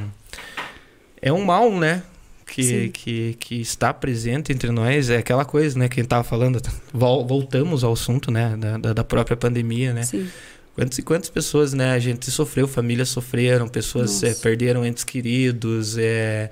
[1.22, 2.02] É um mal, né?
[2.46, 2.92] Que, Sim.
[2.92, 5.10] que, que está presente entre nós.
[5.10, 5.88] É aquela coisa, né?
[5.90, 6.62] Quem tava falando.
[6.94, 8.56] Vol- voltamos ao assunto, né?
[8.58, 10.04] Da, da, própria pandemia, né?
[10.04, 10.28] Sim.
[10.74, 11.92] Quantas e quantas pessoas, né?
[11.92, 16.50] A gente sofreu, famílias sofreram, pessoas é, perderam entes queridos, é,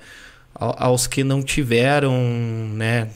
[0.54, 2.14] ao- aos que não tiveram,
[2.74, 3.08] né?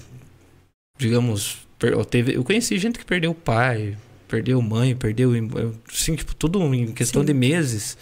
[0.98, 3.96] Digamos, eu, teve, eu conheci gente que perdeu o pai,
[4.32, 7.26] perdeu mãe, perdeu, im- eu- assim, tipo, tudo em questão Sim.
[7.26, 7.98] de meses.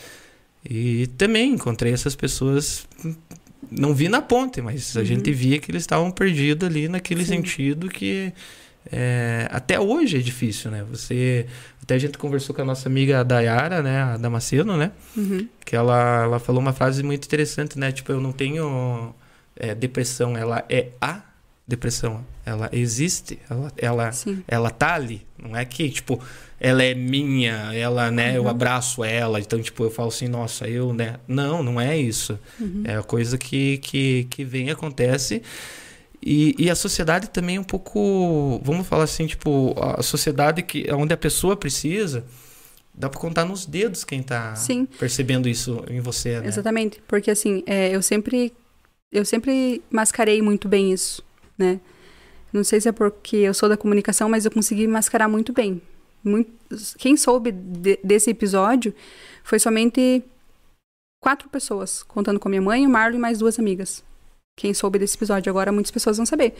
[0.64, 2.86] E também encontrei essas pessoas,
[3.68, 5.06] não vi na ponte, mas a Uhum.
[5.06, 7.36] gente via que eles estavam perdidos ali naquele Sim.
[7.36, 8.32] sentido que
[8.92, 10.84] é, até hoje é difícil, né?
[10.90, 11.46] Você
[11.82, 14.92] até a gente conversou com a nossa amiga Dayara, né, a Damasceno, né?
[15.16, 15.46] Uhum.
[15.66, 17.90] Que ela, ela falou uma frase muito interessante, né?
[17.92, 19.14] Tipo, eu não tenho
[19.56, 21.20] é, depressão, ela é a
[21.68, 22.24] depressão.
[22.46, 24.42] Ela existe, ela, ela, Sim.
[24.48, 25.26] ela tá ali.
[25.42, 26.20] Não é que, tipo,
[26.58, 28.48] ela é minha, ela, né, eu Uhum.
[28.48, 31.16] abraço ela, então, tipo, eu falo assim, nossa, eu, né?
[31.26, 32.38] Não, não é isso.
[32.60, 32.82] Uhum.
[32.84, 35.42] É a coisa que, que, que vem e acontece.
[36.22, 40.86] E, e a sociedade também é um pouco, vamos falar assim, tipo, a sociedade que
[40.92, 42.24] onde a pessoa precisa,
[42.94, 44.86] dá pra contar nos dedos quem tá Sim.
[44.98, 46.48] percebendo isso em você, né?
[46.48, 48.52] Exatamente, porque assim, é, eu sempre
[49.10, 51.22] eu sempre mascarei muito bem isso,
[51.56, 51.80] né?
[52.52, 55.80] Não sei se é porque eu sou da comunicação, mas eu consegui mascarar muito bem.
[56.22, 56.50] Muito,
[56.98, 58.94] quem soube de- desse episódio
[59.42, 60.22] foi somente
[61.22, 64.02] quatro pessoas, contando com a minha mãe, o Marlon e mais duas amigas.
[64.60, 66.52] Quem soube desse episódio agora, muitas pessoas vão saber.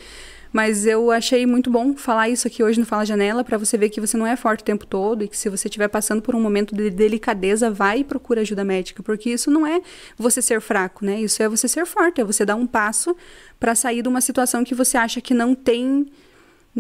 [0.51, 3.90] Mas eu achei muito bom falar isso aqui hoje no Fala Janela, pra você ver
[3.90, 6.35] que você não é forte o tempo todo e que se você estiver passando por
[6.35, 9.82] um momento de delicadeza, vai e procura ajuda médica, porque isso não é
[10.16, 11.20] você ser fraco, né?
[11.20, 13.14] Isso é você ser forte, é você dar um passo
[13.60, 16.06] pra sair de uma situação que você acha que não tem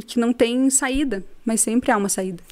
[0.06, 2.42] que não tem saída, mas sempre há uma saída.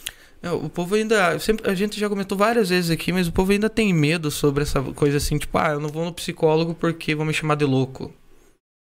[0.42, 1.38] É, O povo ainda.
[1.38, 4.62] Sempre, a gente já comentou várias vezes aqui, mas o povo ainda tem medo sobre
[4.62, 7.64] essa coisa assim, tipo, ah, eu não vou no psicólogo porque vão me chamar de
[7.64, 8.12] louco.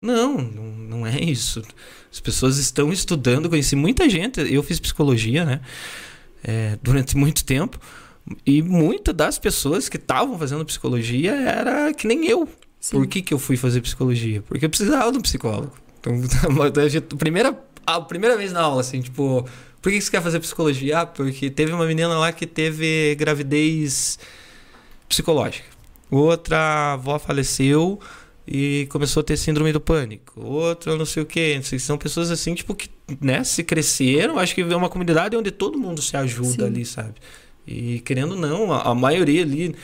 [0.01, 1.61] Não, não, é isso.
[2.11, 5.61] As pessoas estão estudando, conheci muita gente, eu fiz psicologia, né?
[6.43, 7.79] é, durante muito tempo.
[8.45, 12.47] E muitas das pessoas que estavam fazendo psicologia era que nem eu.
[12.79, 12.97] Sim.
[12.97, 14.41] Por que, que eu fui fazer psicologia?
[14.41, 15.73] Porque eu precisava de um psicólogo.
[15.99, 16.13] Então,
[16.63, 19.47] a primeira a primeira vez na aula, assim, tipo,
[19.81, 20.99] por que você quer fazer psicologia?
[20.99, 24.19] Ah, porque teve uma menina lá que teve gravidez
[25.07, 25.67] psicológica.
[26.11, 27.97] Outra avó faleceu
[28.47, 30.39] e começou a ter síndrome do pânico.
[30.39, 31.59] Outra não sei o quê.
[31.79, 34.39] São pessoas assim, tipo, que né, se cresceram.
[34.39, 36.65] Acho que é uma comunidade onde todo mundo se ajuda Sim.
[36.65, 37.15] ali, sabe?
[37.67, 39.75] E querendo ou não, a, a maioria ali.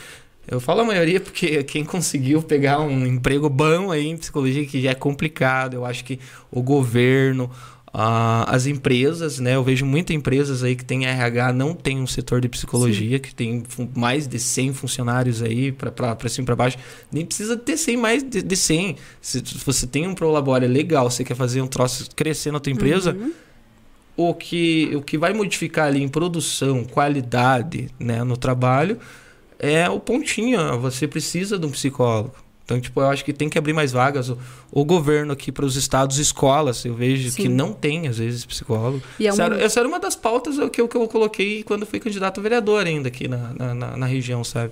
[0.48, 4.82] Eu falo a maioria porque quem conseguiu pegar um emprego bom aí em psicologia, que
[4.82, 6.20] já é complicado, eu acho que
[6.50, 7.52] o governo,
[7.94, 9.54] Uh, as empresas, né?
[9.54, 13.22] Eu vejo muitas empresas aí que tem RH, não tem um setor de psicologia, Sim.
[13.22, 13.64] que tem
[13.96, 16.78] mais de 100 funcionários aí para cima para baixo.
[17.12, 18.96] Nem precisa ter 100 mais de, de 100.
[19.22, 23.14] Se você tem um prolabore legal, você quer fazer um troço crescer na tua empresa,
[23.14, 23.32] uhum.
[24.18, 28.98] o, que, o que vai modificar ali em produção, qualidade né, no trabalho
[29.60, 30.80] é o pontinho.
[30.80, 32.43] Você precisa de um psicólogo.
[32.66, 34.30] Então, tipo, eu acho que tem que abrir mais vagas.
[34.30, 34.38] O,
[34.72, 37.44] o governo aqui para os estados, escolas, eu vejo Sim.
[37.44, 39.02] que não tem, às vezes, psicólogo.
[39.20, 39.36] E é uma...
[39.36, 42.44] Sério, essa era uma das pautas que eu, que eu coloquei quando fui candidato a
[42.44, 44.72] vereador ainda aqui na, na, na, na região, sabe?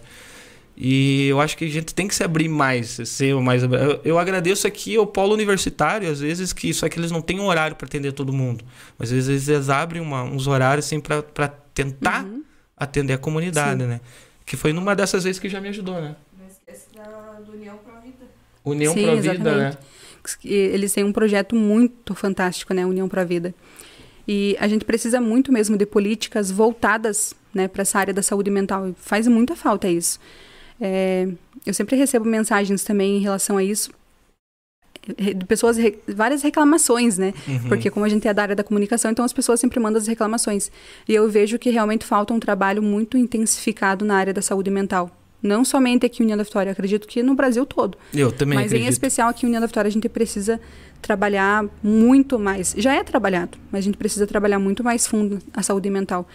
[0.84, 3.61] E eu acho que a gente tem que se abrir mais, ser mais.
[3.61, 7.39] Eu, eu agradeço aqui ao polo universitário, às vezes, que só que eles não têm
[7.39, 8.63] um horário para atender todo mundo.
[8.97, 12.43] Mas às vezes eles abrem uma, uns horários assim para tentar uhum.
[12.76, 13.89] atender a comunidade, Sim.
[13.89, 14.01] né?
[14.45, 16.15] Que foi numa dessas vezes que já me ajudou, né?
[17.41, 18.26] Do União Pro Vida.
[18.63, 19.77] União Sim, Pro Vida, né?
[20.43, 22.85] Eles têm um projeto muito fantástico, né?
[22.85, 23.53] União Pro Vida.
[24.27, 28.49] E a gente precisa muito mesmo de políticas voltadas né, para essa área da saúde
[28.49, 28.93] mental.
[28.97, 30.19] Faz muita falta isso.
[30.80, 31.27] É,
[31.65, 33.91] eu sempre recebo mensagens também em relação a isso.
[35.18, 35.77] De pessoas,
[36.07, 37.34] várias reclamações, né?
[37.47, 37.68] Uhum.
[37.68, 40.07] Porque como a gente é da área da comunicação, então as pessoas sempre mandam as
[40.07, 40.72] reclamações.
[41.09, 45.09] E eu vejo que realmente falta um trabalho muito intensificado na área da saúde mental.
[45.41, 47.97] Não somente aqui em União da Vitória, acredito que no Brasil todo.
[48.13, 48.88] Eu também Mas acredito.
[48.88, 50.59] em especial aqui em União da Vitória a gente precisa
[51.01, 52.76] trabalhar muito mais.
[52.77, 56.27] Já é trabalhado, mas a gente precisa trabalhar muito mais fundo a saúde mental.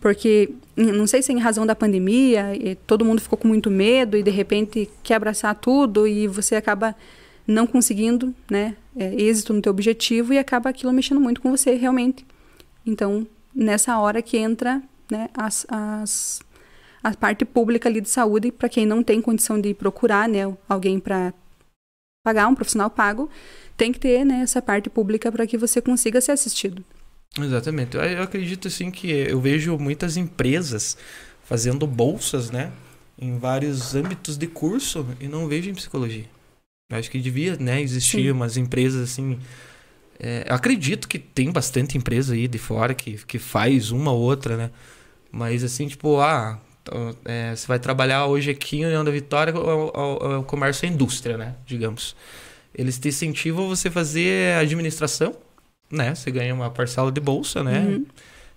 [0.00, 2.52] Porque, não sei se é em razão da pandemia,
[2.86, 6.94] todo mundo ficou com muito medo e de repente quer abraçar tudo e você acaba
[7.46, 11.74] não conseguindo né, é, êxito no teu objetivo e acaba aquilo mexendo muito com você
[11.74, 12.26] realmente.
[12.84, 16.40] Então, nessa hora que entra né, as, as
[17.02, 20.98] a parte pública ali de saúde para quem não tem condição de procurar, né, alguém
[20.98, 21.32] para
[22.24, 23.30] pagar um profissional pago,
[23.76, 26.84] tem que ter, né, essa parte pública para que você consiga ser assistido.
[27.38, 27.96] Exatamente.
[27.96, 30.96] Eu acredito assim que eu vejo muitas empresas
[31.44, 32.72] fazendo bolsas, né,
[33.18, 36.24] em vários âmbitos de curso e não vejo em psicologia.
[36.90, 38.30] Eu acho que devia, né, existir Sim.
[38.30, 39.38] umas empresas assim.
[40.18, 44.56] É, acredito que tem bastante empresa aí de fora que, que faz uma ou outra,
[44.56, 44.70] né?
[45.30, 49.52] Mas assim, tipo, ah, então, é, você vai trabalhar hoje aqui em União da Vitória,
[49.52, 51.56] o, o, o comércio é indústria, né?
[51.66, 52.14] Digamos.
[52.72, 55.34] Eles te incentivam você fazer administração,
[55.90, 56.14] né?
[56.14, 57.80] Você ganha uma parcela de bolsa, né?
[57.80, 58.06] Uhum.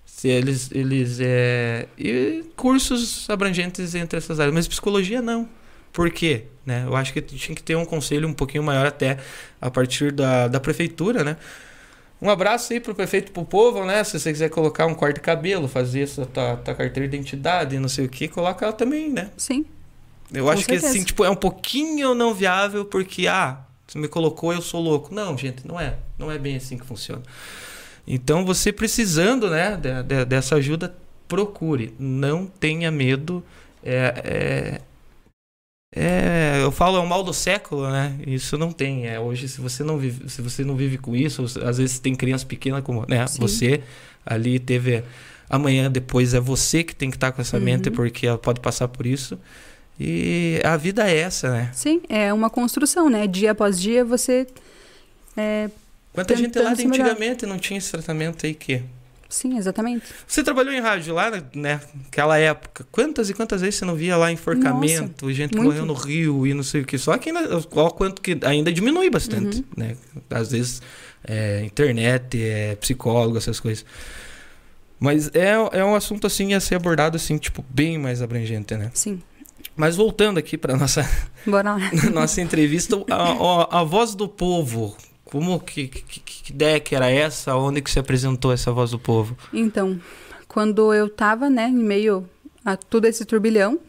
[0.06, 1.88] Se eles, eles é...
[1.98, 4.54] E cursos abrangentes entre essas áreas.
[4.54, 5.50] Mas psicologia não.
[5.92, 6.44] Por quê?
[6.66, 6.84] Né?
[6.86, 9.18] Eu acho que tinha que ter um conselho um pouquinho maior até
[9.60, 11.36] a partir da, da prefeitura, né?
[12.22, 14.04] Um abraço aí pro prefeito pro povo, né?
[14.04, 17.80] Se você quiser colocar um corte de cabelo, fazer essa tua, tua carteira de identidade,
[17.80, 19.32] não sei o que, coloca ela também, né?
[19.38, 19.66] Sim.
[20.34, 20.82] Eu Com acho certeza.
[20.82, 24.82] que assim, tipo, é um pouquinho não viável porque, ah, você me colocou, eu sou
[24.82, 25.14] louco.
[25.14, 25.96] Não, gente, não é.
[26.18, 27.24] Não é bem assim que funciona.
[28.06, 30.96] Então, você precisando, né, de, de, dessa ajuda,
[31.28, 31.94] procure.
[31.98, 33.44] Não tenha medo.
[33.84, 34.82] É, é,
[35.96, 38.16] é, eu falo é o mal do século, né?
[38.26, 39.08] Isso não tem.
[39.08, 42.14] É, hoje, se você não vive, se você não vive com isso, às vezes tem
[42.14, 43.26] criança pequena como, né?
[43.26, 43.42] Sim.
[43.42, 43.84] Você
[44.26, 45.04] ali teve
[45.50, 47.64] amanhã depois é você que tem que estar com essa uhum.
[47.64, 49.40] mente porque ela pode passar por isso.
[50.00, 51.72] E a vida é essa, né?
[51.74, 53.26] Sim, é uma construção, né?
[53.26, 54.48] Dia após dia você
[55.36, 55.70] é,
[56.14, 58.84] Quanta gente lá antigamente não tinha esse tratamento aí que
[59.30, 60.06] Sim, exatamente.
[60.28, 61.80] Você trabalhou em rádio lá, né?
[62.04, 62.84] Naquela época.
[62.92, 65.66] Quantas e quantas vezes você não via lá enforcamento, Nossa, gente muito.
[65.66, 66.98] morrendo no rio e não sei o que.
[66.98, 69.66] Só que ainda, ó, quanto que ainda diminui bastante, uhum.
[69.78, 69.96] né?
[70.32, 70.82] Às vezes,
[71.24, 73.86] é, internet, é, psicólogo, essas coisas.
[75.00, 78.90] Mas é, é um assunto, assim, a ser abordado, assim, tipo, bem mais abrangente, né?
[78.96, 79.22] Sim.
[79.76, 81.08] Mas voltando aqui para nossa
[82.12, 84.98] nossa entrevista, a, a, a voz do povo,
[85.30, 87.56] como que, que, que, ideia que era essa?
[87.56, 89.38] Onde que se apresentou essa voz do povo?
[89.54, 90.02] Então,
[90.48, 92.28] quando eu tava, né, em meio
[92.66, 93.80] a todo esse turbilhão,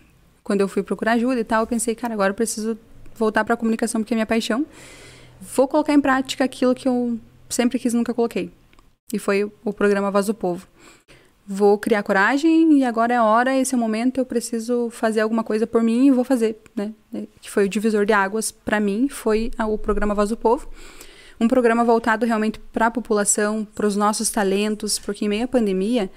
[0.45, 2.79] quando eu fui procurar ajuda e tal, eu pensei, cara, agora eu preciso
[3.15, 4.67] voltar para a comunicação porque é minha paixão.
[5.41, 7.19] Vou colocar em prática aquilo que eu
[7.49, 8.51] sempre quis nunca coloquei.
[9.11, 10.67] E foi o programa Voz do Povo.
[11.49, 15.43] Vou criar coragem e agora é hora, esse é o momento, eu preciso fazer alguma
[15.43, 16.93] coisa por mim e vou fazer, né?
[17.41, 20.69] Que foi o divisor de águas para mim, foi o programa Voz do Povo
[21.41, 25.49] um programa voltado realmente para a população, para os nossos talentos, porque em meio à
[25.49, 26.11] pandemia,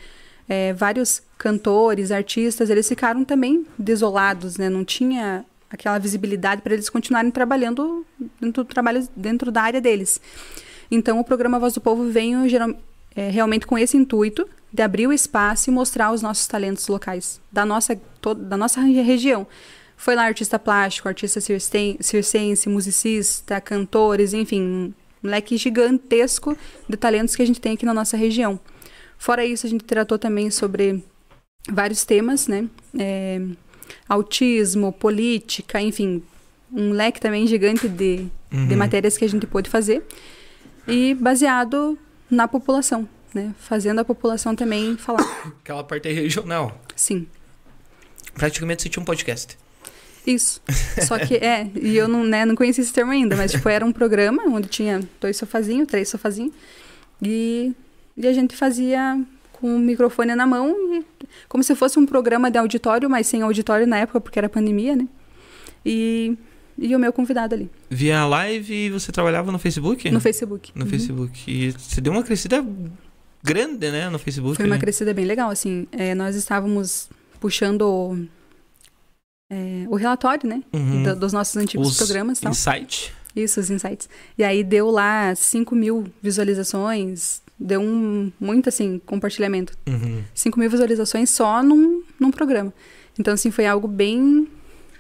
[0.50, 4.70] é, vários cantores, artistas, eles ficaram também desolados, né?
[4.70, 8.06] Não tinha aquela visibilidade para eles continuarem trabalhando
[8.40, 10.20] dentro do trabalho dentro da área deles.
[10.92, 12.70] Então, o programa Voz do Povo veio geral,
[13.16, 17.40] é, realmente com esse intuito de abrir o espaço e mostrar os nossos talentos locais
[17.52, 19.48] da nossa to, da nossa região.
[19.96, 24.94] Foi lá artista plástico, artista circense, musicista, cantores, enfim,
[25.24, 28.60] um leque gigantesco de talentos que a gente tem aqui na nossa região.
[29.18, 31.04] Fora isso, a gente tratou também sobre
[31.70, 32.68] vários temas, né?
[33.00, 33.42] É,
[34.08, 36.22] autismo, política, enfim,
[36.72, 38.68] um leque também gigante de, uhum.
[38.68, 40.04] de matérias que a gente pôde fazer.
[40.88, 41.98] E baseado
[42.30, 43.56] na população, né?
[43.58, 45.24] Fazendo a população também falar.
[45.64, 46.78] Aquela parte regional.
[46.96, 47.28] Sim.
[48.34, 49.58] Praticamente você tinha um podcast.
[50.26, 50.62] Isso.
[51.06, 53.86] Só que, é, e eu não, né, não conhecia esse termo ainda, mas, tipo, era
[53.86, 56.54] um programa onde tinha dois sofazinhos, três sofazinhos,
[57.22, 57.74] e,
[58.16, 59.20] e a gente fazia
[59.54, 61.06] com o microfone na mão, e,
[61.48, 64.96] como se fosse um programa de auditório, mas sem auditório na época, porque era pandemia,
[64.96, 65.08] né?
[65.86, 66.38] E,
[66.78, 67.70] e o meu convidado ali.
[67.90, 70.10] Via live e você trabalhava no Facebook?
[70.10, 70.72] No Facebook.
[70.76, 70.90] No uhum.
[70.90, 71.44] Facebook.
[71.48, 72.66] E você deu uma crescida
[73.44, 74.56] grande, né, no Facebook.
[74.56, 74.82] Foi uma né?
[74.82, 75.86] crescida bem legal, assim.
[75.92, 77.10] É, nós estávamos
[77.40, 78.26] puxando
[79.54, 80.64] é, o relatório, né?
[80.74, 81.04] Uhum.
[81.04, 82.40] Do, dos nossos antigos os programas.
[82.40, 82.52] Tal.
[82.52, 83.14] Insight.
[83.36, 84.10] Isso, os insights.
[84.38, 89.74] E aí deu lá 5 mil visualizações, deu um muito assim, compartilhamento.
[89.88, 90.24] Uhum.
[90.34, 92.74] 5 mil visualizações só num, num programa.
[93.18, 94.48] Então, assim, foi algo bem,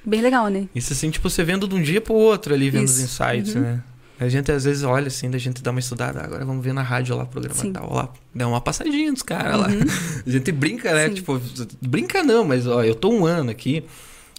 [0.06, 0.68] bem legal, né?
[0.74, 2.98] Isso assim, tipo, você vendo de um dia pro outro ali, vendo Isso.
[2.98, 3.62] os insights, uhum.
[3.62, 3.84] né?
[4.20, 6.84] A gente às vezes olha assim, da gente dá uma estudada, agora vamos ver na
[6.84, 7.74] rádio lá o programa Sim.
[7.74, 9.62] tal, lá, dá uma passadinha dos caras uhum.
[9.62, 9.68] lá.
[10.26, 11.10] A gente brinca, né?
[11.10, 11.16] Sim.
[11.16, 11.42] Tipo,
[11.82, 13.84] brinca não, mas ó, eu tô um ano aqui,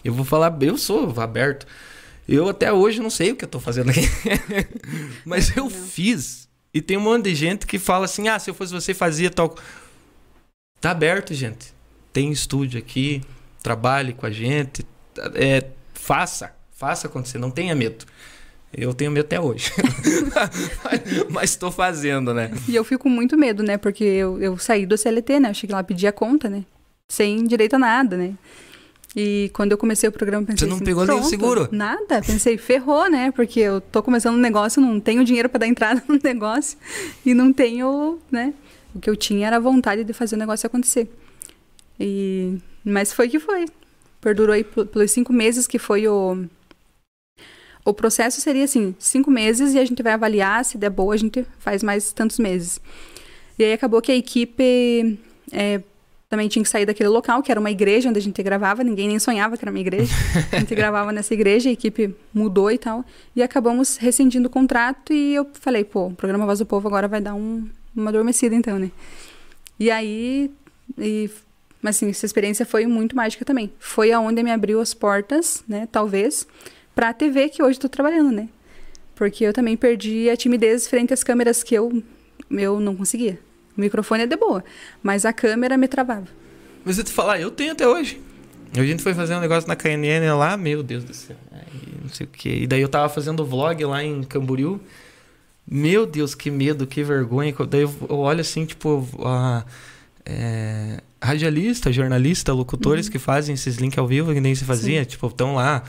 [0.04, 1.66] eu vou falar, eu sou aberto.
[2.28, 4.02] Eu até hoje não sei o que eu tô fazendo aqui.
[5.24, 6.48] Mas eu fiz.
[6.72, 9.30] E tem um monte de gente que fala assim: ah, se eu fosse você, fazia
[9.30, 9.54] tal.
[10.80, 11.72] Tá aberto, gente.
[12.12, 13.22] Tem estúdio aqui.
[13.62, 14.86] Trabalhe com a gente.
[15.34, 16.54] É, faça.
[16.72, 17.38] Faça acontecer.
[17.38, 18.04] Não tenha medo.
[18.76, 19.70] Eu tenho medo até hoje.
[21.30, 22.50] Mas estou fazendo, né?
[22.68, 23.78] E eu fico com muito medo, né?
[23.78, 25.50] Porque eu, eu saí do CLT, né?
[25.50, 26.64] Eu cheguei lá pedir a conta, né?
[27.08, 28.34] Sem direito a nada, né?
[29.16, 30.66] E quando eu comecei o programa, pensei.
[30.66, 31.68] Você não assim, pegou nenhum seguro?
[31.70, 32.20] Nada.
[32.20, 33.30] Pensei, ferrou, né?
[33.30, 36.76] Porque eu tô começando um negócio, não tenho dinheiro para dar entrada no negócio
[37.24, 38.52] e não tenho, né?
[38.94, 41.08] O que eu tinha era a vontade de fazer o negócio acontecer.
[41.98, 42.58] E...
[42.84, 43.66] Mas foi que foi.
[44.20, 46.44] Perdurou aí pelos cinco meses que foi o.
[47.84, 50.64] O processo seria assim: cinco meses e a gente vai avaliar.
[50.64, 52.80] Se der boa, a gente faz mais tantos meses.
[53.58, 55.18] E aí acabou que a equipe.
[55.52, 55.80] É,
[56.28, 59.08] também tinha que sair daquele local, que era uma igreja onde a gente gravava, ninguém
[59.08, 60.12] nem sonhava que era uma igreja.
[60.52, 63.04] A gente gravava nessa igreja, a equipe mudou e tal.
[63.36, 67.06] E acabamos rescindindo o contrato e eu falei, pô, o programa Voz do Povo agora
[67.06, 68.90] vai dar um, uma adormecida então, né?
[69.78, 70.50] E aí,
[70.98, 71.30] e,
[71.80, 73.72] mas assim, essa experiência foi muito mágica também.
[73.78, 76.46] Foi aonde me abriu as portas, né, talvez,
[76.94, 78.48] pra TV que hoje estou trabalhando, né?
[79.14, 82.02] Porque eu também perdi a timidez frente às câmeras que eu,
[82.50, 83.38] eu não conseguia.
[83.76, 84.64] O microfone é de boa,
[85.02, 86.26] mas a câmera me travava.
[86.84, 88.20] Mas eu te falar, eu tenho até hoje.
[88.76, 91.36] A gente foi fazer um negócio na KNN lá, meu Deus do céu.
[92.02, 92.62] não sei o que.
[92.62, 94.80] E daí eu tava fazendo vlog lá em Camboriú.
[95.66, 97.54] Meu Deus, que medo, que vergonha.
[97.68, 99.64] Daí eu, olho assim, tipo, a,
[100.26, 103.12] é, radialista, jornalista, locutores uhum.
[103.12, 105.08] que fazem esses links ao vivo, que nem se fazia, Sim.
[105.08, 105.84] tipo, estão lá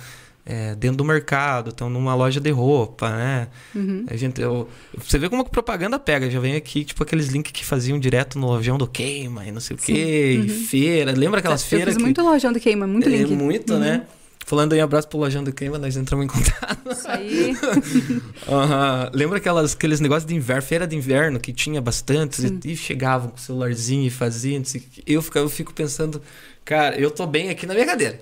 [0.45, 3.47] é, dentro do mercado, estão numa loja de roupa, né?
[3.73, 4.05] Uhum.
[4.07, 6.29] A gente, eu, você vê como a propaganda pega.
[6.29, 9.59] Já vem aqui, tipo, aqueles links que faziam direto no lojão do Queima e não
[9.59, 10.65] sei o quê, uhum.
[10.67, 11.11] feira.
[11.11, 11.87] Lembra aquelas eu feiras?
[11.87, 12.03] Eu fiz que...
[12.03, 13.33] muito lojão do Queima, muito link.
[13.33, 13.91] É, muito, né?
[13.91, 13.97] uhum.
[13.97, 14.07] né?
[14.45, 16.91] Falando em abraço pro Lojão do Queima, nós entramos em contato.
[16.91, 17.55] Isso aí.
[18.47, 19.09] uhum.
[19.11, 23.31] Lembra aquelas, aqueles negócios de inverno, feira de inverno, que tinha bastante, e, e, chegavam
[23.31, 24.61] com o celularzinho e faziam.
[25.03, 26.21] Eu eu fico pensando,
[26.63, 28.21] cara, eu tô bem aqui na minha cadeira.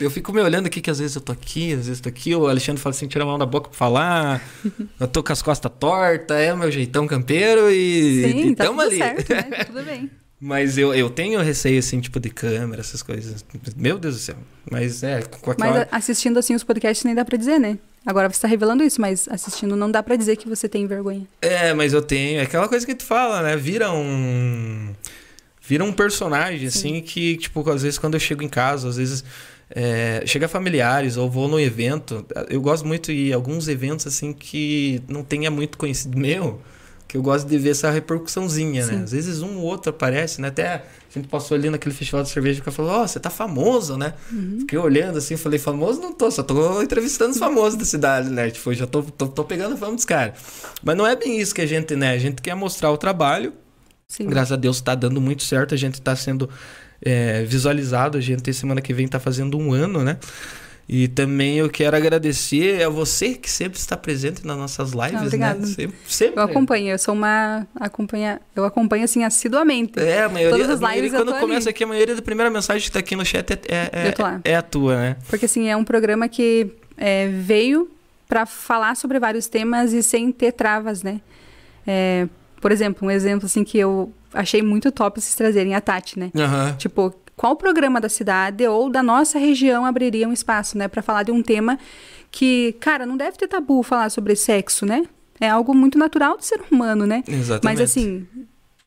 [0.00, 2.08] Eu fico me olhando aqui que às vezes eu tô aqui, às vezes eu tô
[2.08, 2.34] aqui.
[2.34, 4.42] O Alexandre fala assim, tira a mão da boca pra falar.
[4.98, 8.64] eu tô com as costas tortas, é o meu jeitão campeiro e, Sim, e tá
[8.64, 8.98] tamo ali.
[8.98, 9.42] Certo, né?
[9.66, 10.10] tudo bem.
[10.44, 13.44] Mas eu, eu tenho receio, assim, tipo, de câmera, essas coisas.
[13.76, 14.36] Meu Deus do céu.
[14.68, 15.70] Mas é, com aquela...
[15.70, 17.78] Mas assistindo, assim, os podcasts nem dá pra dizer, né?
[18.04, 21.28] Agora você tá revelando isso, mas assistindo não dá pra dizer que você tem vergonha.
[21.40, 22.40] É, mas eu tenho.
[22.40, 23.56] É aquela coisa que tu fala, né?
[23.56, 24.92] Vira um...
[25.60, 26.78] Vira um personagem, Sim.
[26.96, 29.24] assim, que, tipo, às vezes quando eu chego em casa, às vezes
[29.74, 32.24] é, chega familiares ou vou no evento.
[32.48, 36.60] Eu gosto muito de alguns eventos assim que não tenha muito conhecido meu.
[37.08, 38.92] que eu gosto de ver essa repercussãozinha, né?
[38.94, 39.02] Sim.
[39.02, 40.48] Às vezes um ou outro aparece, né?
[40.48, 40.82] Até a
[41.14, 44.14] gente passou ali naquele festival de cerveja e falou, ó, você tá famoso, né?
[44.30, 44.60] Uhum.
[44.60, 48.50] Fiquei olhando assim, falei, famoso não tô, só tô entrevistando os famosos da cidade, né?
[48.50, 50.38] Tipo, já tô, tô, tô pegando fama dos caras.
[50.82, 52.12] Mas não é bem isso que a gente, né?
[52.12, 53.52] A gente quer mostrar o trabalho,
[54.12, 54.26] Sim.
[54.26, 56.46] Graças a Deus tá dando muito certo, a gente tá sendo
[57.04, 60.18] é, visualizado, a gente semana que vem tá fazendo um ano, né?
[60.88, 65.26] E também eu quero agradecer a você que sempre está presente nas nossas lives, né?
[65.26, 65.66] obrigada.
[65.66, 66.40] Sempre, sempre.
[66.40, 69.98] Eu acompanho, eu sou uma acompanha, eu acompanho assim assiduamente.
[69.98, 72.16] É, a maioria, Todas as a maioria lives eu quando tô começa aqui, a maioria
[72.16, 74.96] da primeira mensagem que tá aqui no chat é, é, é, Eu é a tua,
[74.96, 75.16] né?
[75.28, 77.90] Porque assim, é um programa que é, veio
[78.28, 81.20] para falar sobre vários temas e sem ter travas, né?
[81.86, 82.26] É,
[82.60, 86.30] por exemplo, um exemplo assim que eu achei muito top vocês trazerem a Tati, né?
[86.36, 86.74] Aham.
[86.78, 91.22] Tipo, qual programa da cidade ou da nossa região abriria um espaço, né, para falar
[91.22, 91.78] de um tema
[92.30, 95.04] que, cara, não deve ter tabu falar sobre sexo, né?
[95.40, 97.22] É algo muito natural do ser humano, né?
[97.26, 97.64] Exatamente.
[97.64, 98.26] Mas assim,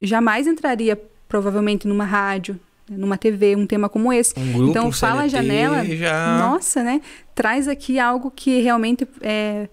[0.01, 2.59] jamais entraria provavelmente numa rádio,
[2.89, 4.33] numa TV, um tema como esse.
[4.39, 5.83] um grupo, então, um fala a janela.
[5.83, 6.37] já...
[6.39, 7.01] Nossa, né?
[7.33, 9.67] Traz aqui algo que realmente é,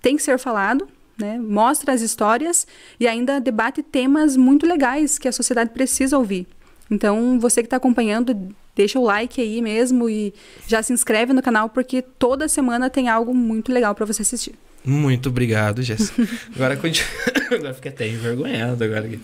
[0.00, 0.86] tem que ser falado,
[1.18, 1.38] né?
[1.38, 2.66] Mostra as histórias
[2.98, 6.46] e ainda debate temas muito legais que a sociedade precisa ouvir.
[6.90, 8.34] Então, você que está acompanhando,
[8.74, 10.32] deixa o like aí mesmo e
[10.66, 14.54] já se inscreve no canal porque toda semana tem algo muito legal para você assistir.
[14.84, 16.26] Muito obrigado, Jéssica.
[16.54, 17.06] agora, continu...
[17.50, 19.06] agora fiquei até envergonhado agora.
[19.06, 19.20] aqui.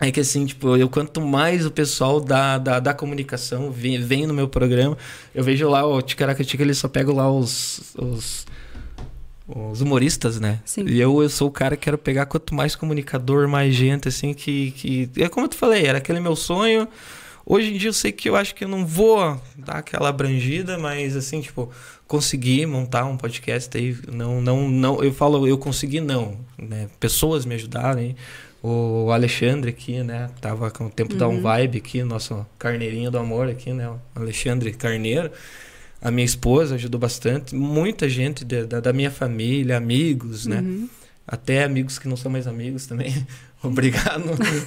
[0.00, 4.26] É que assim, tipo, eu quanto mais o pessoal da, da, da comunicação vem, vem
[4.26, 4.98] no meu programa,
[5.32, 8.44] eu vejo lá o Ticaracatica, eles só pegam lá os, os,
[9.46, 10.60] os humoristas, né?
[10.64, 10.86] Sim.
[10.86, 14.32] E eu, eu sou o cara que quero pegar quanto mais comunicador, mais gente, assim,
[14.32, 15.10] que, que...
[15.18, 16.88] É como eu te falei, era aquele meu sonho.
[17.46, 20.78] Hoje em dia eu sei que eu acho que eu não vou dar aquela abrangida,
[20.78, 21.70] mas assim, tipo,
[22.06, 26.88] consegui montar um podcast aí, não, não, não, eu falo, eu consegui não, né?
[26.98, 28.16] Pessoas me ajudaram, hein?
[28.62, 30.30] O Alexandre aqui, né?
[30.40, 33.90] Tava com o tempo da Um Vibe aqui, nosso carneirinho do amor aqui, né?
[33.90, 35.30] O Alexandre Carneiro.
[36.04, 37.54] A minha esposa ajudou bastante.
[37.54, 40.60] Muita gente de- da, da minha família, amigos, né?
[40.60, 40.88] Uhum.
[41.26, 43.26] Até amigos que não são mais amigos também.
[43.64, 44.24] Obrigado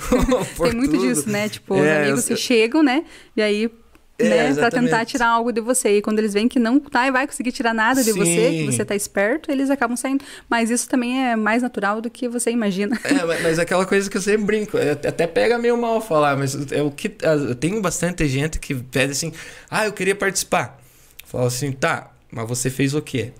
[0.58, 1.08] por Tem muito tudo.
[1.08, 1.48] disso, né?
[1.48, 3.04] Tipo, os É, amigos eu- que chegam, né?
[3.36, 3.70] E aí,
[4.18, 5.06] É, né, pra tentar exatamente.
[5.12, 5.98] tirar algo de você.
[5.98, 8.66] E quando eles veem que não tá, vai conseguir tirar nada de você, que Sim.
[8.72, 10.26] você tá esperto, eles acabam saindo.
[10.50, 13.00] Mas isso também é mais natural do que você imagina.
[13.04, 16.36] É, mas, mas aquela coisa que eu sempre brinco, é, até pega meio mal falar,
[16.36, 19.32] mas é o que eu tenho bastante gente que pede assim:
[19.70, 20.80] "Ah, eu queria participar".
[21.28, 23.32] Falo assim: "Tá, mas você fez o quê?"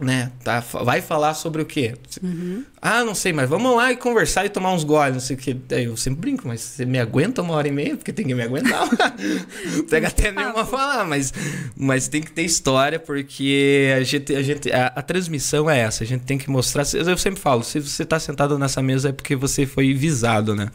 [0.00, 0.32] Né?
[0.42, 1.94] Tá, vai falar sobre o quê?
[2.82, 5.38] Ah, não sei, mas vamos lá e conversar e tomar uns goles, não sei o
[5.38, 5.56] que.
[5.70, 7.96] Aí eu sempre brinco, mas você me aguenta uma hora e meia?
[7.96, 8.88] Porque tem que me aguentar.
[9.88, 11.32] Pega até mesmo a falar, mas,
[11.76, 16.02] mas tem que ter história, porque a gente, a gente, a, a transmissão é essa,
[16.02, 16.82] a gente tem que mostrar.
[16.92, 20.70] Eu sempre falo, se você tá sentado nessa mesa é porque você foi visado, né?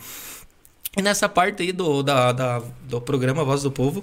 [0.97, 4.01] E nessa parte aí do, da, da- do programa Voz do Povo,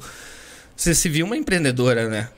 [0.77, 2.29] você se viu uma empreendedora, né?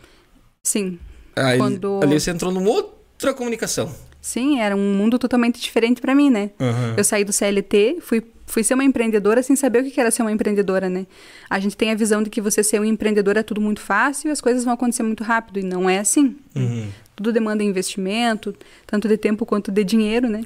[0.62, 0.98] Sim.
[1.36, 3.94] Aí, Quando- Ali você entrou numa outra comunicação.
[4.20, 6.50] Sim, era um mundo totalmente diferente pra mim, né?
[6.60, 6.94] Aham.
[6.96, 10.10] Eu saí do CLT, fui, fui ser uma empreendedora sem saber o que que era
[10.10, 11.06] ser uma empreendedora, né?
[11.48, 14.28] A gente tem a visão de que você ser um empreendedor é tudo muito fácil
[14.28, 15.60] e as coisas vão acontecer muito rápido.
[15.60, 16.36] E não é assim.
[16.54, 16.88] Uhum.
[17.14, 18.54] Tudo demanda investimento,
[18.86, 20.42] tanto de tempo quanto de dinheiro, né?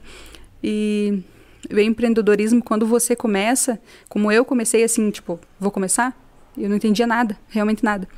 [0.63, 1.21] E
[1.73, 6.17] o empreendedorismo, quando você começa, como eu comecei assim, tipo, vou começar?
[6.57, 8.09] Eu não entendia nada, realmente nada.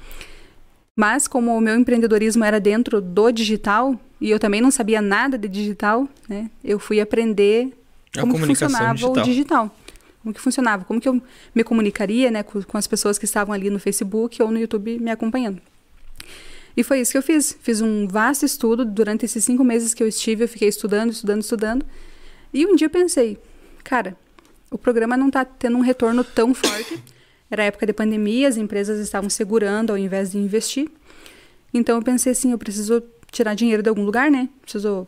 [0.97, 5.37] Mas como o meu empreendedorismo era dentro do digital, e eu também não sabia nada
[5.37, 6.51] de digital, né?
[6.63, 7.73] Eu fui aprender
[8.19, 9.13] como que funcionava digital.
[9.13, 9.77] o digital.
[10.23, 11.21] Como que funcionava, como que eu
[11.55, 14.99] me comunicaria, né, com, com as pessoas que estavam ali no Facebook ou no YouTube
[14.99, 15.61] me acompanhando.
[16.77, 17.57] E foi isso que eu fiz.
[17.61, 18.85] Fiz um vasto estudo.
[18.85, 21.87] Durante esses cinco meses que eu estive, eu fiquei estudando, estudando, estudando.
[22.53, 23.39] E um dia eu pensei,
[23.83, 24.17] cara,
[24.71, 27.03] o programa não está tendo um retorno tão forte.
[27.51, 30.91] Era época de pandemia, as empresas estavam segurando ao invés de investir.
[31.73, 34.49] Então eu pensei assim, eu preciso tirar dinheiro de algum lugar, né?
[34.63, 35.07] Preciso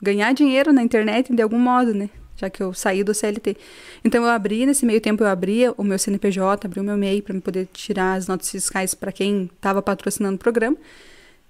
[0.00, 2.08] ganhar dinheiro na internet de algum modo, né?
[2.36, 3.56] Já que eu saí do CLT.
[4.04, 7.22] Então eu abri, nesse meio tempo eu abria o meu CNPJ, abri o meu MEI
[7.22, 10.76] para poder tirar as notas fiscais para quem estava patrocinando o programa,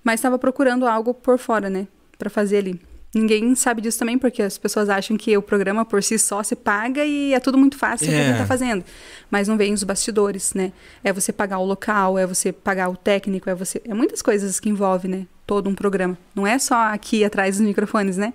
[0.03, 1.87] mas estava procurando algo por fora, né,
[2.19, 2.81] para fazer ali.
[3.15, 6.57] Ninguém sabe disso também porque as pessoas acham que o programa por si só se
[6.57, 8.39] paga e é tudo muito fácil o que a gente É.
[8.39, 8.85] tá fazendo.
[9.31, 10.73] Mas não vem os bastidores, né?
[11.03, 14.59] É você pagar o local, é você pagar o técnico, é você, é muitas coisas
[14.59, 16.19] que envolve, né, todo um programa.
[16.35, 18.35] Não é só aqui atrás dos microfones, né?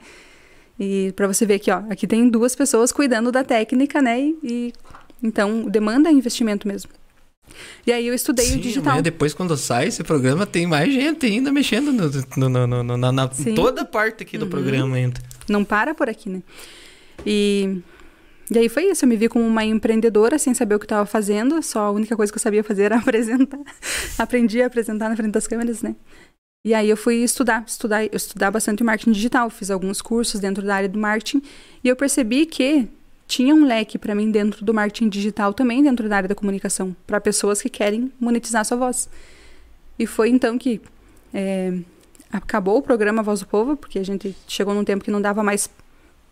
[0.79, 4.19] E para você ver aqui, ó, aqui tem duas pessoas cuidando da técnica, né?
[4.21, 4.73] E, e-
[5.21, 6.91] então demanda investimento mesmo.
[7.85, 9.01] E aí eu estudei Sim, o digital.
[9.01, 13.11] depois, quando sai esse programa, tem mais gente ainda mexendo no, no- no- no- na,
[13.11, 14.51] na- toda parte aqui do Uhum.
[14.51, 15.19] programa ainda.
[15.47, 16.41] Não para por aqui, né?
[17.25, 17.79] E,
[18.51, 19.05] e aí foi isso.
[19.05, 21.61] Eu me vi como uma empreendedora sem saber o que estava fazendo.
[21.61, 23.59] Só a única coisa que eu sabia fazer era apresentar.
[24.17, 25.95] Aprendi a apresentar na frente das câmeras, né?
[26.65, 29.49] E aí eu fui estudar, estudar, estudar bastante marketing digital.
[29.49, 31.41] Fiz alguns cursos dentro da área do marketing.
[31.83, 32.87] E eu percebi que
[33.29, 36.95] tinha um leque para mim dentro do marketing digital também dentro da área da comunicação
[37.05, 39.07] para pessoas que querem monetizar sua voz.
[39.99, 40.81] E foi então que
[41.31, 41.77] é,
[42.33, 45.43] acabou o programa Voz do Povo porque a gente chegou num tempo que não dava
[45.43, 45.69] mais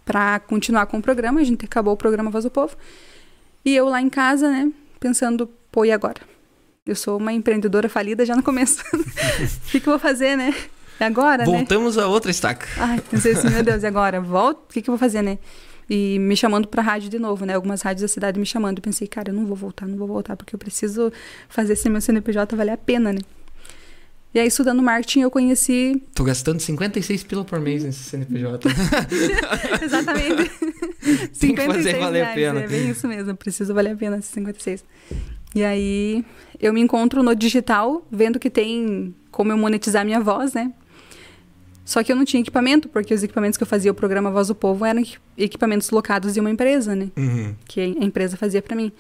[0.04, 2.76] para continuar com o programa a gente acabou o programa Voz do Povo.
[3.64, 6.22] E eu lá em casa né pensando pô e agora?
[6.84, 8.84] Eu sou uma empreendedora falida já no começo.
[8.98, 10.52] O que, que eu vou fazer né?
[11.00, 12.02] Agora voltamos né?
[12.02, 12.68] a outra estaca.
[12.76, 14.20] Ai assim meu Deus e agora?
[14.20, 14.64] Volto?
[14.64, 15.38] O que, que eu vou fazer né
[15.90, 17.54] e me chamando para rádio de novo, né?
[17.54, 18.80] Algumas rádios da cidade me chamando.
[18.80, 21.12] Eu pensei, cara, eu não vou voltar, não vou voltar, porque eu preciso
[21.48, 23.20] fazer esse meu CNPJ valer a pena, né?
[24.34, 26.04] E aí, estudando marketing, eu conheci.
[26.14, 28.70] Tô gastando 56 pila por mês nesse CNPJ.
[29.82, 30.52] Exatamente.
[31.40, 32.60] Tem que fazer valer reais, a pena.
[32.60, 34.84] É bem isso mesmo, preciso valer a pena esses 56.
[35.56, 36.26] E aí,
[36.60, 40.74] eu me encontro no digital, vendo que tem como eu monetizar minha voz, né?
[41.88, 44.50] Só que eu não tinha equipamento, porque os equipamentos que eu fazia o programa Voz
[44.50, 45.02] do Povo eram
[45.38, 47.10] equipamentos locados de uma empresa, né?
[47.16, 47.56] Uhum.
[47.66, 48.92] Que a empresa fazia para mim.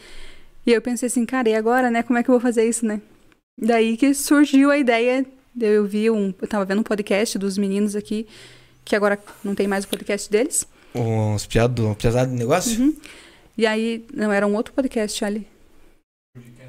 [0.65, 2.01] E eu pensei assim, cara, e agora, né?
[2.01, 3.01] Como é que eu vou fazer isso, né?
[3.61, 5.26] Daí que surgiu a ideia.
[5.59, 6.34] Eu vi um.
[6.41, 8.26] Eu tava vendo um podcast dos meninos aqui,
[8.85, 10.65] que agora não tem mais o podcast deles.
[10.95, 12.81] Uns piados piados de negócio?
[12.81, 12.95] Uhum.
[13.57, 14.05] E aí.
[14.14, 15.45] Não, era um outro podcast ali.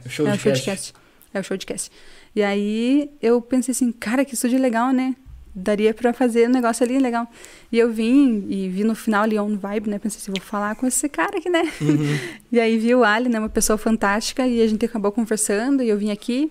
[0.05, 0.95] O show é de o showcast.
[1.33, 1.93] É o showcast.
[2.35, 5.15] E aí eu pensei assim, cara, que estúdio legal, né?
[5.59, 7.27] Daria para fazer um negócio ali legal.
[7.71, 9.99] E eu vim e vi no final ali on vibe, né?
[9.99, 11.63] Pensei assim, vou falar com esse cara aqui, né?
[11.81, 12.19] Uhum.
[12.53, 13.39] e aí vi o Ali, né?
[13.39, 16.51] Uma pessoa fantástica e a gente acabou conversando e eu vim aqui.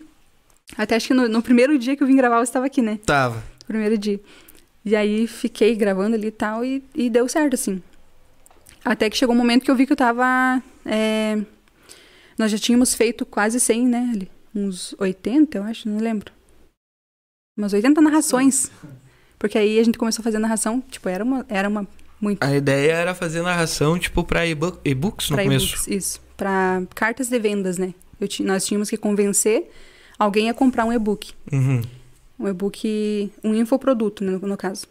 [0.78, 3.00] Até acho que no, no primeiro dia que eu vim gravar, você estava aqui, né?
[3.06, 3.44] Tava.
[3.66, 4.20] Primeiro dia.
[4.84, 7.82] E aí fiquei gravando ali e tal e, e deu certo, assim.
[8.84, 10.62] Até que chegou um momento que eu vi que eu tava...
[10.86, 11.38] É...
[12.38, 14.12] Nós já tínhamos feito quase 100, né?
[14.14, 14.32] Ali.
[14.54, 16.37] Uns 80, eu acho, não lembro
[17.58, 18.72] umas 80 narrações.
[19.40, 21.88] Porque aí a gente começou a fazer narração, tipo, era uma, era uma
[22.20, 22.44] muito.
[22.44, 25.90] A ideia era fazer narração, tipo, pra e-books no pra começo.
[25.92, 26.20] Isso.
[26.36, 27.94] Pra cartas de vendas, né?
[28.44, 29.70] Nós tínhamos que convencer
[30.18, 31.32] alguém a comprar um e-book.
[31.52, 31.82] Uhum.
[32.40, 34.88] Um e-book, um infoproduto, né, no, no caso.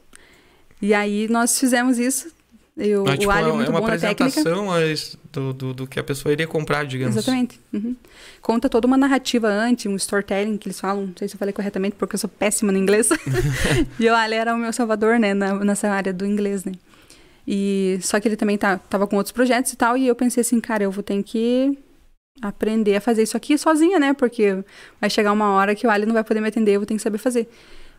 [0.80, 2.28] E aí nós fizemos isso.
[2.76, 4.24] Eu, Mas, tipo, o Ali é é muito uma bom na técnica.
[4.26, 4.66] apresentação
[5.32, 7.16] do, do, do que a pessoa iria comprar, digamos.
[7.16, 7.58] Exatamente.
[7.72, 7.96] Uhum.
[8.42, 11.06] Conta toda uma narrativa antes, um storytelling que eles falam.
[11.06, 13.08] Não sei se eu falei corretamente, porque eu sou péssima no inglês.
[13.98, 16.72] e o Ali era o meu salvador, né, na, nessa área do inglês, né.
[17.48, 20.42] E só que ele também tá, tava com outros projetos e tal, e eu pensei
[20.42, 21.78] assim, cara, eu vou ter que
[22.42, 24.12] aprender a fazer isso aqui sozinha, né?
[24.12, 24.62] Porque
[25.00, 26.94] vai chegar uma hora que o Ali não vai poder me atender, eu vou ter
[26.94, 27.48] que saber fazer.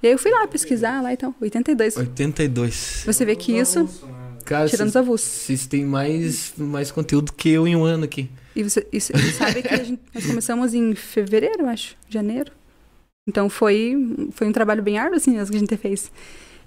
[0.04, 1.98] E aí eu fui lá pesquisar lá e tal, 82.
[1.98, 3.04] 82.
[3.06, 3.90] Você vê que isso,
[4.48, 5.30] Cara, tirando os vocês, avulsos.
[5.30, 8.30] vocês têm mais, mais conteúdo que eu em um ano aqui.
[8.56, 12.52] E você, e sabe que a gente, nós começamos em fevereiro, eu acho, janeiro.
[13.28, 13.96] Então foi,
[14.32, 16.06] foi um trabalho bem árduo, assim, as que a gente fez.
[16.06, 16.10] E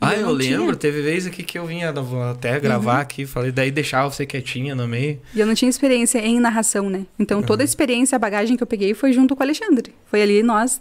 [0.02, 0.62] Ah, eu, não lembro.
[0.66, 1.92] tinha- Teve vez aqui que eu vinha
[2.30, 3.00] até gravar Uhum.
[3.00, 3.26] aqui.
[3.26, 5.20] Falei, daí deixava você quietinha no meio.
[5.34, 7.04] E eu não tinha experiência em narração, né?
[7.18, 9.94] Então toda a experiência, a bagagem que eu peguei foi junto com o Alexandre.
[10.06, 10.80] Foi ali nós.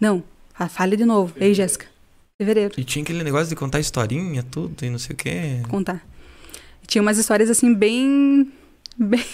[0.00, 0.22] Não,
[0.54, 1.32] fa- fale de novo.
[1.40, 1.86] Ei, Jéssica.
[2.38, 5.60] Fevereiro, E tinha aquele negócio de contar historinha, tudo, e não sei o quê.
[5.68, 6.04] contar.
[6.92, 8.52] Tinha umas histórias assim, bem.
[8.98, 9.24] Bem.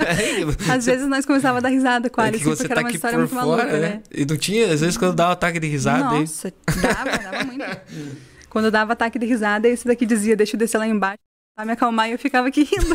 [0.72, 2.80] Às vezes nós começava a dar risada com a é Alice, que você porque tá
[2.80, 3.78] era uma história muito fora, maluca, né?
[3.80, 4.02] né?
[4.10, 6.08] E não tinha, às vezes, quando dava ataque de risada.
[6.08, 7.64] aí- Nossa, dava, dava muito.
[8.48, 11.18] Quando dava ataque de risada, esse daqui dizia, deixa eu descer lá embaixo,
[11.54, 12.94] pra me acalmar, e eu ficava aqui rindo.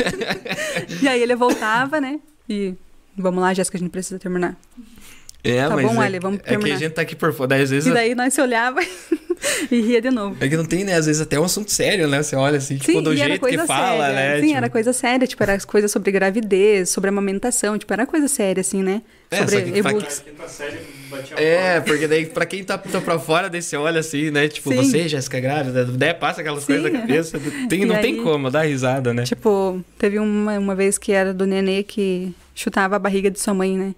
[1.02, 2.20] e aí ele voltava, né?
[2.50, 2.74] E
[3.16, 4.58] vamos lá, Jéssica, a gente precisa terminar.
[5.44, 6.76] É, Tá mas bom, é, Ali, vamos é que terminar.
[6.76, 7.48] a gente tá aqui por fora.
[7.50, 8.82] Daí, às vezes, E daí nós se olhava
[9.72, 10.36] e ria de novo.
[10.44, 10.96] é que não tem, né?
[10.96, 12.22] Às vezes até um assunto sério, né?
[12.22, 14.14] Você olha assim, tipo, Sim, do jeito que fala, séria.
[14.16, 14.36] né?
[14.42, 14.58] Sim, tipo...
[14.58, 18.84] era coisa séria, tipo, era coisa sobre gravidez, sobre amamentação, tipo, era coisa séria, assim,
[18.84, 19.02] né?
[19.32, 20.24] É, sobre só que e-books.
[21.10, 24.48] Batia É, porque daí pra quem tá, tá pra fora, você olha assim, né?
[24.50, 24.78] Tipo, Sim.
[24.78, 27.40] você, Jéssica grávida, daí passa aquelas Sim, coisas na cabeça.
[27.70, 29.24] Tem, não E tem aí- como, dá risada, né?
[29.24, 33.54] Tipo, teve uma, uma vez que era do nenê que chutava a barriga de sua
[33.54, 33.96] mãe, né?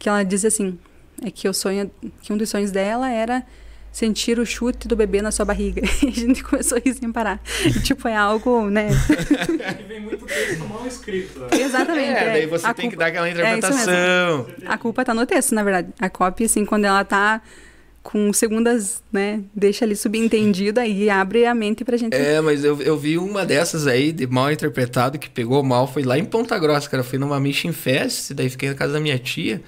[0.00, 0.76] Que ela diz assim,
[1.22, 1.90] é que o sonho,
[2.22, 3.44] que um dos sonhos dela era
[3.92, 5.82] sentir o chute do bebê na sua barriga.
[6.02, 7.38] E a gente começou a rir sem parar.
[7.66, 8.88] E, tipo, é algo, né?
[9.78, 11.38] E vem muito texto mal escrito.
[11.40, 11.48] né?
[11.60, 12.08] Exatamente.
[12.08, 14.46] é, daí você A tem que culpa- dar aquela é interpretação.
[14.64, 15.88] A culpa tá no texto, na verdade.
[16.00, 17.42] A cópia, assim, quando ela tá
[18.02, 19.42] com segundas, né?
[19.54, 22.14] Deixa ali subentendida e abre a mente pra gente.
[22.14, 26.02] É, mas eu, eu vi uma dessas aí, de mal interpretado, que pegou mal, foi
[26.04, 27.02] lá em Ponta Grossa, cara.
[27.02, 29.60] Eu fui numa Mission Fest, daí fiquei na casa da minha tia.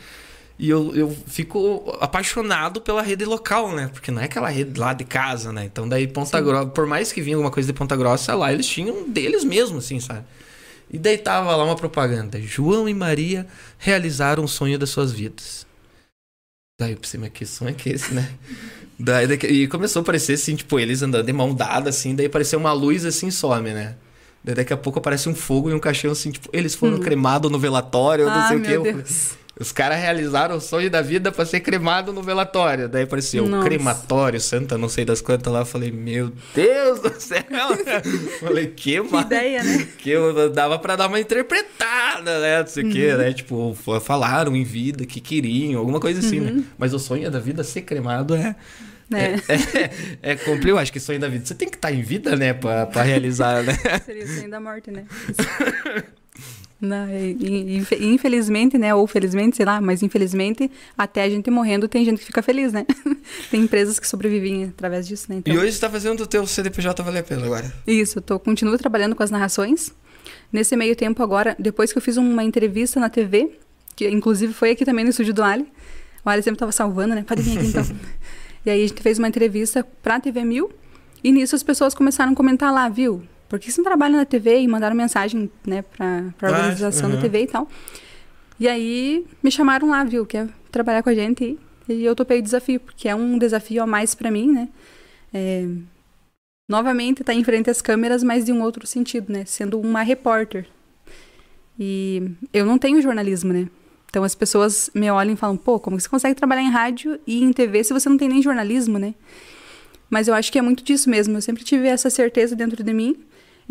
[0.59, 3.89] E eu, eu fico apaixonado pela rede local, né?
[3.93, 5.65] Porque não é aquela rede lá de casa, né?
[5.65, 8.67] Então daí Ponta Grossa, por mais que vinha alguma coisa de Ponta Grossa, lá eles
[8.67, 10.25] tinham deles mesmo, assim, sabe?
[10.91, 12.41] E daí tava lá uma propaganda.
[12.41, 13.47] João e Maria
[13.79, 15.67] realizaram o sonho das suas vidas.
[16.81, 18.31] Daí eu pensei, mas que sonho é que esse, né?
[18.99, 22.27] daí, daqui- e começou a aparecer assim, tipo, eles andando de mão dada, assim, daí
[22.27, 23.97] apareceu uma luz assim some, né?
[24.45, 27.51] Daí daqui a pouco aparece um fogo e um caixão assim, tipo, eles foram cremados
[27.51, 28.69] no velatório, não ah, sei o quê.
[28.69, 29.42] meu Eu Deus.
[29.63, 32.89] Os caras realizaram o sonho da vida pra ser cremado no velatório.
[32.89, 33.67] Daí apareceu Nossa.
[33.69, 35.61] crematório, santa, não sei das quantas lá.
[35.61, 37.43] Eu falei, meu Deus do céu.
[38.41, 39.89] falei, que, Que ideia, né?
[39.99, 40.15] Que
[40.53, 42.61] dava pra dar uma interpretada, né?
[42.61, 42.93] Não sei o Uhum.
[42.93, 43.33] quê, né?
[43.33, 46.57] Tipo, falaram em vida que queriam, alguma coisa assim, Uhum.
[46.57, 46.65] né?
[46.77, 48.55] Mas o sonho da vida ser cremado é.
[49.09, 49.37] né?
[49.49, 49.91] É, é,
[50.33, 51.45] é cumprir, eu acho que sonho da vida.
[51.45, 52.53] Você tem que estar em vida, né?
[52.55, 53.75] Pra, pra realizar, né?
[54.05, 55.05] Seria o sonho da morte, né?
[56.85, 58.93] Não, infe- infelizmente, né?
[58.93, 60.69] Ou felizmente, sei lá, mas infelizmente,
[60.99, 62.85] até a gente morrendo, tem gente que fica feliz, né?
[63.53, 65.37] tem empresas que sobrevivem através disso, né?
[65.37, 67.73] Então, E hoje você tá fazendo o teu CDPJ valer a pena agora.
[67.87, 69.93] Isso, eu tô, continuo trabalhando com as narrações.
[70.53, 73.57] Nesse meio tempo agora, depois que eu fiz uma entrevista na TV,
[73.95, 75.67] que inclusive foi aqui também no estúdio do Ali,
[76.25, 77.25] o Ali sempre tava salvando, né?
[77.27, 77.87] Pode vir aqui então.
[78.67, 80.69] e aí a gente fez uma entrevista pra TV Mil,
[81.23, 83.23] e nisso as pessoas começaram a comentar lá, viu?
[83.53, 84.61] Por que você não trabalha na TV?
[84.61, 87.17] E mandaram mensagem, né, pra, pra Ah, organização uhum.
[87.17, 87.69] da TV e tal.
[88.59, 90.25] E aí me chamaram lá, viu?
[90.25, 91.59] Quer trabalhar com a gente?
[91.87, 94.71] E, e eu topei o desafio, porque é um desafio a mais pra mim, né?
[95.35, 95.69] É,
[96.67, 99.45] novamente tá em frente às câmeras, mas de um outro sentido, né?
[99.45, 100.67] Sendo uma repórter.
[101.79, 102.23] E
[102.55, 103.69] eu não tenho jornalismo, né?
[104.09, 107.45] Então as pessoas me olham e falam, pô, como você consegue trabalhar em rádio e
[107.45, 109.15] em TV se você não tem nem jornalismo, né?
[110.09, 111.37] Mas eu acho que é muito disso mesmo.
[111.37, 113.15] Eu sempre tive essa certeza dentro de mim.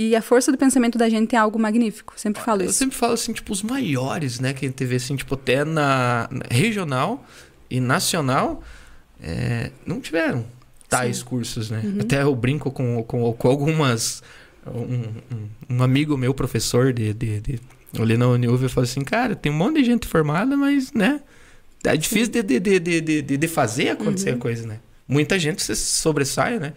[0.10, 2.14] E a força do pensamento da gente é algo magnífico.
[2.18, 2.80] Sempre falo Eu isso.
[2.80, 6.28] sempre falo assim, tipo, os maiores, né, que a gente vê assim, tipo, até na,
[6.32, 7.26] na regional
[7.70, 8.64] e nacional,
[9.22, 10.46] é, não tiveram
[10.90, 11.82] tais cursos, né?
[11.84, 11.98] Uhum.
[12.02, 14.22] Até eu brinco com, com, com algumas.
[14.68, 15.06] Um,
[15.76, 17.60] um- amigo meu, professor de, de, de
[18.00, 21.20] ali na Uniuv, fala assim, cara, tem um monte de gente formada, mas, né?
[21.84, 24.36] É difícil de, de, de, de, de, fazer acontecer Uhum.
[24.36, 24.80] a coisa, né?
[25.08, 26.74] Muita gente se sobressai, né?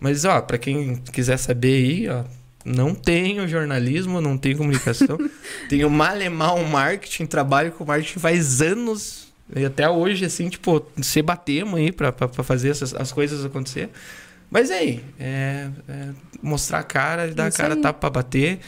[0.00, 2.24] Mas, ó, pra quem quiser saber aí, ó,
[2.64, 5.18] não tenho jornalismo, não tenho comunicação.
[5.68, 9.28] tenho malemar um marketing, trabalho com marketing faz anos.
[9.54, 13.44] E até hoje, assim, tipo, se batemos aí pra, pra, pra fazer essas, as coisas
[13.44, 13.88] acontecer.
[14.50, 16.08] Mas aí, é, é
[16.42, 17.80] mostrar a cara, dar a cara, aí.
[17.80, 18.58] tapa pra bater.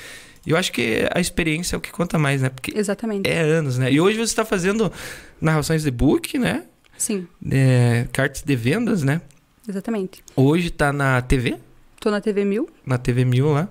[0.47, 2.49] E eu acho que a experiência é o que conta mais, né?
[2.49, 3.29] Porque Exatamente.
[3.29, 3.93] é anos, né?
[3.93, 4.91] E hoje você está fazendo
[5.41, 6.65] narrações de book, né?
[6.99, 9.21] Sim, É, cartas de vendas, né?
[9.69, 10.23] exatamente.
[10.35, 11.57] Hoje tá na TV,
[12.03, 12.69] Tô na TV Mil.
[12.85, 13.69] na TV Mil lá.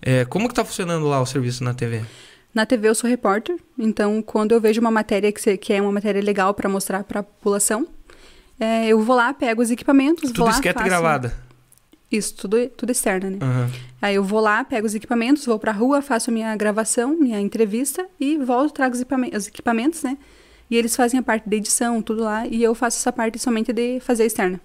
[0.00, 2.00] É, como que tá funcionando lá o serviço na TV?
[2.54, 5.82] Na TV eu sou repórter, então quando eu vejo uma matéria que, se- que é
[5.82, 7.86] uma matéria legal para mostrar para a população,
[8.60, 10.88] é, eu vou lá, pego os equipamentos, vou Tudo lá, esqueta e faço...
[10.88, 11.34] gravada.
[12.10, 13.38] Isso, tudo, tudo externa, né?
[13.40, 13.70] Aham.
[14.00, 17.40] Aí eu vou lá, pego os equipamentos, vou pra rua, faço a minha gravação, minha
[17.40, 20.16] entrevista e volto, trago os equipamentos, os equipamentos, né?
[20.70, 23.72] E eles fazem a parte da edição, tudo lá, e eu faço essa parte somente
[23.72, 24.60] de fazer a externa.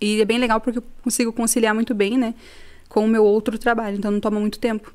[0.00, 2.34] E é bem legal porque eu consigo conciliar muito bem, né,
[2.88, 4.92] com o meu outro trabalho, então não toma muito tempo.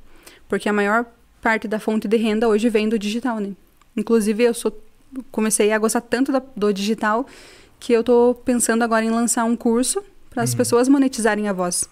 [0.47, 1.05] Porque a maior
[1.41, 3.51] parte da fonte de renda hoje vem do digital, né?
[3.95, 4.77] Inclusive eu sou
[5.31, 7.25] comecei a gostar tanto da- do digital
[7.79, 11.89] que eu tô pensando agora em lançar um curso para as pessoas monetizarem a voz.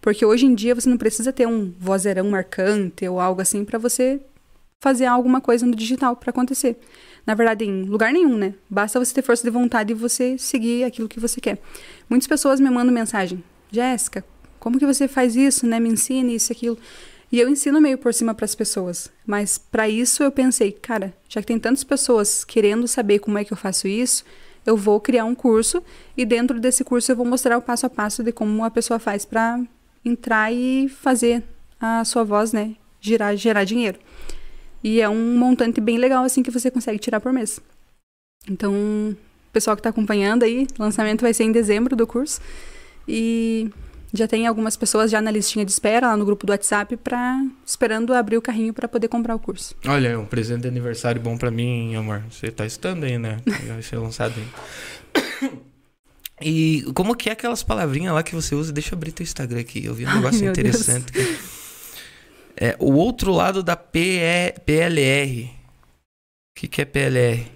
[0.00, 3.78] Porque hoje em dia você não precisa ter um vozeirão marcante ou algo assim para
[3.78, 4.20] você
[4.80, 6.78] fazer alguma coisa no digital para acontecer.
[7.26, 8.54] Na verdade, em lugar nenhum, né?
[8.68, 11.58] Basta você ter força de vontade e você seguir aquilo que você quer.
[12.08, 14.24] Muitas pessoas me mandam mensagem: Jéssica,
[14.58, 15.80] como que você faz isso, né?
[15.80, 16.78] Me ensine isso, aquilo.
[17.32, 19.10] E eu ensino meio por cima para as pessoas.
[19.26, 23.44] Mas para isso eu pensei, cara, já que tem tantas pessoas querendo saber como é
[23.44, 24.24] que eu faço isso,
[24.64, 25.82] eu vou criar um curso
[26.16, 28.98] e dentro desse curso eu vou mostrar o passo a passo de como a pessoa
[28.98, 29.60] faz para
[30.04, 31.42] entrar e fazer
[31.80, 33.98] a sua voz, né, girar, gerar dinheiro.
[34.84, 37.58] E é um montante bem legal assim que você consegue tirar por mês.
[38.48, 39.16] Então,
[39.50, 42.38] pessoal que está acompanhando aí, lançamento vai ser em dezembro do curso.
[43.08, 43.70] E
[44.12, 47.42] já tem algumas pessoas já na listinha de espera lá no grupo do WhatsApp para
[47.66, 49.74] esperando abrir o carrinho para poder comprar o curso.
[49.86, 52.22] Olha, um presente de aniversário bom pra mim, amor.
[52.30, 53.38] Você tá estando aí, né?
[53.66, 55.50] Vai ser lançado aí.
[56.40, 58.72] E como que é aquelas palavrinhas lá que você usa?
[58.72, 59.84] Deixa eu abrir teu Instagram aqui.
[59.84, 61.12] Eu vi um Ai, negócio meu interessante.
[61.12, 61.63] que-
[62.56, 65.44] É o outro lado da PE, PLR.
[65.44, 67.46] O que, que é PLR?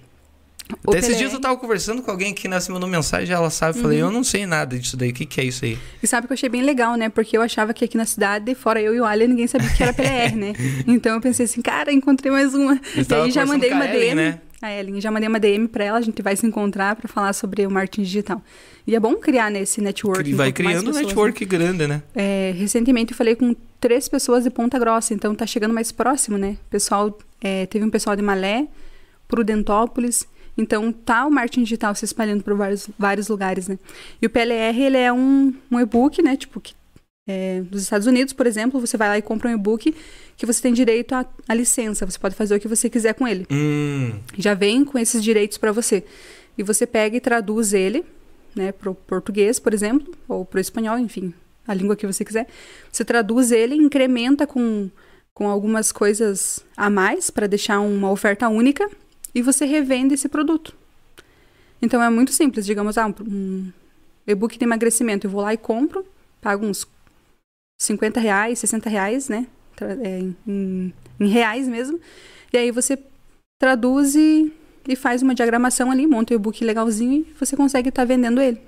[0.85, 3.49] O Até esses PLR dias eu tava conversando com alguém que nasceu mandou mensagem, ela
[3.49, 3.77] sabe.
[3.77, 4.09] Eu Falei, Uhum.
[4.09, 5.09] eu não sei nada disso daí.
[5.09, 5.79] O que, que é isso aí?
[6.03, 7.09] E sabe que eu achei bem legal, né?
[7.09, 9.81] Porque eu achava que aqui na cidade, fora eu e o Alia, ninguém sabia que
[9.81, 10.53] era PLR, né?
[10.85, 12.73] Então eu pensei assim, cara, encontrei mais uma.
[12.95, 14.15] Eu E aí já mandei uma Ellen, DM.
[14.15, 14.39] né?
[14.61, 17.31] A Ellen, já mandei uma DM pra ela, a gente vai se encontrar pra falar
[17.31, 18.43] sobre o marketing digital.
[18.85, 20.23] E é bom criar nesse network.
[20.23, 21.49] Que vai criando um network né?
[21.49, 22.03] grande, né?
[22.13, 26.37] É, recentemente eu falei com três pessoas de Ponta Grossa, então tá chegando mais próximo,
[26.37, 26.57] né?
[26.69, 28.67] Pessoal, é, teve um pessoal de Malé,
[29.27, 30.27] Prudentópolis,
[30.57, 33.79] então tá o marketing digital se espalhando por vários, vários lugares, né?
[34.21, 36.35] E o PLR, ele é um, um e-book, né?
[36.35, 36.73] Tipo, que,
[37.27, 39.95] é, dos Estados Unidos, por exemplo, você vai lá e compra um e-book
[40.35, 43.45] que você tem direito à, licença, você pode fazer o que você quiser com ele.
[43.51, 44.19] Hum.
[44.37, 46.03] Já vem com esses direitos para você.
[46.57, 48.03] E você pega e traduz ele,
[48.55, 51.33] né, pro português, por exemplo, ou pro espanhol, enfim,
[51.69, 52.47] a língua que você quiser.
[52.91, 54.89] Você traduz ele, incrementa com,
[55.35, 58.89] com algumas coisas a mais para deixar uma oferta única
[59.35, 60.75] e você revende esse produto.
[61.79, 63.71] Então é muito simples, digamos, ah, um
[64.25, 66.03] e-book de emagrecimento, eu vou lá e compro,
[66.41, 66.87] pago uns
[67.79, 69.45] 50 reais, 60 reais, né?
[69.79, 71.99] É, em, em, reais mesmo.
[72.51, 72.97] E aí você
[73.61, 74.51] traduz e,
[74.87, 78.41] e faz uma diagramação ali, monta o e-book legalzinho e você consegue estar tá vendendo
[78.41, 78.59] ele.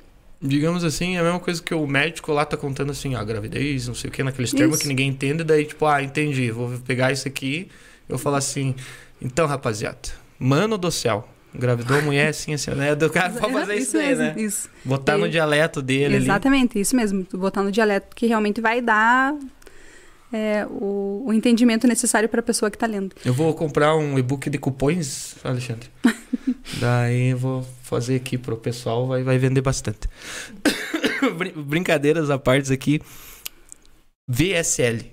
[0.41, 3.87] Digamos assim, é a mesma coisa que o médico lá tá contando assim, a gravidez,
[3.87, 7.11] não sei o que, naqueles termos que ninguém entende, daí tipo, ah, entendi, vou pegar
[7.11, 7.69] isso aqui,
[8.09, 8.73] eu falar assim,
[9.21, 10.09] então rapaziada,
[10.39, 12.95] mano do céu, Engravidou a mulher assim, assim, né?
[12.95, 14.35] Do cara pra fazer isso, isso aí, mesmo, né?
[14.37, 14.69] Isso.
[14.85, 15.21] Botar e...
[15.21, 16.81] no dialeto dele Exatamente, ali.
[16.81, 17.27] isso mesmo.
[17.33, 19.35] Botar no dialeto que realmente vai dar
[20.31, 23.15] é, o, o, entendimento necessário para a pessoa que está lendo.
[23.25, 25.89] Eu vou comprar um e-book de cupons, Alexandre.
[26.79, 30.07] Daí eu vou fazer aqui pro pessoal, vai, vai vender bastante.
[31.55, 33.01] Brincadeiras à parte aqui.
[34.27, 35.11] VSL.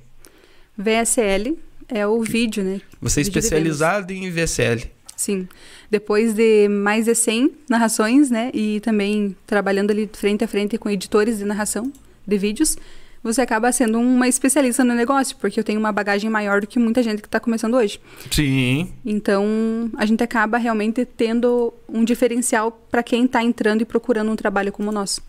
[0.76, 1.58] VSL
[1.88, 2.80] é o vídeo, né?
[3.00, 4.88] Você é especializado em VSL.
[5.16, 5.48] Sim.
[5.90, 8.52] Depois de mais de 100 narrações, né?
[8.54, 11.92] E também trabalhando ali frente a frente com editores de narração
[12.24, 12.76] de vídeos,
[13.32, 16.78] você acaba sendo uma especialista no negócio, porque eu tenho uma bagagem maior do que
[16.78, 18.00] muita gente que está começando hoje.
[18.30, 18.92] Sim.
[19.05, 24.36] Então, a gente acaba realmente tendo um diferencial para quem está entrando e procurando um
[24.36, 25.20] trabalho como o nosso.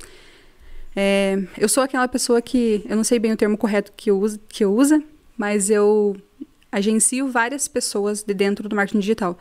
[0.95, 4.19] É, eu sou aquela pessoa que, eu não sei bem o termo correto que, eu
[4.19, 5.03] uso, que eu usa,
[5.37, 6.15] mas eu
[6.71, 9.37] agencio várias pessoas de dentro do marketing digital.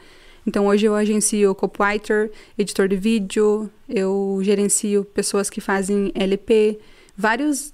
[0.46, 6.78] Então hoje eu agencio copywriter, editor de vídeo, eu gerencio pessoas que fazem LP,
[7.16, 7.72] vários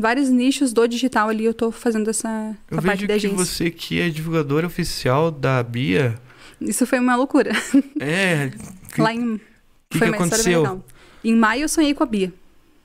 [0.00, 3.36] vários nichos do digital ali eu estou fazendo essa, eu essa parte da agência.
[3.36, 6.14] que você que é divulgadora oficial da Bia.
[6.60, 7.52] Isso foi uma loucura.
[8.00, 8.50] É.
[8.94, 9.40] Que, Lá em
[9.90, 10.38] que foi que uma aconteceu?
[10.38, 10.84] história legal.
[11.24, 12.32] Em maio eu sonhei com a Bia.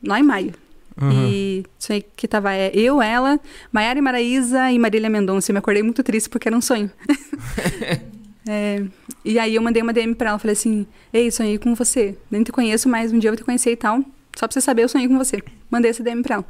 [0.04, 0.54] Lá em maio.
[1.00, 1.28] Uhum.
[1.30, 3.40] E sonhei que tava é, eu, ela,
[3.72, 5.52] Maiara e Maraísa e Marília Mendonça.
[5.52, 6.90] Eu me acordei muito triste porque era um sonho.
[8.48, 8.84] É,
[9.24, 12.18] e aí eu mandei uma DM pra ela, falei assim, ei, sonhei com você.
[12.32, 14.00] Nem te conheço, mas um dia eu vou te conhecer e tal.
[14.36, 15.44] Só pra você saber, eu sonhei com você.
[15.70, 16.46] Mandei essa DM pra ela.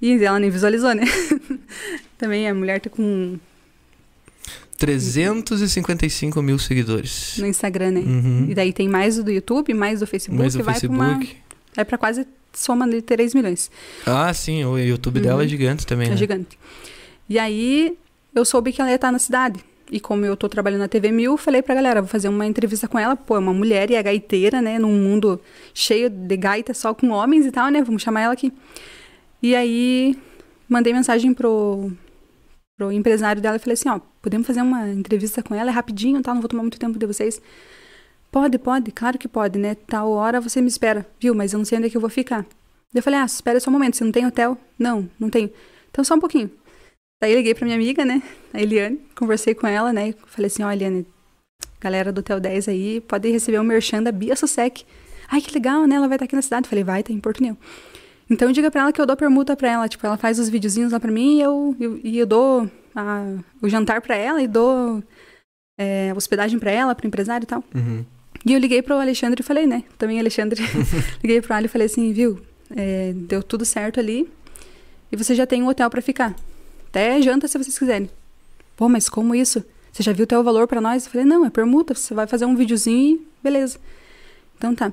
[0.00, 1.04] E ela nem visualizou, né?
[2.16, 3.38] Também a mulher tá com...
[4.78, 7.36] 355 mil seguidores.
[7.36, 8.00] No Instagram, né?
[8.00, 8.46] Uhum.
[8.48, 10.40] E daí tem mais do YouTube, mais do Facebook.
[10.40, 10.98] Mais do vai Facebook.
[10.98, 11.26] Pra uma...
[11.76, 13.70] Vai pra quase soma de 3 milhões.
[14.06, 14.64] Ah, sim.
[14.64, 15.22] O YouTube uhum.
[15.22, 16.14] dela é gigante também, é né?
[16.14, 16.58] É gigante.
[17.28, 17.94] E aí,
[18.34, 19.60] eu soube que ela ia estar na cidade.
[19.90, 22.86] E como eu tô trabalhando na TV Mil, falei pra galera, vou fazer uma entrevista
[22.86, 23.16] com ela.
[23.16, 24.78] Pô, é uma mulher e é gaiteira, né?
[24.78, 25.40] Num mundo
[25.74, 27.82] cheio de gaita só com homens e tal, né?
[27.82, 28.52] Vamos chamar ela aqui.
[29.42, 30.18] E aí,
[30.68, 31.90] mandei mensagem pro,
[32.76, 35.70] pro empresário dela e falei assim, ó, podemos fazer uma entrevista com ela?
[35.70, 36.34] É rapidinho, tá?
[36.34, 37.40] Não vou tomar muito tempo de vocês.
[38.30, 39.74] Pode, pode, claro que pode, né?
[39.74, 41.34] Tal hora você me espera, viu?
[41.34, 42.46] Mas eu não sei onde é que eu vou ficar.
[42.94, 44.56] Eu falei, ah, espera só um momento, você não tem hotel?
[44.78, 45.50] Não, não tenho.
[45.90, 46.50] Então só um pouquinho.
[47.20, 48.22] Daí liguei pra minha amiga, né?
[48.52, 50.14] A Eliane, conversei com ela, né?
[50.26, 51.06] Falei assim, ó, Eliane,
[51.80, 54.84] galera do Hotel 10 aí, pode receber um merchan da Bia Sussec.
[55.28, 55.96] Ai, que legal, né?
[55.96, 56.68] Ela vai estar aqui na cidade.
[56.68, 57.56] Falei, vai, tá em Porto Neo.
[58.30, 59.88] Então diga pra ela que eu dou permuta pra ela.
[59.88, 63.26] Tipo, ela faz os videozinhos lá pra mim e eu, eu, e eu dou a,
[63.60, 65.02] o jantar pra ela e dou
[65.76, 67.64] é, hospedagem pra ela, pro empresário e tal.
[67.74, 68.04] Uhum.
[68.46, 69.82] E eu liguei pro Alexandre e falei, né?
[69.98, 70.62] Também Alexandre.
[71.22, 72.40] liguei pro Ali e falei assim, viu?
[72.74, 74.30] É, deu tudo certo ali.
[75.10, 76.34] E você já tem um hotel para ficar.
[76.88, 78.08] Até janta se vocês quiserem.
[78.76, 79.64] Pô, mas como isso?
[79.92, 81.04] Você já viu até o valor para nós?
[81.04, 81.94] Eu falei, não, é permuta.
[81.94, 83.78] Você vai fazer um videozinho e beleza.
[84.56, 84.92] Então tá.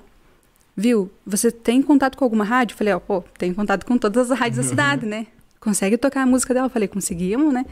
[0.79, 1.09] Viu?
[1.25, 2.75] Você tem contato com alguma rádio?
[2.75, 5.25] Eu falei, ó, pô, tem contato com todas as rádios da cidade, né?
[5.59, 6.67] Consegue tocar a música dela?
[6.67, 7.65] Eu falei, conseguimos, né?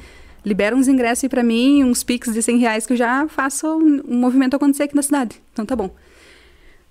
[0.44, 3.68] Libera uns ingressos aí pra mim, uns pics de 100 reais que eu já faço
[3.68, 5.40] um movimento acontecer aqui na cidade.
[5.54, 5.94] Então tá bom.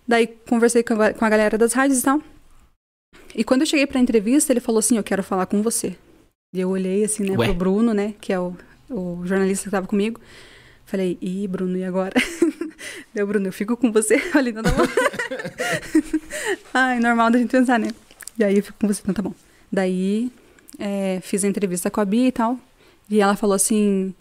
[0.07, 2.23] Daí conversei com a, com a galera das rádios e tal.
[3.35, 5.97] E quando eu cheguei pra entrevista, ele falou assim: Eu quero falar com você.
[6.55, 7.47] E eu olhei assim, né, Ué.
[7.47, 8.57] pro Bruno, né, que é o,
[8.89, 10.21] o jornalista que tava comigo.
[10.85, 12.15] Falei, ih, Bruno, e agora?
[13.13, 14.85] Deu, Bruno, eu fico com você ali, não tá bom?
[16.73, 17.89] Ai, normal da gente pensar, né?
[18.39, 19.35] E aí eu fico com você, então tá bom.
[19.71, 20.31] Daí
[20.79, 22.59] é, fiz a entrevista com a Bia e tal.
[23.11, 24.15] E ela falou assim: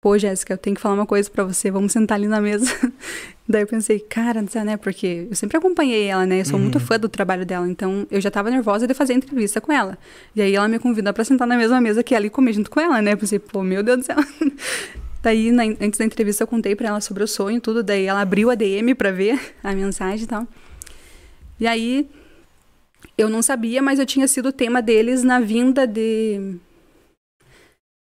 [0.00, 2.66] pô, Jéssica, eu tenho que falar uma coisa pra você, vamos sentar ali na mesa.
[3.48, 6.84] Daí eu pensei, cara, né, porque eu sempre acompanhei ela, né, eu sou muito Uhum.
[6.86, 9.98] fã do trabalho dela, então eu já tava nervosa de fazer entrevista com ela.
[10.34, 12.70] E aí ela me convida pra sentar na mesma mesa que ela e comer junto
[12.70, 14.16] com ela, né, eu pensei, pô, meu Deus do céu.
[15.22, 18.04] Daí, na- antes da entrevista, eu contei pra ela sobre o sonho e tudo, daí
[18.06, 20.46] ela abriu a DM pra ver a mensagem e tal.
[21.60, 22.08] E aí,
[23.16, 26.56] eu não sabia, mas eu tinha sido o tema deles na vinda de...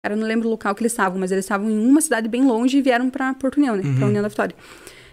[0.04, 2.28] Cara, eu não lembro o local que eles estavam, mas eles estavam em uma cidade
[2.28, 3.84] bem longe e vieram pra Porto União, né?
[3.84, 4.08] Pra Uhum.
[4.08, 4.56] União da Vitória.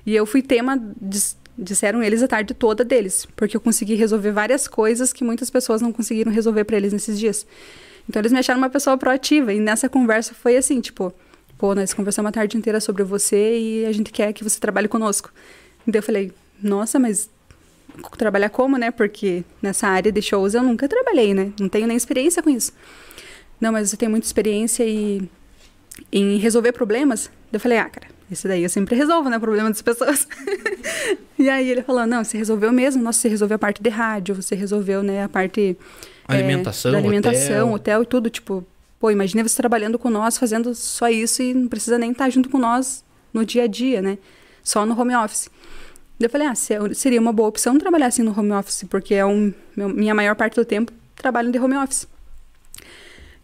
[0.07, 3.27] E eu fui tema, dis- disseram eles, a tarde toda deles.
[3.37, 7.19] Porque eu consegui resolver várias coisas que muitas pessoas não conseguiram resolver pra eles nesses
[7.19, 7.47] dias.
[8.09, 9.53] Então eles me acharam uma pessoa proativa.
[9.53, 11.13] E nessa conversa foi assim, tipo...
[11.59, 14.87] Pô, nós conversamos a tarde inteira sobre você e a gente quer que você trabalhe
[14.87, 15.33] conosco.
[15.87, 16.33] Então eu falei,
[16.63, 17.29] nossa, mas
[18.17, 18.93] trabalhar como, né?
[18.93, 21.53] Porque nessa área de shows eu nunca trabalhei, né?
[21.59, 22.73] Não tenho nem experiência com isso.
[23.61, 25.29] Não, mas você tem muita experiência e
[26.13, 27.29] em resolver problemas.
[27.53, 29.39] Eu falei, ah, cara, esse daí eu sempre resolvo, né?
[29.39, 30.29] Problema das pessoas.
[31.39, 33.03] e aí ele falou, não, você resolveu mesmo.
[33.03, 35.77] Nossa, você resolveu a parte de rádio, você resolveu, né, a parte
[36.29, 38.01] é, Alimentação, da alimentação, hotel.
[38.01, 38.03] hotel.
[38.03, 38.31] e tudo.
[38.31, 38.65] Tipo,
[38.99, 42.49] pô, imagina você trabalhando com nós, fazendo só isso e não precisa nem estar junto
[42.49, 44.19] com nós no dia a dia, né?
[44.63, 45.49] Só no home office.
[46.19, 49.25] Eu falei, ah, se- seria uma boa opção trabalhar assim no home office, porque é
[49.25, 52.09] um, minha maior parte do tempo trabalho de home office.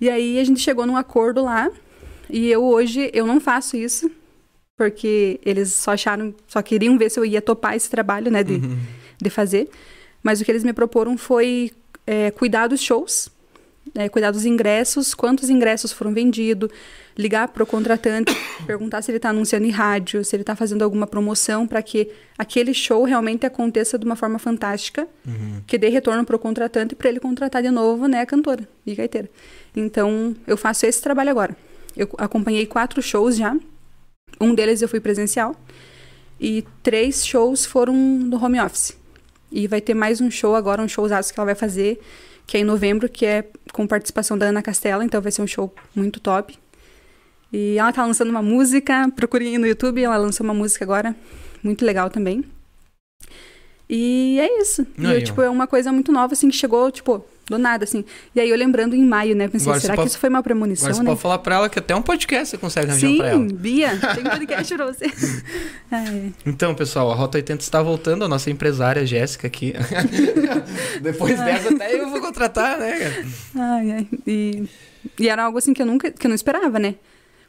[0.01, 1.71] E aí a gente chegou num acordo lá,
[2.29, 4.11] e eu hoje, eu não faço isso,
[4.77, 8.55] porque eles só acharam, só queriam ver se eu ia topar esse trabalho, né, de,
[8.55, 8.77] Uhum.
[9.23, 9.71] de fazer.
[10.23, 11.71] Mas o que eles me proporam foi
[12.07, 13.29] é, cuidar dos shows,
[13.95, 16.69] né, cuidar dos ingressos, quantos ingressos foram vendidos,
[17.17, 20.83] ligar para o contratante, perguntar se ele está anunciando em rádio, se ele está fazendo
[20.83, 25.63] alguma promoção para que aquele show realmente aconteça de uma forma fantástica, Uhum.
[25.67, 28.95] que dê retorno para o contratante para ele contratar de novo né, a cantora e
[28.95, 29.31] gaiteira.
[29.77, 31.57] Então, eu faço esse trabalho agora.
[31.97, 33.57] Eu acompanhei quatro shows já.
[34.41, 35.55] Um deles eu fui presencial.
[36.41, 38.97] E três shows foram no home office.
[39.53, 42.01] E vai ter mais um show agora, um showzaço que ela vai fazer,
[42.47, 45.05] que é em novembro, que é com participação da Ana Castela.
[45.05, 46.59] Então vai ser um show muito top.
[47.53, 51.15] E ela tá lançando uma música, procurem no YouTube, ela lançou uma música agora,
[51.63, 52.45] muito legal também.
[53.89, 54.87] E é isso.
[54.99, 57.85] E Aí, eu, tipo, é uma coisa muito nova, assim, que chegou, tipo, do nada,
[57.85, 58.05] assim.
[58.35, 59.49] E aí eu lembrando em maio, né?
[59.49, 61.07] Pensei, Agora será você que pode- isso foi uma Agora premonição, você né?
[61.07, 63.45] pode falar pra ela que até um podcast você consegue arranjar Sim, pra ela.
[63.53, 65.07] Bia, tem um podcast pra você.
[65.91, 69.75] Ai, Então, pessoal, a Rota 80 está voltando, a nossa empresária Jéssica aqui.
[71.01, 73.27] Depois dessa até eu vou contratar, né, cara?
[73.57, 74.09] ai, ai.
[74.27, 74.65] E,
[75.19, 76.95] e era algo assim que eu nunca, que eu não esperava, né?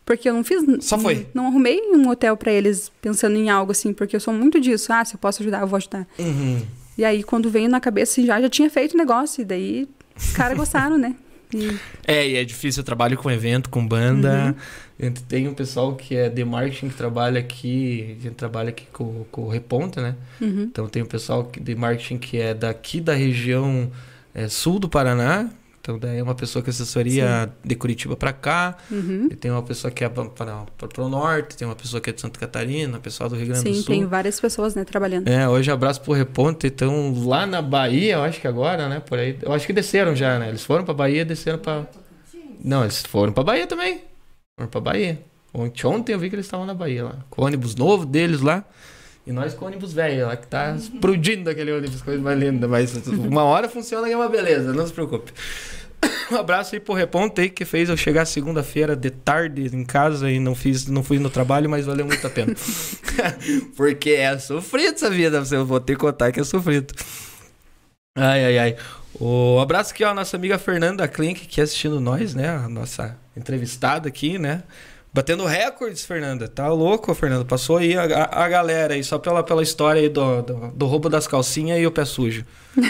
[0.05, 0.63] Porque eu não fiz.
[0.85, 1.25] Só foi.
[1.33, 4.93] Não, arrumei um hotel pra eles pensando em algo assim, porque eu sou muito disso.
[4.93, 6.05] Ah, se eu posso ajudar, eu vou ajudar.
[6.19, 6.61] Uhum.
[6.97, 9.41] E aí, quando veio na cabeça, já, já tinha feito o negócio.
[9.41, 11.15] E daí, os caras gostaram, né?
[11.53, 11.77] E,
[12.07, 14.55] É, e é difícil, eu trabalho com evento, com banda.
[14.99, 15.11] Uhum.
[15.27, 19.25] Tem um pessoal que é de marketing que trabalha aqui, a gente trabalha aqui com,
[19.31, 20.15] com o Reponta, né?
[20.41, 20.63] uhum.
[20.63, 23.91] Então tem um pessoal que- de marketing que é daqui da região
[24.33, 25.49] é, sul do Paraná.
[25.85, 28.75] Então daí é uma pessoa que assessoria de Curitiba pra cá.
[28.89, 29.27] Uhum.
[29.29, 30.23] E tem uma pessoa que é para
[30.97, 33.67] o norte, tem uma pessoa que é de Santa Catarina, pessoal do Rio Grande do
[33.67, 33.85] Sim, Sul.
[33.85, 35.27] tem várias pessoas, né, trabalhando.
[35.27, 39.19] É, hoje abraço pro Reponte, então lá na Bahia, eu acho que agora, né, por
[39.19, 40.49] aí, eu acho que desceram já, né?
[40.49, 41.85] Eles foram pra Bahia, desceram pra
[42.63, 44.01] Não, eles foram pra Bahia também.
[44.57, 45.21] Foram pra Bahia.
[45.53, 48.41] Ontem, ontem eu vi que eles estavam na Bahia lá, com o ônibus novo deles
[48.41, 48.65] lá.
[49.25, 52.67] E nós com o ônibus velho lá, que tá explodindo aquele ônibus, coisa mais linda.
[52.67, 55.31] Mas uma hora funciona que é uma beleza, não se preocupe.
[56.31, 60.29] Um abraço aí pro Reponte aí, que fez eu chegar segunda-feira de tarde em casa
[60.29, 62.53] e não fiz, não fui no trabalho, mas valeu muito a pena.
[63.77, 66.93] Porque é sofrido essa vida, eu vou ter que contar que é sofrido.
[68.17, 68.75] Ai, ai, ai.
[69.19, 72.49] O abraço aqui, ó, a nossa amiga Fernanda Klink, que é assistindo nós, né?
[72.49, 74.63] A nossa entrevistada aqui, né?
[75.15, 76.45] Batendo recordes, Fernanda.
[76.45, 77.45] Tá louco, Fernanda.
[77.45, 81.07] Passou aí a, a- galera aí, só pela, pela história aí do, do, do roubo
[81.07, 82.43] das calcinhas e o pé sujo.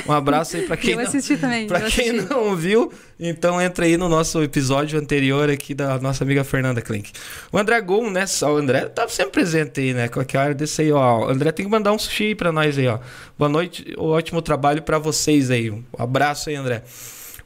[0.07, 1.67] Um abraço aí pra quem eu não, assisti também.
[1.67, 2.27] Pra quem assisti.
[2.27, 7.11] não viu, então entra aí no nosso episódio anterior aqui da nossa amiga Fernanda Klink.
[7.51, 8.25] O André Gum, né?
[8.41, 10.07] O André tá sempre presente aí, né?
[10.07, 11.27] Qualquer hora desse aí, ó.
[11.27, 12.97] O André tem que mandar um sushi aí pra nós aí, ó.
[13.37, 15.69] Boa noite, ótimo trabalho pra vocês aí.
[15.69, 16.81] Um abraço aí, André.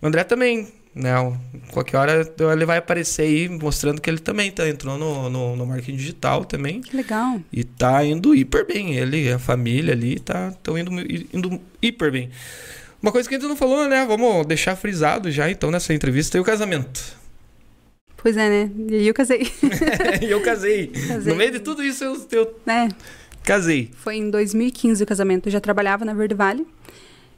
[0.02, 1.14] O André também, né?
[1.72, 5.66] Qualquer hora ele vai aparecer aí mostrando que ele também tá, entrou no, no, no
[5.66, 6.82] marketing digital também.
[6.82, 7.40] Que legal.
[7.52, 8.96] E tá indo hiper bem.
[8.96, 10.92] Ele, a família ali, tá tão indo,
[11.34, 12.30] indo hiper bem.
[13.02, 14.06] Uma coisa que a gente não falou, né?
[14.06, 17.18] Vamos deixar frisado já, então, nessa entrevista, é o casamento.
[18.18, 18.72] Pois é, né?
[18.90, 19.50] E eu casei.
[20.22, 20.88] e eu casei.
[20.88, 21.32] Casei.
[21.32, 22.90] No meio de tudo isso, eu, eu né?
[23.44, 23.90] casei.
[23.96, 25.48] Foi em 2015 o casamento.
[25.48, 26.68] Eu já trabalhava na Verde Vale.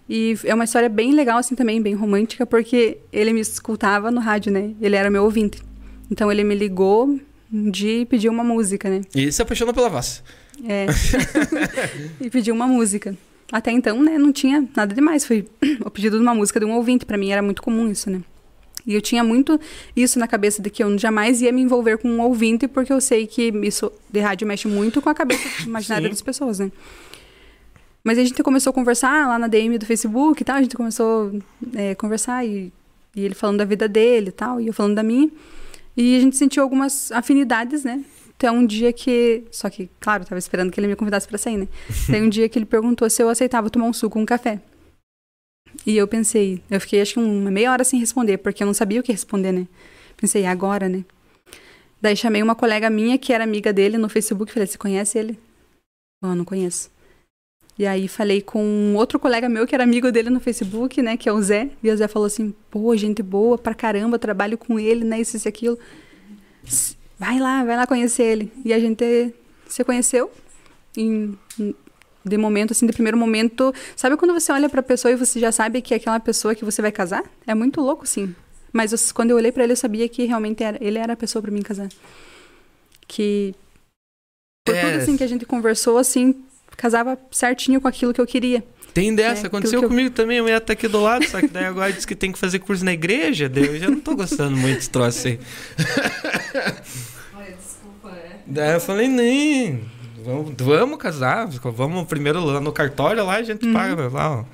[0.10, 4.20] E é uma história bem legal, assim, também, bem romântica, porque ele me escutava no
[4.20, 4.74] rádio, né?
[4.82, 5.62] Ele era meu ouvinte.
[6.10, 7.20] Então ele me ligou
[7.52, 9.02] um dia e pediu uma música, né?
[9.16, 10.24] E se apaixonou pela voz.
[10.68, 10.86] É.
[12.20, 13.16] e pediu uma música.
[13.52, 15.26] Até então, né, não tinha nada demais.
[15.26, 15.48] Foi
[15.84, 17.06] o pedido de uma música de um ouvinte.
[17.06, 18.22] Pra mim era muito comum isso, né?
[18.86, 19.60] E eu tinha muito
[19.96, 23.00] isso na cabeça de que eu jamais ia me envolver com um ouvinte, porque eu
[23.00, 26.12] sei que isso de rádio mexe muito com a cabeça imaginária Sim.
[26.12, 26.72] das pessoas, né?
[28.04, 30.76] Mas a gente começou a conversar lá na DM do Facebook e tal, a gente
[30.76, 32.74] começou a conversar e,
[33.16, 35.30] e ele falando da vida dele e tal, e eu falando da minha.
[35.96, 38.04] E a gente sentiu algumas afinidades, né?
[38.30, 39.44] Até um dia que.
[39.52, 41.68] Só que, claro, eu tava esperando que ele me convidasse pra sair, né?
[42.10, 44.60] Tem um dia que ele perguntou se eu aceitava tomar um suco com um café.
[45.86, 48.74] E eu pensei, eu fiquei acho que uma meia hora sem responder, porque eu não
[48.74, 49.68] sabia o que responder, né?
[50.18, 51.06] Pensei, agora, né?
[52.02, 55.18] Daí chamei uma colega minha que era amiga dele no Facebook e falei, você conhece
[55.20, 55.40] ele?
[56.22, 56.90] Não, não conheço.
[57.80, 61.18] E aí falei com um outro colega meu que era amigo dele no Facebook, né?
[61.18, 61.70] Que é o Zé.
[61.82, 65.20] E o Zé falou assim, pô, gente boa pra caramba, trabalho com ele, né?
[65.22, 65.80] Isso, isso, aquilo.
[67.18, 68.52] Vai lá, vai lá conhecer ele.
[68.64, 69.34] E a gente
[69.68, 70.30] se conheceu
[70.96, 71.36] em,
[72.24, 73.74] de momento, assim, de primeiro momento.
[73.96, 76.66] Sabe quando você olha pra pessoa e você já sabe que é aquela pessoa que
[76.66, 77.24] você vai casar?
[77.48, 78.36] É muito louco, sim.
[78.72, 81.18] Mas eu, quando eu olhei pra ele, eu sabia que realmente era, ele era a
[81.18, 81.90] pessoa pra mim casar.
[83.08, 83.56] Que.
[84.66, 84.82] Por É.
[84.82, 86.44] tudo assim que a gente conversou, assim,
[86.82, 88.64] casava certinho com aquilo que eu queria.
[88.94, 91.48] Tem dessa, É, aconteceu eu- comigo também, a mulher tá aqui do lado, só que
[91.48, 94.16] daí agora diz que tem que fazer curso na igreja, daí eu já não tô
[94.16, 95.40] gostando muito desse troço aí.
[97.36, 98.40] Olha, desculpa, é.
[98.46, 99.86] Daí eu falei, nem,
[100.26, 103.74] vamos, vamos casar, vamos primeiro lá no cartório, lá a gente Uhum.
[103.74, 104.46] paga lá, ó.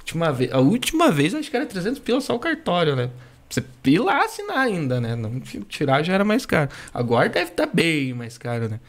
[0.00, 3.08] Última vez, a última vez acho que era 300 pila só o cartório, né?
[3.48, 5.14] Você ir lá assinar ainda, né?
[5.14, 5.38] Não
[5.68, 6.70] tirar já era mais caro.
[6.92, 8.80] Agora deve estar bem mais caro, né?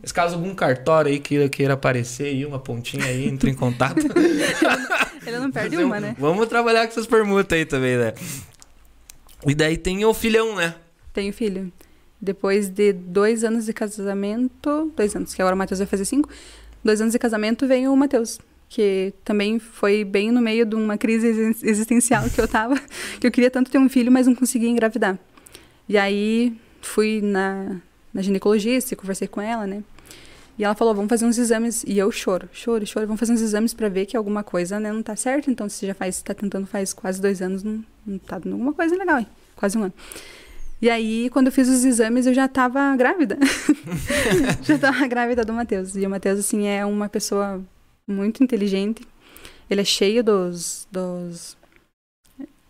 [0.00, 3.98] Mas caso algum cartório aí queira, queira aparecer aí, uma pontinha aí, entre em contato.
[5.26, 6.14] Ele não perde um- uma, né?
[6.18, 8.14] Vamos trabalhar com essas permutas aí também, né?
[9.46, 10.74] E daí tem o filhão, né?
[11.12, 11.72] Tenho filho.
[12.20, 16.28] Depois de dois anos de casamento, dois anos, que agora o Matheus vai fazer cinco,
[16.82, 20.98] dois anos de casamento veio o Matheus, que também foi bem no meio de uma
[20.98, 22.74] crise exis- existencial que eu tava,
[23.20, 25.16] que eu queria tanto ter um filho, mas não conseguia engravidar.
[25.88, 27.76] E aí fui na,
[28.18, 29.84] na ginecologista e conversei com ela, né?
[30.58, 31.84] E ela falou, vamos fazer uns exames.
[31.86, 33.06] E eu choro, choro, choro.
[33.06, 35.48] Vamos fazer uns exames pra ver que alguma coisa né, não tá certo.
[35.48, 38.72] Então, se já faz, tá tentando faz quase dois anos, não, não tá dando alguma
[38.72, 39.26] coisa legal, hein?
[39.54, 39.92] Quase um ano.
[40.82, 43.38] E aí, quando eu fiz os exames, eu já tava grávida.
[44.62, 45.94] já tava grávida do Matheus.
[45.94, 47.62] E o Matheus, assim, é uma pessoa
[48.04, 49.06] muito inteligente.
[49.70, 51.56] Ele é cheio dos, dos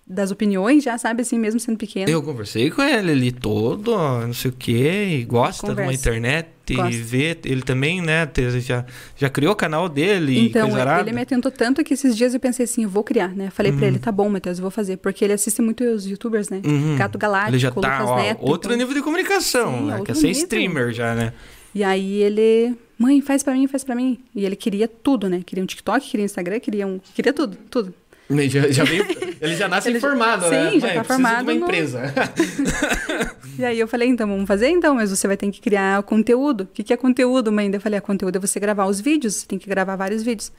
[0.09, 2.11] das opiniões, já sabe, assim, mesmo sendo pequeno.
[2.11, 4.73] Eu conversei com ele ali todo, não sei o que,
[5.21, 6.01] e gosta de uma Conversa.
[6.01, 6.91] internet e Gosta.
[7.03, 7.39] vê.
[7.45, 8.29] Ele também, né,
[8.61, 8.85] já,
[9.17, 10.69] já criou o canal dele e Então,
[11.01, 13.51] ele me atentou tanto que esses dias eu pensei assim, eu vou criar, né?
[13.51, 13.87] Falei pra Uhum.
[13.89, 14.97] ele, tá bom, Matheus, eu vou fazer.
[14.99, 16.61] Porque ele assiste muito os youtubers, né?
[16.65, 16.97] Uhum.
[16.97, 18.39] Gato Galáctico, Ele já tá, Lucas ó, Neto.
[18.43, 19.93] outro então- nível de comunicação, Sim, né?
[19.93, 20.43] Quer outro ser nível.
[20.43, 21.33] streamer já, né?
[21.75, 24.19] E aí ele, mãe, faz pra mim, faz pra mim.
[24.35, 25.43] E ele queria tudo, né?
[25.45, 26.99] Queria um TikTok, queria um Instagram, queria um...
[27.15, 27.95] Queria tudo, tudo.
[28.31, 29.07] Ele já, já veio,
[29.41, 30.73] ele já nasce Ele- informado, sim, né?
[30.81, 32.03] já Mãe, tá formado de uma no- empresa.
[33.59, 36.61] E aí eu falei, então, vamos fazer então, mas você vai ter que criar conteúdo.
[36.63, 37.69] O que, que é conteúdo, mãe?
[37.75, 40.53] Eu falei, ah, conteúdo é você gravar os vídeos, você tem que gravar vários vídeos.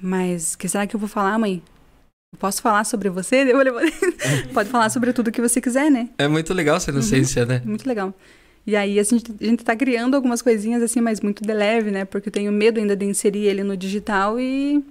[0.00, 1.62] Mas, o que será que eu vou falar, mãe?
[2.38, 3.42] Posso falar sobre você?
[3.46, 3.72] Eu falei,
[4.54, 6.08] pode falar sobre tudo que você quiser, né?
[6.16, 7.60] É muito legal essa inocência, né?
[7.64, 8.12] Muito legal.
[8.66, 11.90] E aí a gente, a gente tá criando algumas coisinhas assim, mas muito de leve,
[11.90, 12.06] né?
[12.06, 14.82] Porque eu tenho medo ainda de inserir ele no digital e...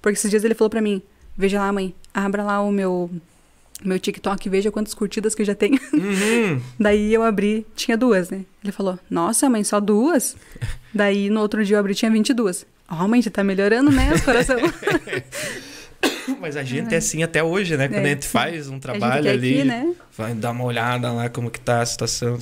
[0.00, 1.02] Porque esses dias ele falou pra mim,
[1.36, 3.10] veja lá, mãe, abra lá o meu,
[3.84, 5.78] meu TikTok e veja quantas curtidas que eu já tenho.
[5.92, 6.60] Uhum.
[6.78, 8.42] Daí eu abri, tinha duas, né?
[8.62, 10.36] Ele falou, nossa, mãe, só duas?
[10.94, 12.64] Daí no outro dia eu abri, tinha 22.
[12.88, 14.56] Ó, mãe, já tá melhorando, né, o coração.
[16.40, 17.88] Mas a gente é assim até hoje, né?
[17.88, 18.10] Quando É.
[18.10, 19.94] a gente faz um trabalho ali, aqui, né?
[20.16, 22.36] vai dar uma olhada lá como que tá a situação.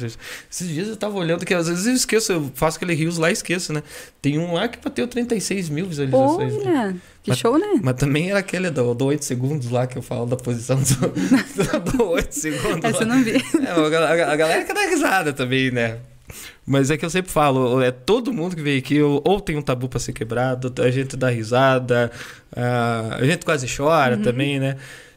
[0.51, 3.31] Esses dias eu tava olhando, que às vezes eu esqueço, eu faço aquele rios lá
[3.31, 3.83] e esqueço, né?
[4.21, 6.65] Tem um lá que bateu 36 mil visualizações.
[6.65, 6.97] né?
[7.25, 7.81] Que Mas- show, né?
[7.83, 11.91] Mas também era aquele do, do 8 segundos lá que eu falo da posição do,
[11.97, 12.85] do 8 segundos.
[12.85, 13.15] Essa eu lá.
[13.17, 13.33] não vi.
[13.33, 15.99] É, a, gal- a galera que dá risada também, né?
[16.67, 19.57] Mas é que eu sempre falo, é todo mundo que vem aqui ou, ou tem
[19.57, 22.11] um tabu pra ser quebrado, a gente dá risada,
[22.55, 24.77] ah, a gente quase chora também, né?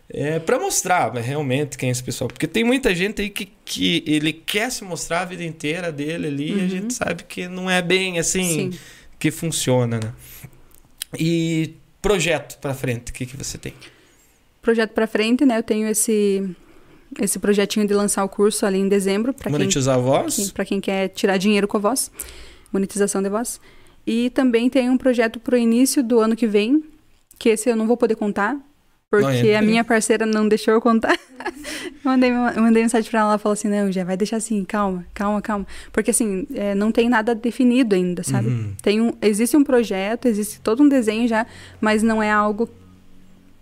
[0.09, 2.29] É pra mostrar mas realmente quem é esse pessoal.
[2.29, 6.27] Porque tem muita gente aí que, que ele quer se mostrar a vida inteira dele
[6.27, 6.69] ali e a Uhum.
[6.69, 8.79] gente sabe que não é bem assim Sim.
[9.19, 10.13] que funciona, né?
[11.19, 11.73] E
[12.07, 13.73] projeto pra frente, o que, que você tem?
[14.61, 15.57] Projeto pra frente, né?
[15.57, 16.43] Eu tenho esse
[17.21, 20.51] esse projetinho de lançar o curso ali em dezembro para quem Monetizar a voz?
[20.51, 22.11] Para quem quer tirar dinheiro com a voz,
[22.71, 23.61] monetização de voz.
[24.05, 26.83] E também tem um projeto para o início do ano que vem,
[27.39, 28.57] que esse eu não vou poder contar,
[29.09, 29.55] porque Não, é.
[29.55, 31.17] a minha parceira não deixou eu contar.
[32.03, 34.63] Eu mandei, eu mandei mensagem pra ela, ela falou assim, não, já vai deixar assim,
[34.63, 35.67] calma, calma, calma.
[35.91, 38.47] Porque assim, é, não tem nada definido ainda, sabe?
[38.47, 38.73] Uhum.
[38.81, 41.45] Tem um, existe um projeto, existe todo um desenho já,
[41.81, 42.69] mas não é algo...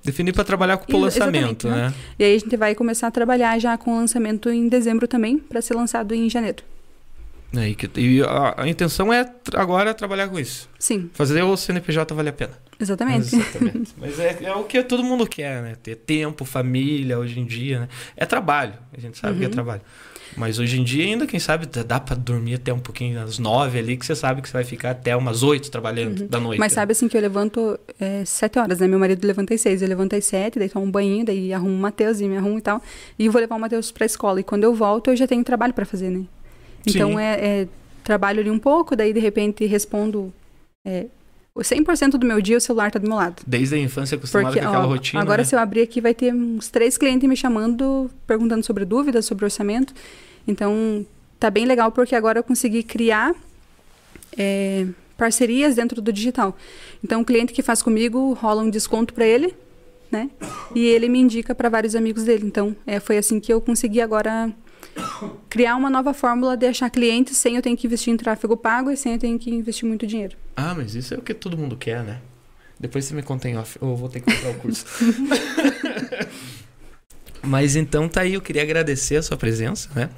[0.04, 1.94] Definir para trabalhar com o lançamento, exatamente, né?
[2.20, 5.38] E aí a gente vai começar a trabalhar já com o lançamento em dezembro também,
[5.40, 6.64] pra ser lançado em janeiro.
[7.78, 10.70] Que- E a, a intenção é agora trabalhar com isso.
[10.78, 12.54] Sim, Fazer o CNPJ valer a pena.
[12.80, 13.36] Exatamente.
[13.36, 13.94] Exatamente.
[14.00, 15.76] Mas é, é o que todo mundo quer, né?
[15.82, 17.90] Ter tempo, família, hoje em dia, né?
[18.16, 19.54] É trabalho, a gente sabe que é Uhum.
[19.54, 19.82] trabalho.
[20.36, 23.80] Mas hoje em dia ainda, quem sabe, dá- pra dormir até um pouquinho, às nove
[23.80, 26.58] ali, que você sabe que você vai ficar até umas oito trabalhando da noite.
[26.58, 26.60] Uhum.
[26.60, 28.88] Mas sabe assim que eu levanto é, sete horas, né?
[28.88, 31.74] Meu marido levanta às seis, eu levanto às sete, daí tomo um banho, daí arrumo
[31.74, 32.82] o Matheus e me arrumo e tal.
[33.18, 34.42] E vou levar o Matheus pra escola.
[34.42, 36.26] E quando eu volto, eu já tenho trabalho pra fazer, né?
[36.86, 37.68] Então é, é
[38.04, 40.34] trabalho ali um pouco, daí de repente respondo.
[40.86, 41.06] É,
[41.64, 43.42] 100% do meu dia o celular tá do meu lado.
[43.48, 45.22] Desde a infância acostumado Porque com aquela ó, rotina.
[45.22, 45.46] agora né?
[45.46, 49.46] se eu abrir aqui vai ter uns três clientes me chamando, perguntando sobre dúvidas, sobre
[49.46, 49.94] orçamento.
[50.48, 51.06] Então
[51.40, 53.34] tá bem legal porque agora eu consegui criar
[54.38, 54.86] é,
[55.18, 56.58] parcerias dentro do digital.
[57.04, 59.56] Então o cliente que faz comigo rola um desconto para ele,
[60.12, 60.30] né?
[60.76, 62.46] E ele me indica para vários amigos dele.
[62.46, 64.52] Então é, foi assim que eu consegui agora
[65.50, 68.92] criar uma nova fórmula de achar clientes sem eu ter que investir em tráfego pago
[68.92, 70.36] e sem eu ter que investir muito dinheiro.
[70.56, 72.22] Ah, mas isso é o que todo mundo quer, né?
[72.80, 74.86] Depois você me conta em off, eu vou ter que comprar o curso.
[77.42, 80.10] mas então tá aí, eu queria agradecer a sua presença, né?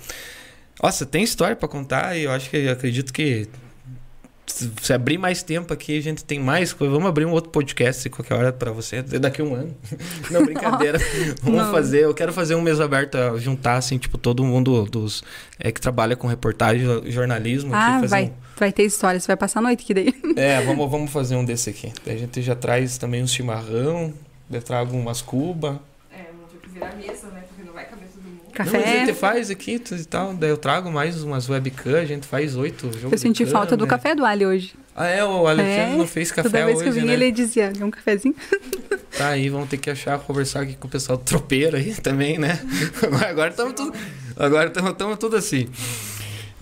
[0.82, 3.48] Nossa, tem história pra contar e eu acho que eu acredito que
[4.48, 6.94] se abrir mais tempo aqui, a gente tem mais coisa.
[6.94, 9.76] Vamos abrir um outro podcast qualquer hora pra você, daqui a um ano.
[10.32, 10.98] Não, brincadeira.
[11.44, 11.72] Vamos Não.
[11.72, 15.24] fazer, eu quero fazer um mês aberto, juntar assim, tipo, todo mundo dos
[15.60, 17.74] é, que trabalha com reportagem, jornalismo.
[17.76, 20.14] aqui, Ah, fazer vai, um- vai ter história, você vai passar a noite aqui daí.
[20.38, 21.92] é, vamos, vamos fazer um desse aqui.
[22.06, 24.14] Daí a gente já traz também um chimarrão,
[24.50, 25.80] eu trago umas cuba.
[26.12, 27.44] É, vou ter que virar mesa, né?
[28.66, 28.66] Não.
[28.66, 28.86] Não, Café.
[28.86, 30.34] mas a gente faz aqui e tal.
[30.34, 33.98] Daí eu trago mais umas webcam, a gente faz oito Eu senti falta do câmera.
[34.04, 34.74] café do Ali hoje.
[34.96, 37.14] Ah, é, o Alexandre É, não fez café Toda vez hoje, que eu vim, né?
[37.14, 38.36] ele dizia, um cafezinho?
[39.18, 42.38] Tá aí, vamos ter que achar, conversar aqui com o pessoal do tropeiro aí também,
[42.38, 42.60] né?
[43.28, 43.92] Agora estamos tudo,
[44.36, 45.68] agora estamos tudo assim.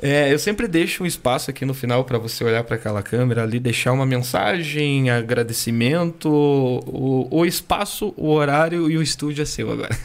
[0.01, 3.43] É, eu sempre deixo um espaço aqui no final para você olhar para aquela câmera
[3.43, 9.71] ali, deixar uma mensagem, agradecimento, o, o espaço, o horário e o estúdio é seu
[9.71, 9.97] agora.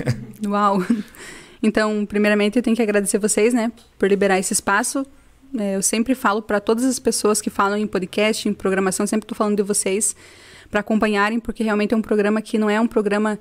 [0.45, 0.85] Uau!
[1.63, 5.07] Então, primeiramente, eu tenho que agradecer vocês, né, por liberar esse espaço.
[5.59, 9.25] É, eu sempre falo para todas as pessoas que falam em podcast, em programação, sempre
[9.25, 10.15] estou falando de vocês
[10.71, 13.39] para acompanharem, porque realmente é um programa que não é um programa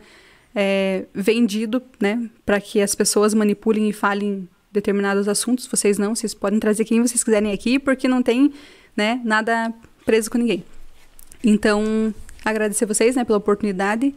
[0.55, 5.67] é, vendido, né, para que as pessoas manipulem e falem determinados assuntos.
[5.67, 8.51] Vocês não, vocês podem trazer quem vocês quiserem aqui, porque não tem,
[8.95, 9.73] né, nada
[10.05, 10.63] preso com ninguém.
[11.43, 12.13] Então,
[12.43, 14.13] agradecer vocês, né, pela oportunidade.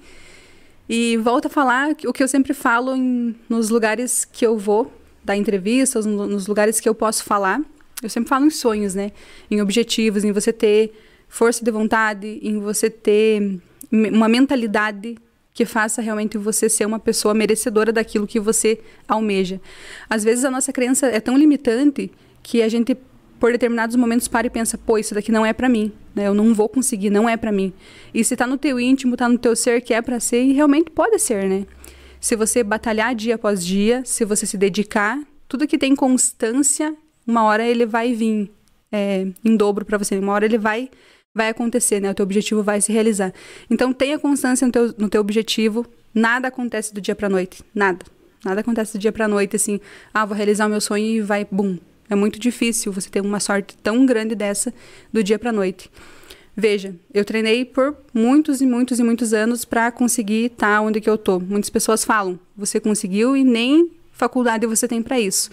[0.95, 4.93] E volto a falar o que eu sempre falo em- nos lugares que eu vou
[5.25, 7.63] dar entrevistas, no- nos lugares que eu posso falar.
[8.03, 9.11] Eu sempre falo em sonhos, né?
[9.51, 10.93] Em objetivos, em você ter
[11.29, 13.59] força de vontade, em você ter
[13.91, 15.17] uma mentalidade
[15.55, 18.79] que faça realmente você ser uma pessoa merecedora daquilo que você
[19.09, 19.61] almeja.
[20.11, 22.11] Às vezes a nossa crença é tão limitante
[22.43, 22.95] que a gente
[23.43, 26.29] por determinados momentos para e pensa, pô, isso daqui não é pra mim, né?
[26.29, 27.73] Eu não vou conseguir, não é pra mim.
[28.15, 30.53] E se tá no teu íntimo, tá no teu ser que é pra ser e
[30.53, 31.67] realmente pode ser, né?
[32.21, 36.95] Se você batalhar dia após dia, se você se dedicar, tudo que tem constância,
[37.27, 38.49] uma hora ele vai vir
[38.93, 40.89] é, em dobro pra você, uma hora ele vai
[41.35, 42.13] vai acontecer, né?
[42.13, 43.33] O teu objetivo vai se realizar.
[43.69, 45.85] Então tenha constância no teu, no teu objetivo.
[46.15, 48.07] Nada acontece do dia pra noite, nada.
[48.45, 49.81] Nada acontece do dia pra noite assim,
[50.15, 51.77] ah, vou realizar o meu sonho e vai, bum.
[52.13, 54.71] É muito difícil você ter uma sorte tão grande dessa
[55.11, 55.91] do dia pra noite.
[56.55, 61.09] Veja, eu treinei por muitos e muitos e muitos anos para conseguir estar onde que
[61.09, 61.41] eu tô.
[61.41, 65.49] Muitas pessoas falam, você conseguiu e nem faculdade você tem para isso.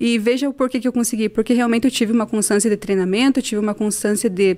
[0.00, 3.38] E veja o porquê que eu consegui, porque realmente eu tive uma constância de treinamento,
[3.38, 4.56] eu tive uma constância de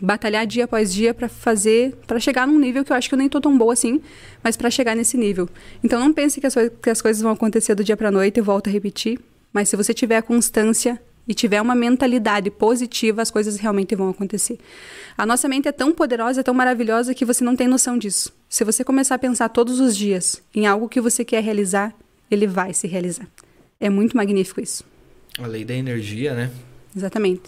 [0.00, 3.18] batalhar dia após dia para fazer, para chegar num nível que eu acho que eu
[3.18, 4.00] nem tô tão boa assim,
[4.42, 5.48] mas para chegar nesse nível.
[5.84, 8.44] Então não pense que as, que as coisas vão acontecer do dia para noite, eu
[8.44, 9.20] volto a repetir,
[9.54, 14.10] mas se você tiver a constância e tiver uma mentalidade positiva, as coisas realmente vão
[14.10, 14.58] acontecer.
[15.16, 18.34] A nossa mente é tão poderosa, é tão maravilhosa que você não tem noção disso.
[18.48, 21.94] Se você começar a pensar todos os dias em algo que você quer realizar,
[22.28, 23.28] ele vai se realizar.
[23.80, 24.84] É muito magnífico isso.
[25.38, 26.50] A lei da energia, né?
[26.94, 27.42] Exatamente.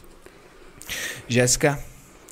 [1.29, 1.79] Jéssica,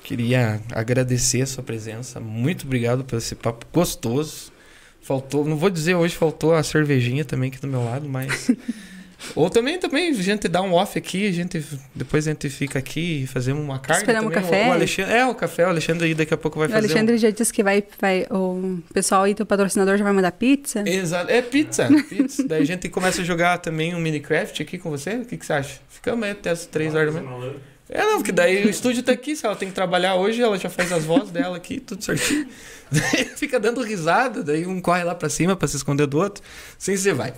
[0.03, 2.19] queria agradecer a sua presença.
[2.19, 4.53] Muito obrigado por esse papo gostoso.
[5.01, 8.49] Faltou, não vou dizer hoje faltou a cervejinha também aqui do meu lado, mas
[9.35, 11.63] Ou também, também, a gente dá um off aqui, a gente,
[11.93, 14.01] depois a gente fica aqui e fazemos uma carne.
[14.03, 14.47] Esperamos também.
[14.47, 14.67] o café.
[14.69, 16.81] O Alexandre, é, o café, o Alexandre aí daqui a pouco vai O fazer.
[16.81, 18.25] um- Alexandre já disse que vai, vai.
[18.29, 20.83] O pessoal aí, teu patrocinador, já vai mandar pizza.
[20.87, 21.31] Exato.
[21.31, 22.47] É pizza, pizza.
[22.47, 25.15] Daí a gente começa a jogar também um Minecraft aqui com você.
[25.15, 25.79] O que, que você acha?
[25.89, 27.53] Ficamos aí até as três horas da manhã.
[27.87, 30.57] É, não, porque daí o estúdio tá aqui, se ela tem que trabalhar hoje, ela
[30.57, 32.47] já faz as vozes dela aqui, tudo certinho.
[32.91, 36.43] Daí fica dando risada, daí um corre lá pra cima pra se esconder do outro.
[36.79, 37.33] Assim você vai.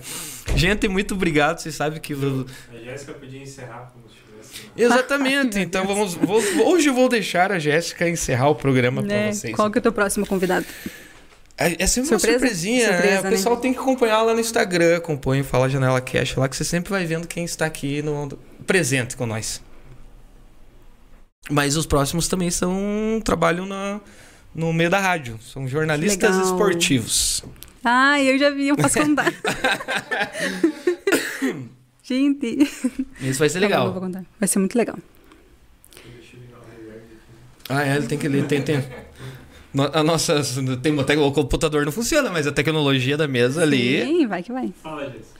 [0.54, 1.58] Gente, muito obrigado.
[1.58, 2.12] Vocês sabem que.
[2.12, 4.70] A Jéssica podia encerrar como se tivesse.
[4.76, 5.58] Exatamente.
[5.58, 6.12] então vamos.
[6.14, 9.24] vou- hoje eu vou deixar a Jéssica encerrar o programa Né?
[9.24, 9.56] pra vocês.
[9.56, 10.66] Qual que é o teu próximo convidado?
[11.56, 12.38] É é sempre uma Surpresa?
[12.40, 13.20] surpresinha, Surpresa, né?
[13.20, 13.30] O né?
[13.30, 16.90] pessoal tem que acompanhar lá no Instagram, acompanha Fala Janela Cash lá, que você sempre
[16.90, 18.28] vai vendo quem está aqui no
[18.66, 19.62] presente com nós.
[21.50, 24.00] Mas os próximos também são trabalham na,
[24.54, 26.44] no meio da rádio, são jornalistas Legal.
[26.52, 27.44] esportivos.
[27.84, 29.32] Ah, eu já vi, eu posso contar.
[32.02, 32.68] Gente.
[33.20, 33.92] Isso vai ser Tá bom, legal.
[33.92, 34.24] vou contar.
[34.38, 34.98] Vai ser muito legal.
[37.68, 38.82] Ah, é, ele tem que ele tem, tem
[39.92, 40.42] a nossa
[40.82, 44.02] tem até o computador não funciona, mas a tecnologia da mesa ali.
[44.04, 44.72] Sim, vai que vai.
[44.82, 45.37] Fala, Jéssica.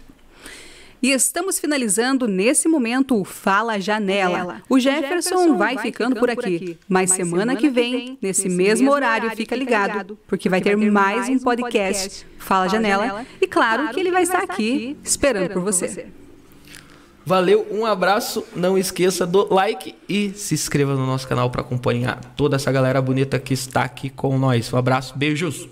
[1.01, 4.39] E estamos finalizando nesse momento o Fala Janela.
[4.39, 4.63] Janela.
[4.69, 10.19] O Jefferson, vai, ficando, por aqui, mas semana, que vem, nesse, mesmo horário, fica ligado,
[10.27, 14.97] porque vai ter mais um podcast, Fala, Janela, e claro, que ele vai estar aqui
[15.05, 16.07] esperando por você.
[17.29, 18.43] Valeu, um abraço.
[18.57, 23.03] Não esqueça do like e se inscreva no nosso canal para acompanhar toda essa galera
[23.03, 24.73] bonita que está aqui com nós.
[24.73, 25.67] Um abraço, beijos.